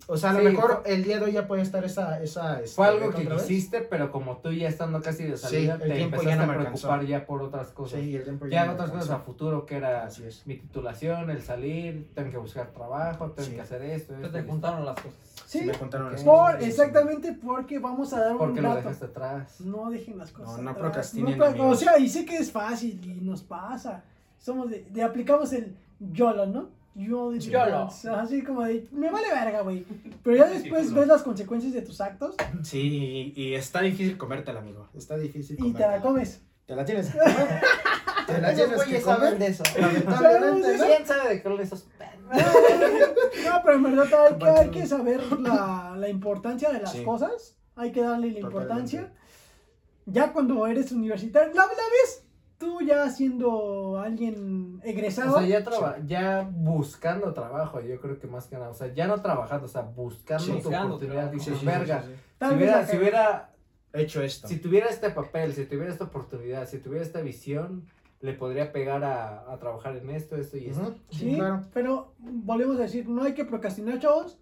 O 0.08 0.18
sea, 0.18 0.32
a 0.32 0.34
lo 0.34 0.39
Sí, 0.39 0.45
mejor 0.45 0.82
fue- 0.84 0.93
el 0.95 1.04
día 1.04 1.18
de 1.20 1.26
hoy 1.26 1.32
ya 1.32 1.47
puede 1.47 1.62
estar 1.62 1.84
esa. 1.86 2.22
esa 2.22 2.60
este, 2.60 2.76
Fue 2.76 2.88
algo 2.88 3.12
que 3.12 3.26
quisiste, 3.28 3.82
pero 3.82 4.12
como 4.12 4.38
tú 4.38 4.51
ya 4.51 4.68
estando 4.68 5.01
casi 5.01 5.24
de 5.24 5.38
salida, 5.38 5.78
Sí, 5.78 5.88
te 5.88 6.01
empezaste 6.01 6.30
ya 6.30 6.36
no 6.36 6.43
a 6.43 6.45
preocupar 6.56 6.91
alcanzó. 6.91 7.01
ya 7.10 7.26
por 7.26 7.41
otras 7.41 7.68
cosas. 7.70 8.01
Sí, 8.01 8.16
el 8.16 8.24
tiempo 8.24 8.47
ya 8.47 8.66
no 8.66 8.74
otras 8.74 8.91
cosas 8.91 9.10
a 9.12 9.20
futuro, 9.20 9.66
que 9.66 9.78
era 9.78 10.04
Así 10.06 10.24
es. 10.26 10.45
mi 10.45 10.58
titulación, 10.58 11.30
el 11.30 11.41
salir, 11.41 12.12
tengo 12.14 12.32
que 12.32 12.38
buscar 12.38 12.68
trabajo, 12.72 13.32
tengo 13.32 13.49
Sí. 13.49 13.56
que 13.56 13.62
hacer 13.62 13.82
esto, 13.84 14.14
Entonces 14.14 14.34
te 14.34 14.39
esto. 14.39 14.51
juntaron 14.51 14.86
las 14.86 14.95
cosas. 14.99 15.20
Sí, 15.45 15.62
Me 15.62 15.74
contaron 15.74 16.12
las 16.12 16.24
por, 16.24 16.51
cosas. 16.56 16.64
exactamente 16.68 17.34
porque 17.34 17.80
vamos 17.80 18.12
a 18.14 18.20
dar 18.20 18.32
un 18.34 18.38
Porque 18.39 18.62
lo 18.62 18.76
dejaste 18.76 19.06
atrás. 19.06 19.62
No 19.62 19.89
dejen 19.89 20.18
las 20.18 20.32
cosas. 20.32 20.58
No, 20.58 20.64
no 20.64 20.70
atrás. 20.72 20.82
procrastinen, 20.84 21.41
amigos. 21.41 21.78
O 21.78 21.80
sea, 21.80 21.97
y 21.97 22.10
sé 22.10 22.26
que 22.26 22.38
es 22.38 22.51
fácil 22.51 22.99
y 23.06 23.22
nos 23.24 23.41
pasa. 23.41 24.04
Somos 24.39 24.70
de, 24.70 24.86
de 24.89 25.01
aplicamos 25.04 25.54
el 25.54 25.76
YOLO, 25.99 26.45
¿no? 26.47 26.70
YOLO. 26.95 27.35
YOLO. 27.37 27.89
Así 28.15 28.43
como 28.43 28.63
de, 28.63 28.87
me 28.91 29.09
vale 29.09 29.27
verga, 29.33 29.61
güey. 29.61 29.85
Pero 30.23 30.37
ya 30.37 30.45
después 30.47 30.93
ves 30.93 31.07
las 31.07 31.23
consecuencias 31.23 31.73
de 31.73 31.81
tus 31.81 31.99
actos 32.01 32.35
Sí, 32.63 33.33
y, 33.35 33.41
y 33.41 33.55
está 33.55 33.81
difícil 33.81 34.17
comértela, 34.17 34.59
amigo. 34.59 34.87
Está 34.93 35.17
difícil 35.17 35.57
y 35.59 35.73
te 35.73 35.79
la 35.79 35.99
comértela. 35.99 36.01
comes. 36.01 36.41
Te 36.65 36.75
la 36.75 36.85
tienes. 36.85 37.11
Te 38.27 38.39
la 38.39 38.53
tienes 38.55 38.81
que 38.83 39.01
saben 39.01 39.31
comer. 39.33 39.37
de 39.39 39.47
eso. 39.47 39.63
Lamentablemente, 39.77 40.77
¿no? 40.77 40.85
¿Quién 40.85 41.05
sabe 41.05 41.29
de 41.29 41.41
qué 41.41 41.47
hablan 41.49 41.63
esos 41.65 41.87
No, 43.45 43.61
pero 43.63 43.75
en 43.75 43.83
verdad 43.83 44.27
hay 44.31 44.37
que, 44.37 44.45
hay 44.47 44.69
que 44.69 44.85
saber 44.87 45.21
la, 45.41 45.93
la 45.97 46.07
importancia 46.09 46.71
de 46.71 46.79
las 46.79 46.91
Sí. 46.93 47.03
cosas. 47.03 47.57
Hay 47.75 47.91
que 47.91 48.01
darle 48.01 48.27
la 48.31 48.39
Totalmente. 48.39 48.39
importancia. 48.39 49.11
Ya 50.05 50.31
cuando 50.31 50.65
eres 50.67 50.91
universitario, 50.91 51.53
la, 51.53 51.63
la 51.63 51.67
ves 51.67 52.22
tú 52.64 52.82
ya 52.82 53.09
siendo 53.09 53.99
alguien 53.99 54.80
egresado. 54.84 55.36
O 55.36 55.39
sea, 55.39 55.47
ya, 55.47 55.64
traba- 55.64 55.97
ya 56.05 56.49
buscando 56.49 57.34
trabajo, 57.34 57.82
yo 57.82 57.99
creo 57.99 58.20
que 58.20 58.28
más 58.28 58.47
que 58.47 58.55
nada. 58.55 58.70
O 58.70 58.74
sea, 58.74 58.93
ya 58.93 59.05
no 59.07 59.22
trabajando, 59.22 59.66
o 59.66 59.70
sea, 59.70 59.82
buscando 59.82 60.43
Sí, 60.43 60.51
tu 60.51 60.55
buscando 60.57 60.95
oportunidad. 60.95 61.30
Dices, 61.32 61.53
Sí, 61.55 61.59
sí, 61.59 61.66
verga, 61.66 62.01
sí, 62.03 62.07
sí. 62.09 62.20
Tal 62.38 62.49
si 62.51 62.55
hubiera, 62.57 62.82
si 62.82 62.86
cagué". 62.88 62.99
hubiera, 62.99 63.49
He 63.93 64.01
hecho 64.03 64.22
esto. 64.22 64.47
si 64.47 64.57
tuviera 64.57 64.88
este 64.88 65.09
papel, 65.09 65.53
si 65.53 65.66
tuviera 65.66 65.91
esta 65.91 66.05
oportunidad, 66.05 66.68
si 66.68 66.78
tuviera 66.80 67.03
esta 67.05 67.22
visión, 67.22 67.86
le 68.22 68.34
podría 68.34 68.72
pegar 68.72 69.03
a, 69.03 69.51
a 69.51 69.57
trabajar 69.59 69.97
en 69.97 70.09
esto, 70.09 70.38
esto 70.38 70.57
y 70.57 70.68
esto. 70.68 70.95
Sí, 71.11 71.36
claro. 71.36 71.64
pero 71.74 72.14
volvemos 72.20 72.78
a 72.78 72.84
decir, 72.84 73.07
no 73.09 73.24
hay 73.24 73.34
que 73.34 73.43
procrastinar, 73.43 73.99
chavos. 73.99 74.38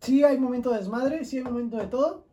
Sí 0.00 0.24
hay 0.24 0.38
momento 0.38 0.70
de 0.70 0.78
desmadre, 0.78 1.24
sí 1.24 1.38
hay 1.38 1.44
momento 1.44 1.76
de 1.76 1.86
todo. 1.86 2.24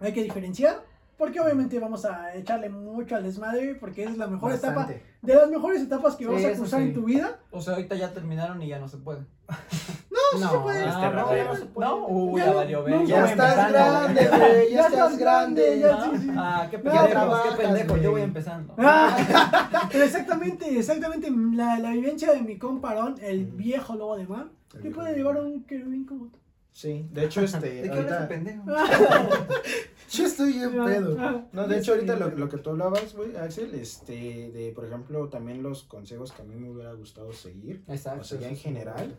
Hay 0.00 0.12
que 0.14 0.22
diferenciar, 0.22 0.82
porque 1.20 1.38
obviamente 1.38 1.78
vamos 1.78 2.04
a 2.04 2.34
echarle 2.34 2.68
mucho 2.70 3.14
al 3.14 3.22
desmadre, 3.22 3.76
porque 3.76 4.02
es 4.04 4.16
la 4.16 4.26
mejor 4.26 4.52
etapa, 4.52 4.88
de 5.22 5.34
las 5.34 5.48
mejores 5.50 5.82
etapas 5.82 6.16
que 6.16 6.24
Sí, 6.24 6.30
vas 6.32 6.44
a 6.44 6.52
cruzar 6.54 6.80
sí. 6.80 6.86
en 6.86 6.94
tu 6.94 7.04
vida. 7.04 7.38
O 7.52 7.60
sea, 7.60 7.74
ahorita 7.74 7.94
ya 7.94 8.12
terminaron 8.12 8.60
y 8.62 8.68
ya 8.68 8.78
no 8.80 8.88
se 8.88 8.96
puede. 8.96 9.20
No, 10.32 10.38
sí 10.38 10.44
se 10.48 10.58
puede. 10.58 10.78
Este 10.78 10.90
Ah, 10.96 11.10
no, 11.14 11.36
ya 11.36 11.44
no 11.44 11.56
se 11.56 11.66
puede. 11.66 11.88
No, 11.88 12.06
uy, 12.06 12.40
Ya 12.40 12.46
ya 12.46 12.50
no, 12.52 12.56
valió 12.56 12.78
no, 12.78 12.84
ver. 12.84 13.06
ya 13.06 13.14
Yo 13.16 13.20
voy 13.22 13.30
estás 13.30 13.72
grande, 13.72 14.28
güey. 14.28 14.70
Ya 14.72 14.86
estás 14.86 15.18
grande. 15.18 15.78
ya, 15.80 15.94
Ah, 15.96 16.10
sí, 16.12 16.18
sí. 16.18 16.30
Ah, 16.36 16.66
qué 16.70 16.76
Ya 16.76 16.82
pendejo, 16.82 17.04
qué 17.06 17.10
trabajas, 17.10 17.54
pendejo. 17.56 17.88
güey. 17.88 18.02
Yo 18.02 18.10
voy 18.12 18.22
empezando. 18.22 18.74
Ah, 18.78 19.88
pero 19.92 20.04
exactamente, 20.04 20.78
exactamente 20.78 21.30
la, 21.54 21.78
la 21.80 21.90
vivencia 21.90 22.32
de 22.32 22.42
mi 22.42 22.58
comparón, 22.58 23.16
el 23.22 23.44
viejo 23.46 23.94
lobo 23.96 24.16
de 24.16 24.26
mar, 24.26 24.46
viejo 24.80 24.96
puede 24.96 25.14
llevar 25.16 25.36
a 25.38 25.42
un 25.42 25.64
querubín 25.64 26.04
como 26.06 26.26
tú. 26.26 26.38
Sí, 26.72 27.06
de 27.10 27.24
hecho, 27.24 27.40
este. 27.42 27.58
¿De 27.68 27.82
qué 27.82 27.90
ahorita... 27.90 28.28
pendejo? 28.28 28.64
Yo 30.10 30.24
estoy 30.26 30.54
en 30.54 30.80
Ah, 30.80 30.84
pedo. 30.86 31.44
No, 31.52 31.68
de 31.68 31.78
hecho, 31.78 31.92
ahorita 31.92 32.16
lo, 32.16 32.30
lo 32.30 32.48
que 32.48 32.58
tú 32.58 32.70
hablabas, 32.70 33.14
güey, 33.14 33.36
Axel, 33.36 33.74
este, 33.74 34.50
de, 34.50 34.72
por 34.74 34.84
ejemplo, 34.84 35.28
también 35.28 35.62
los 35.62 35.84
consejos 35.84 36.32
que 36.32 36.42
a 36.42 36.44
mí 36.44 36.54
me 36.56 36.70
hubiera 36.70 36.92
gustado 36.94 37.32
seguir. 37.32 37.82
Exacto. 37.86 38.22
O 38.22 38.24
sea, 38.24 38.40
ya 38.40 38.48
en 38.48 38.56
general, 38.56 39.16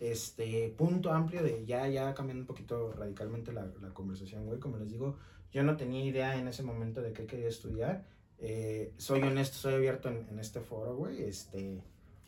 este, 0.00 0.74
punto 0.76 1.12
amplio 1.12 1.42
de 1.42 1.64
ya, 1.64 1.88
ya 1.88 2.12
cambiando 2.14 2.42
un 2.42 2.46
poquito 2.46 2.92
radicalmente 2.92 3.52
la, 3.52 3.66
la 3.80 3.90
conversación, 3.94 4.44
güey, 4.46 4.58
como 4.58 4.76
les 4.76 4.90
digo, 4.90 5.16
yo 5.50 5.62
no 5.62 5.76
tenía 5.76 6.04
idea 6.04 6.36
en 6.36 6.48
ese 6.48 6.62
momento 6.62 7.00
de 7.00 7.12
qué 7.12 7.26
quería 7.26 7.48
estudiar. 7.48 8.04
Eh, 8.38 8.92
soy 8.98 9.22
honesto, 9.22 9.56
soy 9.56 9.74
abierto 9.74 10.08
en, 10.08 10.26
en 10.30 10.38
este 10.40 10.60
foro, 10.60 10.94
güey, 10.96 11.22
este, 11.22 11.80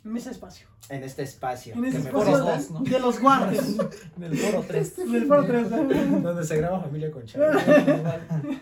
En 0.06 0.16
ese 0.16 0.30
espacio. 0.30 0.68
en 0.88 1.02
este 1.02 1.22
espacio. 1.22 1.74
En 1.74 1.84
ese 1.84 1.98
espacio 1.98 2.44
de, 2.44 2.70
¿no? 2.70 2.80
de 2.80 3.00
los 3.00 3.20
guardias. 3.20 3.76
Del 4.16 4.38
foro 4.38 4.64
3. 4.66 4.96
del 5.12 5.26
foro 5.26 5.44
3. 5.44 5.70
Donde 6.22 6.44
se 6.44 6.56
graba 6.58 6.80
familia 6.80 7.10
con 7.10 7.24
Chávez. 7.24 7.64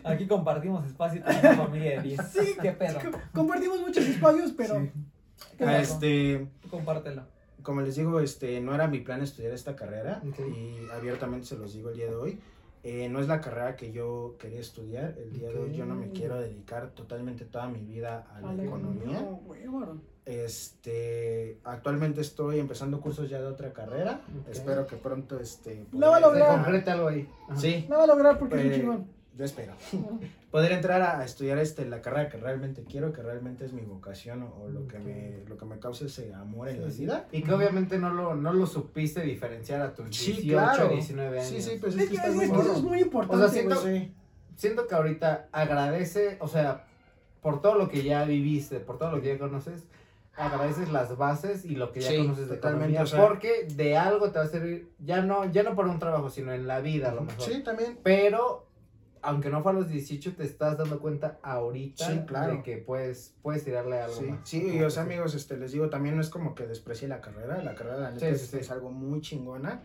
Aquí 0.04 0.26
compartimos 0.26 0.86
espacio 0.86 1.22
con 1.22 1.36
una 1.36 1.54
familia 1.54 2.00
de 2.00 2.08
10. 2.08 2.20
Sí, 2.32 2.56
qué 2.62 2.72
pedo. 2.72 2.98
Compartimos 3.32 3.80
muchos 3.80 4.06
espacios, 4.06 4.52
pero 4.56 4.80
Sí. 4.80 4.90
Ah, 5.60 5.78
este, 5.78 6.48
compártelo. 6.70 7.22
como 7.62 7.80
les 7.80 7.96
digo, 7.96 8.20
este, 8.20 8.60
no 8.60 8.74
era 8.74 8.88
mi 8.88 9.00
plan 9.00 9.22
estudiar 9.22 9.52
esta 9.52 9.76
carrera 9.76 10.22
y 10.38 10.88
abiertamente 10.92 11.46
se 11.46 11.56
los 11.56 11.74
digo 11.74 11.90
el 11.90 11.96
día 11.96 12.06
de 12.06 12.14
hoy. 12.14 12.40
Eh, 12.82 13.08
no 13.08 13.20
es 13.20 13.28
la 13.28 13.40
carrera 13.40 13.76
que 13.76 13.92
yo 13.92 14.36
quería 14.38 14.60
estudiar. 14.60 15.16
El 15.18 15.32
día 15.32 15.48
de 15.48 15.58
hoy 15.58 15.74
yo 15.74 15.86
no 15.86 15.94
me 15.94 16.10
quiero 16.10 16.38
dedicar 16.38 16.90
totalmente 16.90 17.44
toda 17.46 17.68
mi 17.68 17.80
vida 17.80 18.26
a 18.34 18.40
la 18.40 18.50
A 18.50 18.52
la 18.52 18.64
economía. 18.64 19.20
No, 19.20 19.36
güey, 19.36 19.66
varón. 19.66 20.13
Este, 20.26 21.58
actualmente 21.64 22.20
estoy 22.20 22.58
empezando 22.58 23.00
cursos 23.00 23.28
ya 23.28 23.40
de 23.40 23.46
otra 23.46 23.72
carrera. 23.72 24.20
Espero 24.50 24.86
que 24.86 24.96
pronto 24.96 25.38
este 25.38 25.86
La 25.92 26.08
va 26.10 26.16
a 26.16 26.20
lograr. 26.20 26.88
algo 26.88 27.08
ahí. 27.08 27.28
Ajá. 27.48 27.60
Sí, 27.60 27.86
La 27.88 27.98
va 27.98 28.04
a 28.04 28.06
lograr 28.06 28.38
porque 28.38 28.54
es 28.56 28.62
un 28.62 28.68
Pues, 28.68 28.80
chingón. 28.80 29.06
yo 29.36 29.44
espero. 29.44 29.72
Poder 30.50 30.72
entrar 30.72 31.02
a, 31.02 31.18
a 31.20 31.24
estudiar 31.24 31.58
este 31.58 31.84
la 31.84 32.00
carrera 32.00 32.28
que 32.28 32.36
realmente 32.38 32.84
quiero, 32.84 33.12
que 33.12 33.22
realmente 33.22 33.64
es 33.64 33.72
mi 33.72 33.82
vocación 33.82 34.42
o, 34.44 34.62
o 34.62 34.68
lo 34.68 34.86
que 34.86 34.98
me 35.00 35.42
lo 35.48 35.56
que 35.58 35.64
me 35.64 35.78
causa 35.78 36.06
ese 36.06 36.32
amor 36.32 36.68
en 36.68 36.80
la 36.82 36.88
vida. 36.88 37.26
Y 37.32 37.42
que 37.42 37.52
obviamente 37.52 37.98
no 37.98 38.10
lo, 38.10 38.34
no 38.34 38.52
lo 38.52 38.66
supiste 38.66 39.20
diferenciar 39.22 39.80
a 39.82 39.92
tus 39.94 40.06
18, 40.10 40.40
Sí, 40.40 40.48
claro. 40.48 40.88
19 40.88 41.38
años. 41.40 41.48
Sí, 41.50 41.60
sí, 41.60 41.78
pues 41.80 41.96
Es 41.96 42.02
es 42.02 42.08
que, 42.20 42.26
es 42.28 42.34
muy 42.34 42.44
eso 42.44 42.72
es 42.76 42.82
muy 42.82 43.00
importante. 43.00 43.36
O 43.44 43.48
sea, 43.48 43.48
siento-. 43.48 43.82
Sí. 43.82 44.14
Siento 44.56 44.86
que 44.86 44.94
ahorita 44.94 45.48
agradece, 45.50 46.36
o 46.40 46.46
sea, 46.46 46.84
por 47.42 47.60
todo 47.60 47.74
lo 47.74 47.88
que 47.88 48.04
ya 48.04 48.24
viviste, 48.24 48.78
por 48.78 48.98
todo 48.98 49.10
lo 49.10 49.20
que 49.20 49.28
ya 49.34 49.38
conoces, 49.38 49.82
agradeces 50.36 50.90
las 50.90 51.16
bases 51.16 51.64
y 51.64 51.76
lo 51.76 51.92
que 51.92 52.00
ya 52.00 52.10
Sí, 52.10 52.16
conoces 52.18 52.48
de 52.48 52.56
totalmente, 52.56 52.94
economía, 52.94 53.02
o 53.02 53.06
sea- 53.06 53.26
porque 53.28 53.66
de 53.74 53.96
algo 53.96 54.30
te 54.30 54.38
va 54.38 54.44
a 54.44 54.48
servir, 54.48 54.90
ya 54.98 55.22
no, 55.22 55.50
ya 55.50 55.62
no 55.62 55.74
para 55.76 55.88
un 55.90 55.98
trabajo, 55.98 56.30
sino 56.30 56.52
en 56.52 56.66
la 56.66 56.80
vida 56.80 57.10
a 57.10 57.14
lo 57.14 57.22
mejor. 57.22 57.42
Sí, 57.42 57.62
también. 57.62 57.98
Pero, 58.02 58.66
aunque 59.22 59.48
no 59.48 59.62
fue 59.62 59.72
a 59.72 59.74
los 59.74 59.88
18, 59.88 60.34
te 60.34 60.42
estás 60.44 60.76
dando 60.76 60.98
cuenta 61.00 61.38
ahorita 61.42 62.06
Sí, 62.10 62.20
claro. 62.26 62.52
de 62.56 62.62
que 62.62 62.76
puedes, 62.78 63.34
puedes 63.42 63.64
tirarle 63.64 64.00
algo 64.00 64.14
Sí, 64.16 64.24
más. 64.24 64.40
sí, 64.44 64.68
y 64.76 64.82
o 64.82 64.90
sea, 64.90 65.04
amigos, 65.04 65.34
este, 65.34 65.56
les 65.56 65.72
digo, 65.72 65.88
también 65.88 66.14
no 66.16 66.20
es 66.20 66.28
como 66.30 66.54
que 66.54 66.66
desprecie 66.66 67.08
la 67.08 67.20
carrera, 67.20 67.62
la 67.62 67.74
carrera 67.74 67.98
la 67.98 68.10
neta 68.10 68.28
es 68.28 68.70
algo 68.70 68.90
muy 68.90 69.20
chingona. 69.20 69.82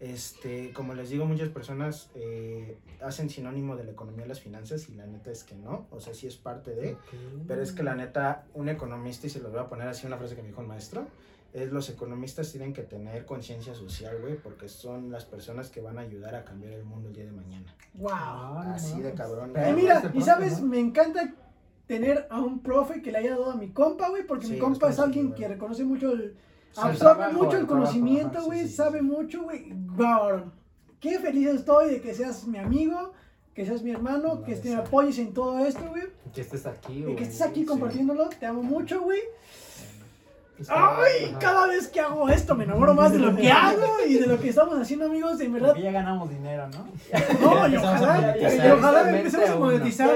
Este, 0.00 0.72
como 0.72 0.94
les 0.94 1.10
digo, 1.10 1.26
muchas 1.26 1.50
personas 1.50 2.10
eh, 2.14 2.78
hacen 3.02 3.28
sinónimo 3.28 3.76
de 3.76 3.84
la 3.84 3.92
economía 3.92 4.26
las 4.26 4.40
finanzas 4.40 4.88
y 4.88 4.94
la 4.94 5.06
neta 5.06 5.30
es 5.30 5.44
que 5.44 5.54
no, 5.54 5.86
o 5.90 6.00
sea, 6.00 6.14
sí 6.14 6.26
es 6.26 6.36
parte 6.36 6.74
de, 6.74 6.96
pero 7.46 7.62
es 7.62 7.72
que 7.72 7.82
la 7.82 7.94
neta, 7.94 8.46
un 8.54 8.70
economista, 8.70 9.26
y 9.26 9.30
se 9.30 9.40
los 9.40 9.52
voy 9.52 9.60
a 9.60 9.68
poner 9.68 9.88
así 9.88 10.06
una 10.06 10.16
frase 10.16 10.36
que 10.36 10.40
me 10.40 10.48
dijo 10.48 10.62
el 10.62 10.68
maestro, 10.68 11.06
es 11.52 11.70
los 11.70 11.90
economistas 11.90 12.50
tienen 12.50 12.72
que 12.72 12.82
tener 12.82 13.26
conciencia 13.26 13.74
social, 13.74 14.18
güey, 14.20 14.36
porque 14.36 14.68
son 14.68 15.10
las 15.10 15.24
personas 15.26 15.68
que 15.68 15.80
van 15.80 15.98
a 15.98 16.02
ayudar 16.02 16.34
a 16.34 16.44
cambiar 16.44 16.72
el 16.72 16.84
mundo 16.84 17.08
el 17.08 17.14
día 17.14 17.24
de 17.24 17.32
mañana. 17.32 17.74
Wow. 17.94 18.10
Ah, 18.12 18.64
no 18.68 18.74
Así 18.74 19.00
de 19.00 19.12
cabrón. 19.12 19.50
Pero 19.52 19.68
Y 19.68 19.72
mira, 19.74 19.98
este 19.98 20.16
y 20.16 20.22
sabes, 20.22 20.60
¿no? 20.60 20.68
me 20.68 20.78
encanta 20.78 21.34
tener 21.86 22.26
a 22.30 22.40
un 22.40 22.62
profe 22.62 23.02
que 23.02 23.10
le 23.10 23.18
haya 23.18 23.32
dado 23.32 23.50
a 23.50 23.56
mi 23.56 23.70
compa, 23.70 24.08
güey, 24.10 24.24
porque 24.24 24.46
Sí, 24.46 24.52
mi 24.52 24.58
compa 24.60 24.90
es 24.90 24.98
alguien 24.98 25.34
que 25.34 25.48
reconoce 25.48 25.84
mucho 25.84 26.12
el... 26.12 26.36
Absorbe 26.76 26.98
trabajo, 26.98 27.32
mucho 27.44 27.56
el 27.56 27.66
conocimiento, 27.66 28.44
güey, 28.44 28.66
sí, 28.66 28.74
sabe 28.74 29.02
mucho, 29.02 29.42
güey. 29.42 29.72
Qué 31.00 31.18
feliz 31.18 31.48
estoy 31.48 31.90
de 31.90 32.00
que 32.00 32.14
seas 32.14 32.46
mi 32.46 32.58
amigo, 32.58 33.12
que 33.54 33.64
seas 33.66 33.82
mi 33.82 33.90
hermano, 33.90 34.36
No, 34.36 34.42
que 34.42 34.54
te 34.54 34.74
apoyes 34.74 35.18
en 35.18 35.32
todo 35.32 35.58
esto, 35.64 35.80
güey. 35.88 36.04
Que 36.32 36.42
estés 36.42 36.66
aquí, 36.66 36.92
Y 36.92 37.02
güey. 37.02 37.16
que 37.16 37.24
estés 37.24 37.42
aquí 37.42 37.64
compartiéndolo. 37.64 38.28
Te 38.28 38.46
amo 38.46 38.62
mucho, 38.62 39.00
güey. 39.02 39.20
Ay, 40.68 41.34
cada 41.40 41.66
vez 41.66 41.88
que 41.88 42.00
hago 42.00 42.28
esto 42.28 42.54
me 42.54 42.64
enamoro 42.64 42.92
más 42.94 43.12
de 43.12 43.18
lo 43.18 43.34
que 43.34 43.50
hago 43.50 43.96
y 44.06 44.14
de 44.14 44.26
lo 44.26 44.38
que 44.38 44.50
estamos 44.50 44.78
haciendo, 44.78 45.06
amigos. 45.06 45.38
De 45.38 45.48
verdad, 45.48 45.68
Porque 45.68 45.82
ya 45.82 45.92
ganamos 45.92 46.28
dinero, 46.30 46.68
¿no? 46.68 46.86
no, 47.40 47.68
y 47.68 47.76
ojalá, 47.76 48.36
y 48.38 48.70
ojalá 48.70 49.10
empecemos 49.18 49.50
a 49.50 49.56
monetizar, 49.56 50.10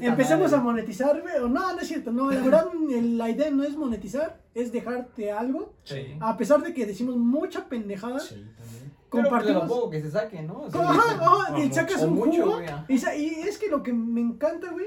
Empecemos 0.00 0.52
a 0.52 0.60
monetizar. 0.60 1.22
O 1.42 1.48
no, 1.48 1.72
no 1.72 1.80
es 1.80 1.88
cierto. 1.88 2.12
No, 2.12 2.30
la 2.30 2.40
verdad, 2.40 2.66
el- 2.90 3.18
la 3.18 3.28
idea 3.30 3.50
no 3.50 3.64
es 3.64 3.76
monetizar, 3.76 4.38
es 4.54 4.72
dejarte 4.72 5.30
algo. 5.32 5.72
Sí. 5.84 6.16
A 6.20 6.36
pesar 6.36 6.62
de 6.62 6.72
que 6.72 6.86
decimos 6.86 7.16
mucha 7.16 7.64
pendejada, 7.68 8.20
Sí, 8.20 8.34
también. 8.58 8.92
Pero 9.10 9.10
pues, 9.10 9.24
compartimos. 9.24 9.68
poco 9.68 9.90
que 9.90 10.02
se 10.02 10.10
saque, 10.10 10.42
¿no? 10.42 10.62
O 10.62 10.70
sea, 10.70 10.80
Ajá, 10.90 11.18
ajá, 11.20 11.58
y 11.58 11.72
sacas 11.72 12.02
un 12.02 12.14
mucho, 12.14 12.42
jugo. 12.42 12.54
güey, 12.56 12.66
ajá. 12.66 12.84
Y, 12.88 12.98
sa- 12.98 13.14
y 13.14 13.26
es 13.26 13.56
que 13.58 13.68
lo 13.68 13.82
que 13.82 13.92
me 13.92 14.20
encanta, 14.20 14.70
güey, 14.72 14.86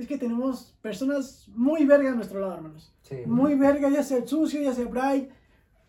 es 0.00 0.08
que 0.08 0.18
tenemos 0.18 0.74
personas 0.82 1.48
muy 1.54 1.84
verga 1.84 2.10
a 2.10 2.14
nuestro 2.14 2.40
lado, 2.40 2.54
hermanos. 2.54 2.92
Sí. 3.02 3.16
Muy 3.26 3.54
verga, 3.54 3.88
ya 3.90 4.02
sea 4.02 4.18
el 4.18 4.28
sucio, 4.28 4.60
ya 4.60 4.72
sea 4.72 4.86
Bright, 4.86 5.30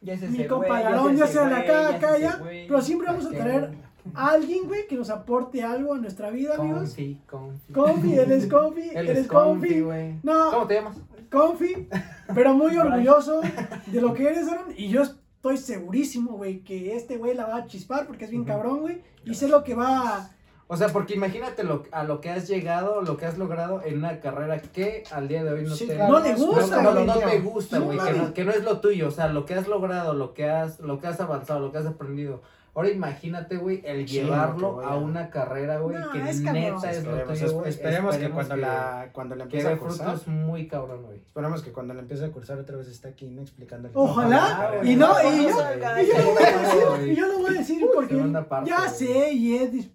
Ya 0.01 0.13
es 0.13 0.29
mi 0.29 0.47
compa 0.47 0.81
es 0.81 1.17
ya 1.17 1.27
sea 1.27 1.47
la 1.47 1.65
caca, 1.65 2.17
ya 2.17 2.35
güey. 2.37 2.67
Pero 2.67 2.81
siempre 2.81 3.07
vamos 3.07 3.25
a 3.25 3.29
traer 3.29 3.71
a 4.13 4.29
alguien, 4.31 4.67
güey, 4.67 4.87
que 4.87 4.95
nos 4.95 5.09
aporte 5.09 5.63
algo 5.63 5.93
a 5.93 5.97
nuestra 5.97 6.29
vida, 6.29 6.55
amigos. 6.55 6.89
Confi, 6.89 7.21
confi. 7.27 7.73
Confi, 7.73 8.17
él 8.17 8.31
es 8.31 8.47
Confi, 8.47 8.89
Él 8.93 9.09
él 9.09 9.17
es 9.17 9.27
Confi. 9.27 9.81
güey. 9.81 10.19
No, 10.23 10.51
¿Cómo 10.51 10.67
te 10.67 10.73
llamas? 10.75 10.97
Confi, 11.31 11.87
pero 12.33 12.53
muy 12.53 12.77
orgulloso 12.77 13.41
de 13.87 14.01
lo 14.01 14.13
que 14.13 14.27
eres, 14.27 14.47
Aaron. 14.47 14.73
Y 14.75 14.89
yo 14.89 15.03
estoy 15.35 15.57
segurísimo, 15.57 16.33
güey, 16.33 16.63
que 16.63 16.95
este 16.95 17.17
güey 17.17 17.35
la 17.35 17.45
va 17.45 17.57
a 17.57 17.67
chispar 17.67 18.07
porque 18.07 18.25
es 18.25 18.31
bien 18.31 18.43
cabrón, 18.43 18.81
güey. 18.81 19.01
Y 19.25 19.35
sé 19.35 19.47
lo 19.47 19.63
que 19.63 19.75
va 19.75 20.17
a... 20.17 20.35
O 20.73 20.77
sea, 20.77 20.87
porque 20.87 21.15
imagínate 21.15 21.63
lo, 21.65 21.83
a 21.91 22.05
lo 22.05 22.21
que 22.21 22.29
has 22.29 22.47
llegado, 22.47 23.01
lo 23.01 23.17
que 23.17 23.25
has 23.25 23.37
logrado 23.37 23.81
en 23.83 23.97
una 23.97 24.21
carrera 24.21 24.59
que 24.61 25.03
al 25.11 25.27
día 25.27 25.43
de 25.43 25.51
hoy 25.51 25.63
no 25.65 25.75
Sí, 25.75 25.85
te... 25.85 25.95
claro, 25.95 26.13
No 26.13 26.19
le 26.21 26.29
es- 26.31 26.37
gusta, 26.39 26.81
no, 26.81 26.91
güey. 26.93 27.05
no, 27.05 27.13
no 27.13 27.19
te 27.29 27.39
gusta, 27.39 27.79
No 27.79 27.85
güey, 27.85 27.97
que, 27.97 28.03
mames. 28.05 28.17
no, 28.21 28.33
que 28.33 28.45
no 28.45 28.51
es 28.51 28.63
lo 28.63 28.79
tuyo, 28.79 29.07
o 29.09 29.11
sea, 29.11 29.27
lo 29.27 29.45
que 29.45 29.53
has 29.55 29.67
logrado, 29.67 30.13
lo 30.13 30.33
que 30.33 30.49
has, 30.49 30.79
lo 30.79 30.97
que 30.99 31.07
has 31.07 31.19
avanzado, 31.19 31.59
lo 31.59 31.73
que 31.73 31.77
has 31.79 31.85
aprendido. 31.85 32.41
Ahora 32.73 32.89
imagínate, 32.89 33.57
güey, 33.57 33.81
el 33.83 34.07
Sí, 34.07 34.21
llevarlo 34.21 34.79
que 34.79 34.85
a 34.85 34.95
una 34.95 35.29
carrera, 35.29 35.79
güey, 35.79 35.97
No, 35.97 36.09
que 36.13 36.29
es 36.29 36.39
cabrón. 36.39 36.53
neta 36.63 36.91
es 36.91 37.03
lo 37.03 37.17
Esperemos, 37.17 37.39
tuyo, 37.39 37.53
güey. 37.53 37.69
esperemos 37.69 38.15
que 38.15 38.29
cuando 38.29 38.55
que- 38.55 38.61
la 38.61 39.09
cuando 39.11 39.35
la 39.35 39.43
que 39.49 39.57
empiece 39.57 39.67
a 39.67 39.77
cursar, 39.77 40.07
frutos 40.07 40.27
muy 40.29 40.67
cabrón, 40.69 41.03
güey. 41.03 41.17
esperamos 41.17 41.61
que 41.63 41.73
cuando 41.73 41.93
la 41.95 41.99
empiece 41.99 42.23
a 42.23 42.31
cursar 42.31 42.59
otra 42.59 42.77
vez 42.77 42.87
esté 42.87 43.09
aquí 43.09 43.27
no 43.27 43.41
explicando. 43.41 43.89
Ojalá, 43.93 44.79
y 44.83 44.95
no, 44.95 45.11
Ojalá, 45.11 45.29
y 45.35 45.43
yo, 45.43 45.53
salga, 45.57 46.01
y 46.01 46.07
yo 46.07 46.17
lo 46.17 46.31
voy 46.31 46.43
a 46.43 46.57
decir, 46.57 47.11
y 47.11 47.15
yo 47.17 47.27
lo 47.27 47.37
voy 47.39 47.49
a 47.55 47.59
decir 47.59 47.85
porque 47.93 48.31
ya 48.65 48.87
sé 48.87 49.33
y 49.33 49.57
he 49.57 49.69
dis- 49.69 49.89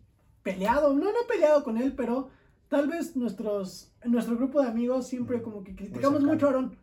peleado, 0.46 0.94
no, 0.94 1.06
no 1.06 1.20
he 1.22 1.26
peleado 1.26 1.64
con 1.64 1.76
él, 1.76 1.92
pero 1.96 2.28
tal 2.68 2.88
vez 2.88 3.16
nuestros, 3.16 3.92
nuestro 4.04 4.36
grupo 4.36 4.62
de 4.62 4.68
amigos 4.68 5.08
siempre 5.08 5.42
como 5.42 5.64
que 5.64 5.74
criticamos 5.74 6.22
mucho 6.22 6.46
a 6.46 6.50
Aarón, 6.50 6.76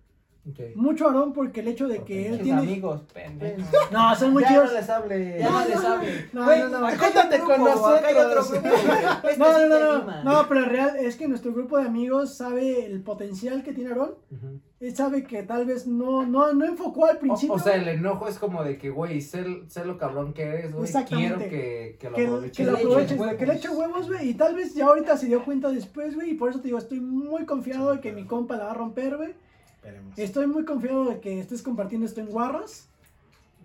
Mucho 0.76 1.08
Aarón 1.08 1.32
porque 1.32 1.62
el 1.62 1.70
hecho 1.70 1.88
de 1.88 2.04
que 2.04 2.28
él 2.28 2.42
tiene... 2.42 2.60
amigos, 2.60 3.02
pendejo. 3.14 3.62
No, 3.92 4.14
son 4.14 4.34
muy 4.34 4.44
Ya 4.44 4.64
no 4.66 4.74
les 4.74 4.90
hable. 4.90 5.40
Ya 5.40 5.50
No, 5.50 5.62
no 5.62 5.68
le 5.70 5.76
no, 5.76 5.82
sabe. 5.82 6.26
no, 6.34 6.46
no, 6.70 6.80
no. 6.82 6.88
acá 6.88 7.08
un 7.40 7.46
con 7.46 7.64
grupo, 7.64 7.88
acá 7.88 8.08
hay 8.08 8.16
otro 8.16 8.36
nosotros. 8.36 8.64
grupo, 8.64 8.78
güey. 8.86 9.00
Este 9.32 9.38
No, 9.38 9.70
no, 9.70 10.04
no, 10.04 10.24
no, 10.24 10.48
pero 10.50 10.64
en 10.66 10.70
real 10.70 10.96
es 10.98 11.16
que 11.16 11.28
nuestro 11.30 11.54
grupo 11.54 11.78
de 11.78 11.86
amigos 11.86 12.36
sabe 12.36 12.86
el 12.86 13.02
potencial 13.04 13.64
que 13.64 13.72
tiene 13.72 13.92
Aarón. 13.92 14.16
Ujú. 14.32 14.60
Él 14.82 14.94
sabe 14.94 15.24
que 15.24 15.44
tal 15.44 15.66
vez 15.66 15.88
no, 15.88 16.26
no, 16.26 16.52
no 16.54 16.66
enfocó 16.66 17.06
al 17.06 17.16
O, 17.16 17.20
principio. 17.22 17.56
o 17.56 17.60
sea, 17.60 17.76
el 17.76 17.88
enojo 17.88 18.28
es 18.28 18.38
como 18.38 18.66
de 18.66 18.78
que, 18.78 18.90
güey, 18.90 19.22
sé, 19.22 19.46
sé 19.70 19.86
lo 19.86 19.98
cabrón 19.98 20.34
que 20.34 20.44
eres, 20.44 20.74
güey. 20.74 20.92
Quiero 21.08 21.40
que, 21.40 21.96
que 21.98 22.10
lo 22.10 22.16
que, 22.18 22.26
aproveches. 22.26 22.58
que 22.58 22.64
lo 22.66 22.72
le 22.74 22.78
eche 22.80 22.88
aproveches, 22.90 23.20
huevos. 23.20 23.36
que 23.38 23.46
le 23.46 23.54
eche 23.54 23.70
huevos, 23.70 24.08
güey. 24.10 24.30
Y 24.30 24.34
tal 24.34 24.56
vez 24.56 24.74
ya 24.76 24.88
ahorita 24.88 25.16
se 25.16 25.28
dio 25.28 25.46
cuenta 25.46 25.70
después, 25.70 26.16
güey. 26.16 26.32
Y 26.32 26.34
por 26.34 26.50
eso 26.50 26.60
te 26.60 26.66
digo, 26.68 26.80
estoy 26.80 27.00
muy 27.00 27.46
confiado 27.46 27.94
de 27.94 28.02
que 28.02 28.12
mi 28.12 28.26
compa 28.26 28.58
la 28.58 28.66
va 28.66 28.72
a 28.72 28.74
romper, 28.74 29.16
güey. 29.16 29.36
Esperemos. 29.84 30.18
Estoy 30.18 30.48
muy 30.48 30.64
confiado 30.66 31.06
de 31.06 31.20
que 31.20 31.40
estés 31.40 31.62
compartiendo 31.62 32.06
esto 32.08 32.22
en 32.22 32.28
Guarras. 32.28 32.88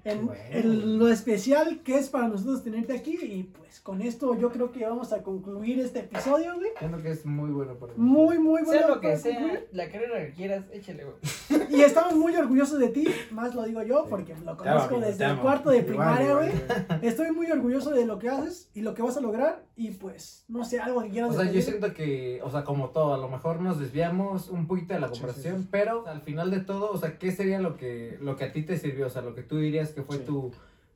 En, 0.05 0.27
Bueno. 0.27 0.41
en 0.51 0.99
lo 0.99 1.09
especial 1.09 1.81
que 1.83 1.99
es 1.99 2.09
para 2.09 2.29
nosotros 2.29 2.63
tenerte 2.65 2.93
aquí. 2.93 3.19
Y 3.23 3.43
pues 3.45 3.81
con 3.81 4.01
esto 4.03 4.37
yo 4.39 4.51
creo 4.51 4.73
que 4.73 4.85
vamos 4.85 5.13
a 5.13 5.23
concluir 5.23 5.81
este 5.81 6.01
episodio, 6.01 6.55
güey. 6.55 6.71
Siento 6.79 7.03
que 7.03 7.11
es 7.11 7.25
muy 7.27 7.51
bueno 7.51 7.75
para 7.75 7.93
mí. 7.93 7.99
Muy, 7.99 8.39
muy 8.39 8.63
bueno. 8.63 8.79
Sea 8.81 8.89
lo 8.89 9.01
que 9.01 9.17
sea, 9.17 9.35
concluir. 9.37 9.69
la 9.73 9.91
carrera 9.91 10.27
que 10.27 10.33
quieras, 10.33 10.65
échale, 10.73 11.05
güey. 11.05 11.17
Y 11.71 11.83
estamos 11.83 12.15
muy 12.15 12.35
orgullosos 12.37 12.79
de 12.79 12.89
ti, 12.89 13.07
más 13.31 13.55
lo 13.55 13.63
digo 13.65 13.83
yo, 13.83 14.07
porque 14.09 14.35
lo 14.45 14.51
amo, 14.53 14.57
conozco 14.59 14.95
amigo, 14.97 15.07
desde 15.11 15.25
el 15.25 15.31
amo. 15.33 15.43
cuarto 15.43 15.71
de 15.71 15.83
primaria, 15.83 16.35
güey. 16.35 16.51
Estoy 17.03 17.31
muy 17.33 17.51
orgulloso 17.51 17.91
de 17.91 18.07
lo 18.07 18.19
que 18.19 18.29
haces 18.29 18.71
y 18.75 18.81
lo 18.81 18.95
que 18.95 19.03
vas 19.03 19.17
a 19.17 19.21
lograr. 19.21 19.65
Y 19.77 19.91
pues, 19.93 20.45
no 20.49 20.65
sé, 20.65 20.81
algo 20.81 21.03
que 21.03 21.11
quieras 21.11 21.31
O 21.31 21.35
sea, 21.35 21.45
yo 21.45 21.53
decir. 21.53 21.75
siento 21.75 21.93
que, 21.95 22.41
o 22.43 22.51
sea, 22.51 22.65
como 22.65 22.91
todo, 22.91 23.15
a 23.15 23.19
lo 23.19 23.29
mejor 23.29 23.61
nos 23.61 23.79
desviamos 23.79 24.49
un 24.49 24.67
poquito 24.67 24.95
de 24.95 25.01
la 25.01 25.09
Sí, 25.09 25.15
sí, 25.15 25.21
conversación, 25.21 25.63
sí. 25.63 25.69
pero 25.71 26.07
al 26.07 26.21
final 26.23 26.51
de 26.51 26.61
todo, 26.61 26.91
o 26.91 26.97
sea, 26.99 27.19
¿qué 27.19 27.31
sería 27.33 27.61
lo 27.61 27.77
que, 27.77 28.19
lo 28.21 28.37
que 28.37 28.45
a 28.45 28.53
ti 28.53 28.63
te 28.63 28.77
sirvió? 28.77 29.07
O 29.07 29.11
sea, 29.11 29.23
lo 29.23 29.35
que 29.35 29.43
tú 29.43 29.59
dirías 29.59 29.91
que 29.93 30.03
fue 30.03 30.17
Sí. 30.19 30.25
tu, 30.25 30.53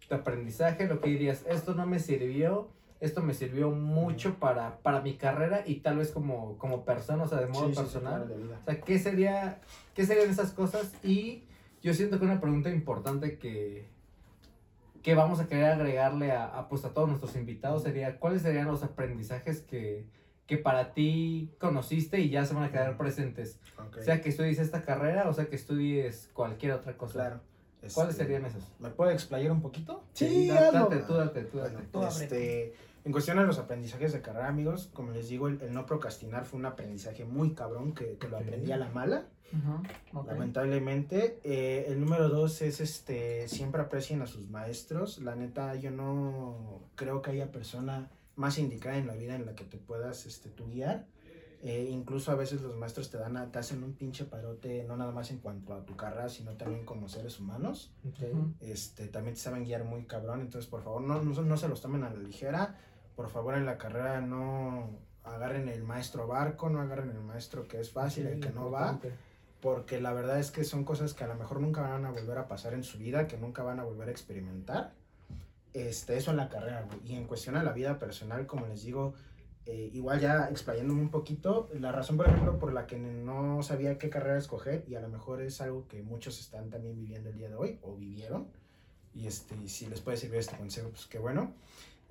tu 0.08 0.14
aprendizaje, 0.14 0.86
lo 0.88 1.00
que 1.00 1.10
dirías, 1.10 1.44
esto 1.48 1.74
no 1.74 1.86
me 1.86 1.98
sirvió, 1.98 2.68
esto 3.02 3.20
me 3.20 3.34
sirvió 3.34 3.70
mucho 3.70 4.36
para, 4.38 4.78
para 4.78 5.00
mi 5.02 5.16
carrera 5.16 5.62
y 5.66 5.76
tal 5.80 5.98
vez 5.98 6.10
como, 6.12 6.56
como 6.56 6.84
persona, 6.84 7.24
o 7.24 7.28
sea, 7.28 7.40
de 7.40 7.46
modo 7.48 7.66
Sí, 7.68 7.70
sí, 7.70 7.74
sí, 7.74 7.80
personal. 7.82 8.24
claro. 8.26 8.58
O 8.60 8.64
sea, 8.64 8.80
¿qué 8.80 8.98
sería, 8.98 9.60
qué 9.94 10.06
serían 10.06 10.30
esas 10.30 10.52
cosas? 10.52 10.94
Y 11.04 11.42
yo 11.82 11.92
siento 11.94 12.18
que 12.18 12.24
una 12.24 12.40
pregunta 12.40 12.70
importante 12.70 13.38
que, 13.38 13.86
que 15.02 15.14
vamos 15.14 15.40
a 15.40 15.46
querer 15.48 15.66
agregarle 15.72 16.30
a, 16.32 16.44
a, 16.46 16.68
pues, 16.68 16.84
a 16.84 16.94
todos 16.94 17.08
nuestros 17.08 17.34
invitados 17.36 17.82
sería, 17.82 18.18
¿cuáles 18.20 18.42
serían 18.42 18.68
los 18.68 18.84
aprendizajes 18.84 19.60
que, 19.62 20.06
que 20.46 20.58
para 20.58 20.94
ti 20.94 21.50
conociste 21.58 22.20
y 22.20 22.30
ya 22.30 22.44
se 22.44 22.54
van 22.54 22.62
a 22.64 22.70
quedar 22.70 22.96
presentes? 22.96 23.58
Ok. 23.84 23.98
Sea 24.00 24.20
que 24.20 24.28
estudies 24.28 24.58
esta 24.60 24.82
carrera 24.82 25.28
o 25.28 25.32
sea 25.32 25.46
que 25.46 25.56
estudies 25.56 26.30
cualquier 26.32 26.72
otra 26.72 26.96
cosa. 26.96 27.14
Claro. 27.14 27.40
¿Cuáles 27.94 28.12
Este, 28.12 28.22
serían 28.26 28.44
esos? 28.46 28.62
¿Me 28.78 28.90
puedo 28.90 29.10
explayar 29.10 29.50
un 29.50 29.60
poquito? 29.60 30.04
Sí, 30.12 30.48
hazlo. 30.50 30.82
date, 30.88 30.98
tú 30.98 31.14
date, 31.14 31.42
tú 31.46 31.58
date. 31.58 31.72
Bueno, 31.74 31.88
Tú 31.90 31.98
ábrete. 32.00 32.22
este, 32.22 32.74
en 33.04 33.12
cuestión 33.12 33.36
de 33.38 33.44
los 33.44 33.58
aprendizajes 33.58 34.12
de 34.12 34.20
carrera, 34.22 34.48
amigos, 34.48 34.88
como 34.92 35.10
les 35.12 35.28
digo, 35.28 35.48
el, 35.48 35.60
el 35.60 35.72
no 35.74 35.86
procrastinar 35.86 36.44
fue 36.44 36.58
un 36.60 36.66
aprendizaje 36.66 37.24
muy 37.24 37.54
cabrón 37.54 37.94
que, 37.94 38.16
que 38.18 38.28
lo 38.28 38.36
aprendí 38.38 38.70
a 38.72 38.76
la 38.76 38.88
mala, 38.90 39.26
lamentablemente. 40.30 41.38
Eh, 41.44 41.86
el 41.88 42.00
número 42.00 42.28
dos 42.28 42.62
es, 42.62 42.80
este, 42.80 43.48
siempre 43.48 43.82
aprecien 43.82 44.22
a 44.22 44.26
sus 44.26 44.48
maestros. 44.48 45.18
La 45.18 45.34
neta, 45.34 45.74
yo 45.74 45.90
no 45.90 46.80
creo 46.94 47.22
que 47.22 47.32
haya 47.32 47.50
persona 47.52 48.10
más 48.36 48.58
indicada 48.58 48.96
en 48.96 49.06
la 49.06 49.14
vida 49.14 49.34
en 49.34 49.44
la 49.46 49.54
que 49.54 49.64
te 49.64 49.76
puedas, 49.78 50.24
este, 50.26 50.48
tú 50.48 50.66
guiar. 50.68 51.04
Eh, 51.64 51.88
incluso 51.92 52.32
a 52.32 52.34
veces 52.34 52.60
los 52.62 52.74
maestros 52.76 53.08
te 53.10 53.18
dan, 53.18 53.36
a- 53.36 53.52
te 53.52 53.58
hacen 53.60 53.84
un 53.84 53.92
pinche 53.92 54.24
parote, 54.24 54.82
no 54.84 54.96
nada 54.96 55.12
más 55.12 55.30
en 55.30 55.38
cuanto 55.38 55.74
a 55.74 55.84
tu 55.84 55.94
carrera, 55.96 56.28
sino 56.28 56.56
también 56.56 56.84
como 56.84 57.08
seres 57.08 57.38
humanos 57.38 57.92
este, 58.60 59.06
también 59.06 59.34
te 59.36 59.40
saben 59.42 59.62
guiar 59.64 59.84
muy 59.84 60.04
cabrón, 60.06 60.40
entonces 60.40 60.68
por 60.68 60.82
favor 60.82 61.02
no, 61.02 61.22
no, 61.22 61.40
no 61.42 61.56
se 61.56 61.68
los 61.68 61.80
tomen 61.80 62.02
a 62.02 62.10
la 62.10 62.18
ligera, 62.20 62.80
por 63.22 63.30
favor 63.30 63.54
en 63.54 63.66
la 63.66 63.78
carrera 63.78 64.20
no 64.20 64.98
agarren 65.22 65.68
el 65.68 65.84
maestro 65.84 66.26
barco, 66.26 66.68
no 66.68 66.80
agarren 66.80 67.10
el 67.10 67.20
maestro 67.20 67.68
que 67.68 67.78
es 67.78 67.92
fácil, 67.92 68.26
el 68.26 68.40
que 68.40 68.50
no 68.50 68.68
va, 68.68 68.98
porque 69.60 70.00
la 70.00 70.12
verdad 70.12 70.40
es 70.40 70.50
que 70.50 70.64
son 70.64 70.82
cosas 70.82 71.14
que 71.14 71.22
a 71.22 71.28
lo 71.28 71.36
mejor 71.36 71.60
nunca 71.60 71.82
van 71.82 72.04
a 72.04 72.10
volver 72.10 72.36
a 72.36 72.48
pasar 72.48 72.74
en 72.74 72.82
su 72.82 72.98
vida, 72.98 73.28
que 73.28 73.36
nunca 73.36 73.62
van 73.62 73.78
a 73.78 73.84
volver 73.84 74.08
a 74.08 74.10
experimentar, 74.10 74.92
este, 75.72 76.16
eso 76.16 76.32
en 76.32 76.38
la 76.38 76.48
carrera, 76.48 76.88
y 77.04 77.14
en 77.14 77.28
cuestión 77.28 77.54
a 77.54 77.62
la 77.62 77.70
vida 77.70 78.00
personal, 78.00 78.44
como 78.48 78.66
les 78.66 78.82
digo, 78.82 79.14
eh, 79.66 79.90
igual 79.92 80.18
ya 80.18 80.48
explayándome 80.50 81.00
un 81.00 81.10
poquito, 81.10 81.70
la 81.78 81.92
razón 81.92 82.16
por 82.16 82.26
ejemplo 82.26 82.58
por 82.58 82.72
la 82.72 82.88
que 82.88 82.98
no 82.98 83.62
sabía 83.62 83.98
qué 83.98 84.10
carrera 84.10 84.36
escoger, 84.36 84.84
y 84.88 84.96
a 84.96 85.00
lo 85.00 85.08
mejor 85.08 85.42
es 85.42 85.60
algo 85.60 85.86
que 85.86 86.02
muchos 86.02 86.40
están 86.40 86.70
también 86.70 86.96
viviendo 86.96 87.30
el 87.30 87.36
día 87.36 87.50
de 87.50 87.54
hoy, 87.54 87.78
o 87.82 87.94
vivieron, 87.94 88.48
y 89.14 89.28
este, 89.28 89.68
si 89.68 89.86
les 89.86 90.00
puede 90.00 90.16
servir 90.16 90.40
este 90.40 90.56
consejo, 90.56 90.88
pues 90.88 91.06
qué 91.06 91.20
bueno. 91.20 91.54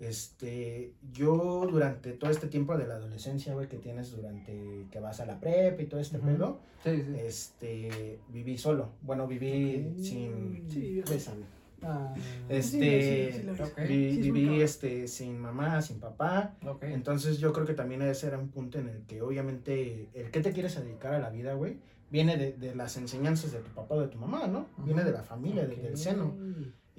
Este, 0.02 0.93
yo 1.14 1.68
durante 1.70 2.12
todo 2.14 2.30
este 2.32 2.47
tiempo 2.47 2.76
de 2.78 2.88
la 2.88 2.95
adolescencia, 2.95 3.54
güey, 3.54 3.68
que 3.68 3.78
tienes 3.78 4.12
durante 4.12 4.88
que 4.91 4.99
vas 4.99 5.20
a 5.20 5.26
la 5.28 5.39
prepa 5.39 5.82
y 5.82 5.86
todo 5.86 5.99
este 5.99 6.18
Ujú. 6.18 6.26
pedo, 6.28 6.60
Sí, 6.84 7.04
sí. 7.04 7.14
este, 7.20 8.20
viví 8.30 8.58
solo. 8.58 8.89
Bueno, 9.02 9.28
viví 9.28 9.93
sin, 10.04 10.66
Sí, 10.70 11.02
bésame. 11.10 11.45
Ah, 11.84 12.14
Este, 12.49 13.32
Sí, 13.32 13.32
sí, 13.34 13.39
sí, 13.39 13.45
lo 13.45 13.54
vi. 13.54 13.62
Ok. 13.62 13.78
vi- 13.80 13.88
Sí, 13.88 14.10
es 14.10 14.16
muy 14.18 14.32
viví 14.32 14.41
cabrón. 14.47 14.62
este 14.64 15.08
sin 15.08 15.39
mamá, 15.39 15.82
sin 15.82 15.99
papá. 15.99 16.56
Ok. 16.66 16.84
Entonces 16.84 17.38
yo 17.39 17.54
creo 17.54 17.66
que 17.66 17.74
también 17.74 18.02
ese 18.02 18.28
era 18.28 18.38
un 18.39 18.49
punto 18.49 18.80
en 18.80 18.88
el 18.89 19.02
que 19.06 19.22
obviamente 19.22 20.10
el 20.14 20.30
que 20.32 20.41
te 20.41 20.52
quieres 20.52 20.76
dedicar 20.84 21.14
a 21.14 21.20
la 21.20 21.30
vida, 21.30 21.54
güey, 21.54 21.78
viene 22.12 22.38
de, 22.38 22.54
de 22.54 22.76
las 22.76 22.97
enseñanzas 22.97 23.52
de 23.52 23.60
tu 23.60 23.72
papá 23.72 23.95
o 23.95 24.02
de 24.02 24.08
tu 24.10 24.18
mamá, 24.18 24.45
¿no? 24.47 24.66
Viene 24.84 25.04
de 25.04 25.12
la 25.12 25.24
familia, 25.24 25.66
de- 25.66 25.76
del 25.78 25.97
seno. 25.97 26.36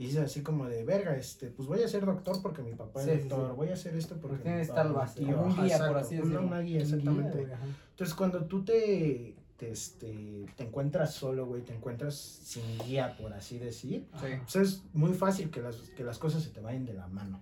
Y 0.03 0.09
es 0.09 0.17
así 0.17 0.43
como 0.43 0.67
de, 0.67 0.85
verga, 0.85 1.15
este, 1.17 1.49
pues 1.51 1.69
voy 1.69 1.83
a 1.83 1.89
ser 1.89 2.05
doctor 2.05 2.41
porque 2.43 2.63
mi 2.63 2.75
papá 2.75 3.03
Sí, 3.03 3.11
es 3.11 3.29
doctor, 3.29 3.51
sí. 3.51 3.57
voy 3.57 3.69
a 3.69 3.73
hacer 3.75 3.95
esto 3.97 4.17
porque 4.21 4.39
tienes 4.39 4.69
mi 4.69 4.75
tal 4.75 4.93
papá, 4.95 5.13
como 5.17 5.43
un 5.45 5.51
ajá, 5.53 5.65
guía, 5.65 5.79
por 5.87 5.97
así 5.99 6.15
una- 6.17 6.25
decirlo. 6.25 6.47
Una, 6.47 6.61
guía, 6.61 6.61
un 6.61 6.67
guía, 6.67 6.81
exactamente. 6.83 7.47
Entonces 7.91 8.15
cuando 8.17 8.45
tú 8.47 8.65
te, 8.65 9.37
te, 9.57 9.71
este, 9.71 10.47
te 10.57 10.65
encuentras 10.65 11.15
solo, 11.15 11.47
güey, 11.47 11.63
te 11.63 11.75
encuentras 11.75 12.17
sin 12.17 12.65
guía, 12.87 13.17
por 13.17 13.33
así 13.33 13.59
decir, 13.59 14.09
Sí. 14.21 14.27
pues 14.43 14.57
es 14.57 14.83
muy 14.93 15.13
fácil 15.13 15.51
que 15.51 15.63
las, 15.63 15.77
que 15.77 16.03
las 16.03 16.19
cosas 16.19 16.43
se 16.43 16.51
te 16.51 16.61
vayan 16.61 16.85
de 16.85 16.95
la 16.95 17.07
mano. 17.07 17.41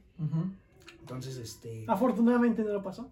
Entonces, 1.00 1.36
este... 1.38 1.84
Afortunadamente 1.88 2.62
no 2.62 2.72
lo 2.72 2.82
pasó. 2.82 3.11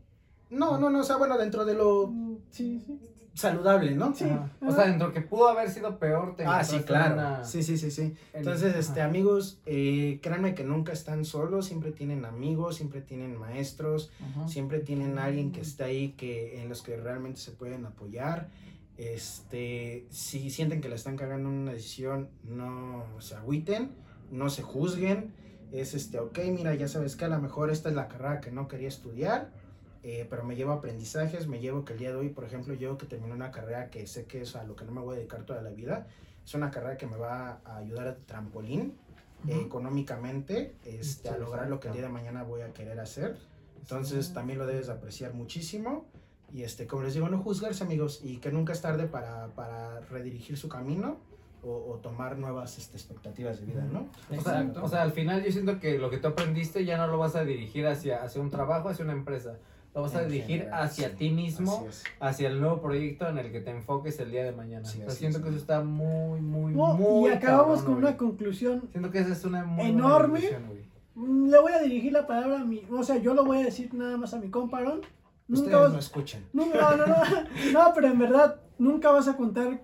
No, 0.50 0.78
no, 0.78 0.90
no, 0.90 1.00
o 1.00 1.02
sea, 1.04 1.16
bueno, 1.16 1.36
dentro 1.38 1.64
de 1.64 1.74
lo 1.74 2.08
Mm, 2.08 2.36
Sí, 2.50 2.80
sí. 2.84 2.98
saludable, 3.34 3.94
¿no? 3.94 4.14
Sí. 4.14 4.24
Ajá. 4.24 4.50
O 4.66 4.72
sea, 4.72 4.86
dentro 4.86 5.12
que 5.12 5.20
pudo 5.20 5.48
haber 5.48 5.70
sido 5.70 5.98
peor, 5.98 6.34
te 6.34 6.44
Ah, 6.44 6.64
sí, 6.64 6.80
claro. 6.80 7.14
una- 7.14 7.44
Sí, 7.44 7.62
sí, 7.62 7.76
sí, 7.76 7.90
sí. 7.90 8.02
en- 8.02 8.16
Entonces, 8.32 8.70
ajá. 8.70 8.78
este, 8.80 9.00
amigos, 9.02 9.60
eh, 9.66 10.18
créanme 10.22 10.54
que 10.54 10.64
nunca 10.64 10.92
están 10.92 11.24
solos, 11.24 11.66
siempre 11.66 11.92
tienen 11.92 12.24
amigos, 12.24 12.76
siempre 12.76 13.00
tienen 13.02 13.36
maestros, 13.38 14.10
siempre 14.46 14.80
tienen 14.80 15.18
alguien 15.18 15.52
que 15.52 15.60
está 15.60 15.84
ahí 15.84 16.12
que 16.12 16.60
en 16.62 16.68
los 16.68 16.82
que 16.82 16.96
realmente 16.96 17.40
se 17.40 17.52
pueden 17.52 17.84
apoyar. 17.86 18.48
Este, 18.96 20.06
si 20.10 20.50
sienten 20.50 20.80
que 20.80 20.88
le 20.88 20.96
están 20.96 21.16
cagando 21.16 21.48
en 21.48 21.54
una 21.56 21.72
decisión, 21.72 22.30
no 22.42 23.04
se 23.20 23.36
agüiten, 23.36 23.92
no 24.32 24.50
se 24.50 24.62
juzguen. 24.62 25.32
Es 25.70 25.94
este, 25.94 26.18
ok, 26.18 26.38
mira, 26.50 26.74
ya 26.74 26.88
sabes 26.88 27.14
que 27.14 27.24
a 27.24 27.28
lo 27.28 27.38
mejor 27.40 27.70
esta 27.70 27.88
es 27.90 27.94
la 27.94 28.08
carrera 28.08 28.40
que 28.40 28.50
no 28.50 28.66
quería 28.68 28.88
estudiar, 28.88 29.52
eh, 30.10 30.26
pero 30.30 30.42
me 30.42 30.56
llevo 30.56 30.72
aprendizajes, 30.72 31.46
me 31.48 31.60
llevo 31.60 31.84
que 31.84 31.92
el 31.92 31.98
día 31.98 32.10
de 32.10 32.16
hoy, 32.16 32.30
por 32.30 32.44
ejemplo, 32.44 32.72
yo 32.72 32.96
que 32.96 33.04
terminé 33.04 33.34
una 33.34 33.50
carrera 33.50 33.90
que 33.90 34.06
sé 34.06 34.24
que 34.24 34.40
es 34.40 34.56
a 34.56 34.64
lo 34.64 34.74
que 34.74 34.84
no 34.86 34.92
me 34.92 35.02
voy 35.02 35.14
a 35.14 35.18
dedicar 35.18 35.42
toda 35.44 35.60
la 35.60 35.68
vida, 35.70 36.06
es 36.44 36.54
una 36.54 36.70
carrera 36.70 36.96
que 36.96 37.06
me 37.06 37.16
va 37.18 37.60
a 37.64 37.76
ayudar 37.76 38.08
a 38.08 38.16
trampolín 38.16 38.96
eh, 39.46 39.54
Ujú. 39.56 39.66
económicamente 39.66 40.74
este, 40.84 41.28
a 41.28 41.34
Sí, 41.34 41.40
lograr 41.40 41.68
lo 41.68 41.78
que 41.78 41.88
el 41.88 41.92
día 41.94 42.02
exacto. 42.02 42.16
de 42.18 42.22
mañana 42.24 42.42
voy 42.42 42.62
a 42.62 42.72
querer 42.72 42.98
hacer. 43.00 43.36
Entonces 43.80 44.32
también 44.32 44.58
lo 44.58 44.66
debes 44.66 44.86
de 44.86 44.92
apreciar 44.94 45.34
muchísimo. 45.34 46.06
Y 46.54 46.62
este, 46.62 46.86
como 46.86 47.02
les 47.02 47.12
digo, 47.12 47.28
no 47.28 47.42
juzgarse 47.42 47.84
amigos 47.84 48.20
y 48.24 48.38
que 48.38 48.50
nunca 48.50 48.72
es 48.72 48.80
tarde 48.80 49.06
para, 49.06 49.48
para 49.48 50.00
redirigir 50.00 50.56
su 50.56 50.68
camino 50.70 51.18
o, 51.62 51.70
o 51.92 51.96
tomar 51.98 52.38
nuevas 52.38 52.78
este, 52.78 52.96
expectativas 52.96 53.60
de 53.60 53.66
vida, 53.66 53.84
¿no? 53.84 54.08
O 54.30 54.40
sea, 54.40 54.60
Exacto. 54.62 54.82
o 54.84 54.88
sea, 54.88 55.02
al 55.02 55.12
final 55.12 55.44
yo 55.44 55.52
siento 55.52 55.78
que 55.78 55.98
lo 55.98 56.08
que 56.08 56.16
tú 56.16 56.28
aprendiste 56.28 56.84
ya 56.86 56.96
no 56.96 57.06
lo 57.08 57.18
vas 57.18 57.36
a 57.36 57.44
dirigir 57.44 57.86
hacia, 57.86 58.22
hacia 58.22 58.40
un 58.40 58.48
trabajo, 58.50 58.88
hacia 58.88 59.04
una 59.04 59.12
empresa. 59.12 59.58
Lo 59.94 60.02
vas 60.02 60.14
a 60.14 60.22
En 60.22 60.28
dirigir 60.28 60.58
general, 60.60 60.82
hacia 60.84 61.08
sí, 61.10 61.14
ti 61.16 61.30
mismo, 61.30 61.86
hacia 62.20 62.48
el 62.48 62.60
nuevo 62.60 62.80
proyecto 62.80 63.26
en 63.28 63.38
el 63.38 63.50
que 63.50 63.60
te 63.60 63.70
enfoques 63.70 64.18
el 64.20 64.30
día 64.30 64.44
de 64.44 64.52
mañana. 64.52 64.84
Sí, 64.84 64.98
O 64.98 65.00
sea, 65.02 65.08
así 65.08 65.18
siento 65.18 65.38
es. 65.38 65.44
que 65.44 65.50
eso 65.50 65.58
está 65.58 65.82
muy, 65.82 66.40
muy, 66.40 66.72
No, 66.74 66.94
muy 66.94 67.30
y 67.30 67.32
acabamos 67.32 67.78
cabrón, 67.78 67.84
con 67.84 67.94
una 67.94 68.06
güey. 68.08 68.16
conclusión. 68.16 68.82
Siento 68.92 69.10
que 69.10 69.18
esa 69.20 69.32
es 69.32 69.44
una 69.44 69.64
muy 69.64 69.76
buena 69.90 69.90
enorme. 69.90 70.40
conclusión, 70.40 70.66
güey. 70.68 70.82
Mm, 71.14 71.48
Le 71.50 71.58
voy 71.60 71.72
a 71.72 71.80
dirigir 71.80 72.12
la 72.12 72.26
palabra 72.26 72.60
a 72.60 72.64
mi. 72.64 72.82
O 72.92 73.02
sea, 73.02 73.16
yo 73.16 73.34
lo 73.34 73.44
voy 73.44 73.58
a 73.58 73.64
decir 73.64 73.92
nada 73.94 74.16
más 74.16 74.34
a 74.34 74.38
mi 74.38 74.50
compa 74.50 74.78
Aaron. 74.78 75.00
Nunca 75.48 75.62
Ustedes 75.64 75.80
vas, 75.82 75.92
no 75.94 75.98
escuchen. 75.98 76.44
nunca, 76.52 76.96
no, 76.96 77.06
no, 77.06 77.06
no, 77.06 77.72
no, 77.72 77.92
pero 77.94 78.06
en 78.08 78.18
verdad, 78.18 78.60
nunca 78.78 79.10
vas 79.10 79.26
a 79.28 79.36
contar 79.36 79.82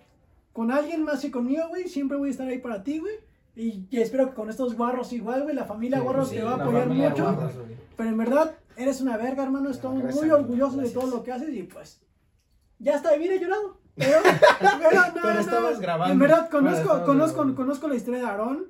con 0.52 0.70
alguien 0.70 1.02
más 1.02 1.20
que 1.22 1.30
conmigo, 1.30 1.66
güey. 1.70 1.88
Siempre 1.88 2.16
voy 2.18 2.28
a 2.28 2.30
estar 2.32 2.46
ahí 2.46 2.58
para 2.58 2.84
ti, 2.84 2.98
güey. 3.00 3.14
Y, 3.56 3.86
y 3.90 4.00
espero 4.00 4.28
que 4.28 4.34
con 4.34 4.50
estos 4.50 4.76
guarros 4.76 5.12
igual, 5.12 5.44
güey. 5.44 5.54
La 5.54 5.64
familia 5.64 5.98
Sí, 5.98 6.04
Guarros 6.04 6.28
sí, 6.28 6.36
te 6.36 6.42
va 6.42 6.52
a 6.52 6.54
apoyar 6.56 6.88
mucho. 6.88 7.22
Guarros. 7.22 7.52
Pero 7.96 8.08
en 8.10 8.16
verdad, 8.18 8.54
eres 8.76 9.00
una 9.00 9.16
verga, 9.16 9.42
hermano. 9.42 9.70
Estamos 9.70 9.98
Gracias, 10.02 10.16
muy 10.16 10.30
amigo, 10.30 10.44
orgullosos 10.44 10.76
de 10.76 10.82
gracias. 10.82 11.00
todo 11.02 11.16
lo 11.16 11.22
que 11.22 11.32
haces 11.32 11.54
y 11.54 11.62
pues. 11.64 12.00
Ya 12.78 12.96
está, 12.96 13.14
he 13.14 13.38
llorado. 13.40 13.78
Pero, 13.96 14.18
pero, 14.60 15.00
no, 15.00 15.14
Pero 15.14 15.34
no, 15.34 15.40
estabas 15.40 15.80
grabando. 15.80 16.12
En 16.12 16.18
verdad, 16.18 16.50
conozco, 16.50 17.04
conozco, 17.04 17.36
grabando. 17.38 17.54
conozco 17.54 17.88
la 17.88 17.94
historia 17.94 18.20
de 18.20 18.26
Aarón. 18.26 18.66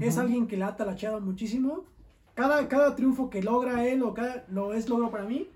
Es 0.00 0.14
Ujú. 0.14 0.20
alguien 0.22 0.46
que 0.46 0.56
la 0.56 0.68
ha 0.68 0.76
talacheado 0.76 1.20
muchísimo. 1.20 1.84
Cada, 2.34 2.68
cada 2.68 2.94
triunfo 2.94 3.30
que 3.30 3.42
logra 3.42 3.84
él 3.86 4.02
o 4.02 4.14
cada, 4.14 4.44
lo 4.48 4.72
es 4.72 4.88
logro 4.88 5.10
para 5.10 5.24
mí. 5.24 5.48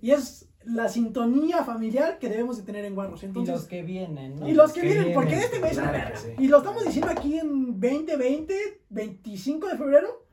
Y 0.00 0.12
es 0.12 0.48
la 0.64 0.88
sintonía 0.88 1.64
familiar 1.64 2.18
que 2.18 2.28
debemos 2.28 2.56
de 2.56 2.62
tener 2.62 2.84
en 2.84 2.94
Guarros. 2.94 3.22
Y 3.22 3.26
Entonces, 3.26 3.54
los 3.54 3.64
que 3.66 3.82
vienen, 3.82 4.36
¿no? 4.36 4.48
y 4.48 4.52
los 4.54 4.72
que 4.72 4.80
que 4.80 4.86
vienen, 4.86 5.12
porque 5.12 5.34
este 5.34 5.58
mes 5.60 5.72
es 5.72 5.78
una 5.78 5.90
claro 5.90 6.04
verga. 6.08 6.20
que 6.22 6.28
sí. 6.28 6.34
Y 6.44 6.48
lo 6.48 6.58
estamos 6.58 6.84
diciendo 6.84 7.10
aquí 7.10 7.38
en 7.38 7.78
2020, 7.80 8.80
25 8.88 9.66
de 9.68 9.76
febrero. 9.76 10.24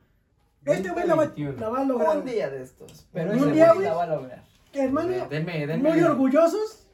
Este 0.64 0.90
güey 0.90 1.06
la, 1.06 1.14
va- 1.14 1.26
2021. 1.26 1.60
la 1.60 1.68
va 1.70 1.80
a 1.80 1.84
lograr. 1.84 2.18
Un 2.18 2.24
día 2.24 2.50
de 2.50 2.62
estos. 2.62 3.06
Pero 3.12 3.32
Un 3.32 3.38
ese 3.38 3.50
día, 3.52 3.66
güey 3.66 3.76
güey. 3.76 3.88
la 3.88 3.94
va 3.94 4.02
a 4.04 4.06
lograr. 4.06 4.44
Hermano, 4.72 5.26
Deme, 5.28 5.66
deme. 5.66 5.88
muy 5.90 6.00
orgullosos 6.02 6.86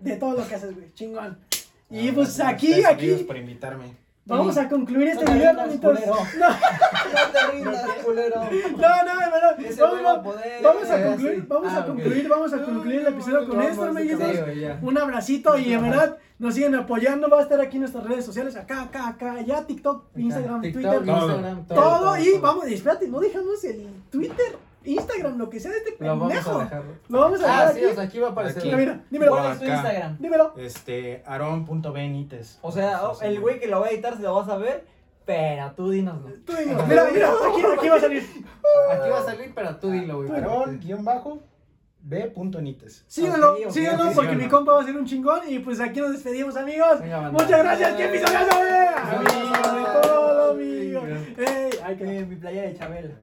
de 0.00 0.16
todo 0.16 0.32
lo 0.38 0.46
que 0.46 0.54
haces, 0.54 0.74
güey. 0.74 0.92
Chingón. 0.94 1.38
Y 1.90 2.08
Ah, 2.08 2.12
pues 2.14 2.36
gracias 2.36 2.48
aquí, 2.48 2.84
amigos, 2.84 3.16
aquí, 3.16 3.24
por 3.24 3.36
invitarme. 3.36 3.96
Vamos 4.24 4.56
a 4.56 4.68
concluir 4.68 5.08
este 5.08 5.24
No 5.24 5.32
video, 5.32 5.52
culero. 5.80 6.14
No, 6.38 6.48
No 6.48 7.32
te 7.32 7.52
rindas, 7.52 7.90
culero. 8.04 8.40
no, 8.40 9.04
no, 9.04 9.12
a 10.12 10.22
Vamos, 10.62 10.90
a 10.90 11.00
eh, 11.00 11.04
concluir, 11.06 11.44
vamos 11.48 11.72
Ah, 11.72 11.76
a 11.76 11.80
ok. 11.80 11.86
concluir, 11.86 12.28
vamos 12.28 12.52
a 12.52 12.62
concluir 12.62 13.00
el 13.00 13.06
episodio 13.08 13.48
con 13.48 13.62
esto, 13.62 13.82
amiguitos. 13.84 14.30
Un 14.82 14.98
abracito 14.98 15.58
y 15.58 15.72
en 15.72 15.82
verdad 15.82 16.16
nos 16.38 16.54
siguen 16.54 16.74
apoyando. 16.74 17.28
Va 17.28 17.38
a 17.40 17.42
estar 17.42 17.60
aquí 17.60 17.76
en 17.76 17.82
nuestras 17.82 18.04
redes 18.04 18.24
sociales, 18.24 18.56
acá, 18.56 18.82
acá, 18.82 19.08
acá, 19.08 19.32
allá, 19.32 19.66
TikTok, 19.66 20.04
Instagram, 20.16 20.60
Twitter, 20.62 20.82
todo. 20.82 21.04
Instagram, 21.04 21.66
todo. 21.66 22.16
Y 22.18 22.38
vamos, 22.38 22.66
espérate, 22.66 23.08
no 23.08 23.20
dejamos 23.20 23.62
el 23.64 23.88
Twitter, 24.10 24.56
Instagram, 24.84 25.38
lo 25.38 25.48
que 25.50 25.60
sea 25.60 25.70
de 25.70 25.78
este 25.78 25.96
Lo 25.98 26.06
vamos 26.08 26.28
pendejo. 26.28 26.58
a 26.58 26.64
dejar. 26.64 26.82
Lo 27.08 27.20
vamos 27.20 27.40
a 27.40 27.42
dejar 27.46 27.66
Ah, 27.66 27.70
aquí. 27.70 27.78
sí, 27.80 27.84
o 27.86 27.94
sea, 27.94 28.04
aquí 28.04 28.18
va 28.18 28.28
a 28.28 28.30
aparecer. 28.30 28.62
Mira, 28.64 28.76
mira, 28.76 29.04
dímelo, 29.10 29.30
¿Cuál 29.32 29.52
es 29.52 29.58
tu 29.58 29.64
Acá. 29.64 29.74
Instagram? 29.74 30.16
dímelo. 30.18 30.52
Este, 30.56 31.22
aaron.benites. 31.26 32.58
O 32.62 32.72
sea, 32.72 33.08
oh, 33.08 33.20
el 33.22 33.40
güey 33.40 33.58
que 33.60 33.66
lo 33.68 33.80
va 33.80 33.86
a 33.86 33.90
editar 33.90 34.16
se 34.16 34.22
lo 34.22 34.34
vas 34.34 34.48
a 34.48 34.56
ver, 34.56 34.84
pero 35.24 35.72
tú 35.76 35.90
dinos. 35.90 36.20
¿no? 36.20 36.28
Tú. 36.44 36.52
Mira, 36.88 37.08
mira, 37.12 37.28
aquí, 37.30 37.62
aquí 37.78 37.88
va 37.88 37.96
a 37.96 38.00
salir. 38.00 38.22
Aquí 38.92 39.10
va 39.10 39.18
a 39.18 39.24
salir, 39.24 39.52
pero 39.54 39.76
tú 39.76 39.90
dilo, 39.90 40.16
güey. 40.22 40.30
Aaron, 40.32 40.80
guion 40.80 41.04
bajo, 41.04 41.38
b.nites. 42.04 43.04
Síganlo, 43.06 43.52
Ok, 43.52 43.58
ok, 43.66 43.70
síganlo 43.72 44.08
ok, 44.08 44.14
porque 44.14 44.34
mi 44.34 44.48
compa 44.48 44.72
va 44.72 44.82
a 44.82 44.84
ser 44.84 44.96
un 44.96 45.04
chingón. 45.06 45.40
Y 45.48 45.60
pues 45.60 45.78
aquí 45.80 46.00
nos 46.00 46.12
despedimos, 46.12 46.56
amigos. 46.56 47.00
Venga. 47.00 47.30
Muchas 47.30 47.50
gracias. 47.62 47.94
¿Qué 47.94 48.04
episodio 48.06 48.38
de 48.40 50.00
todo, 50.02 50.50
amigos. 50.50 51.04
Ey, 51.38 51.70
ay, 51.84 51.96
que 51.96 52.04
mi 52.04 52.36
playa 52.36 52.62
de 52.62 52.76
Chabela. 52.76 53.08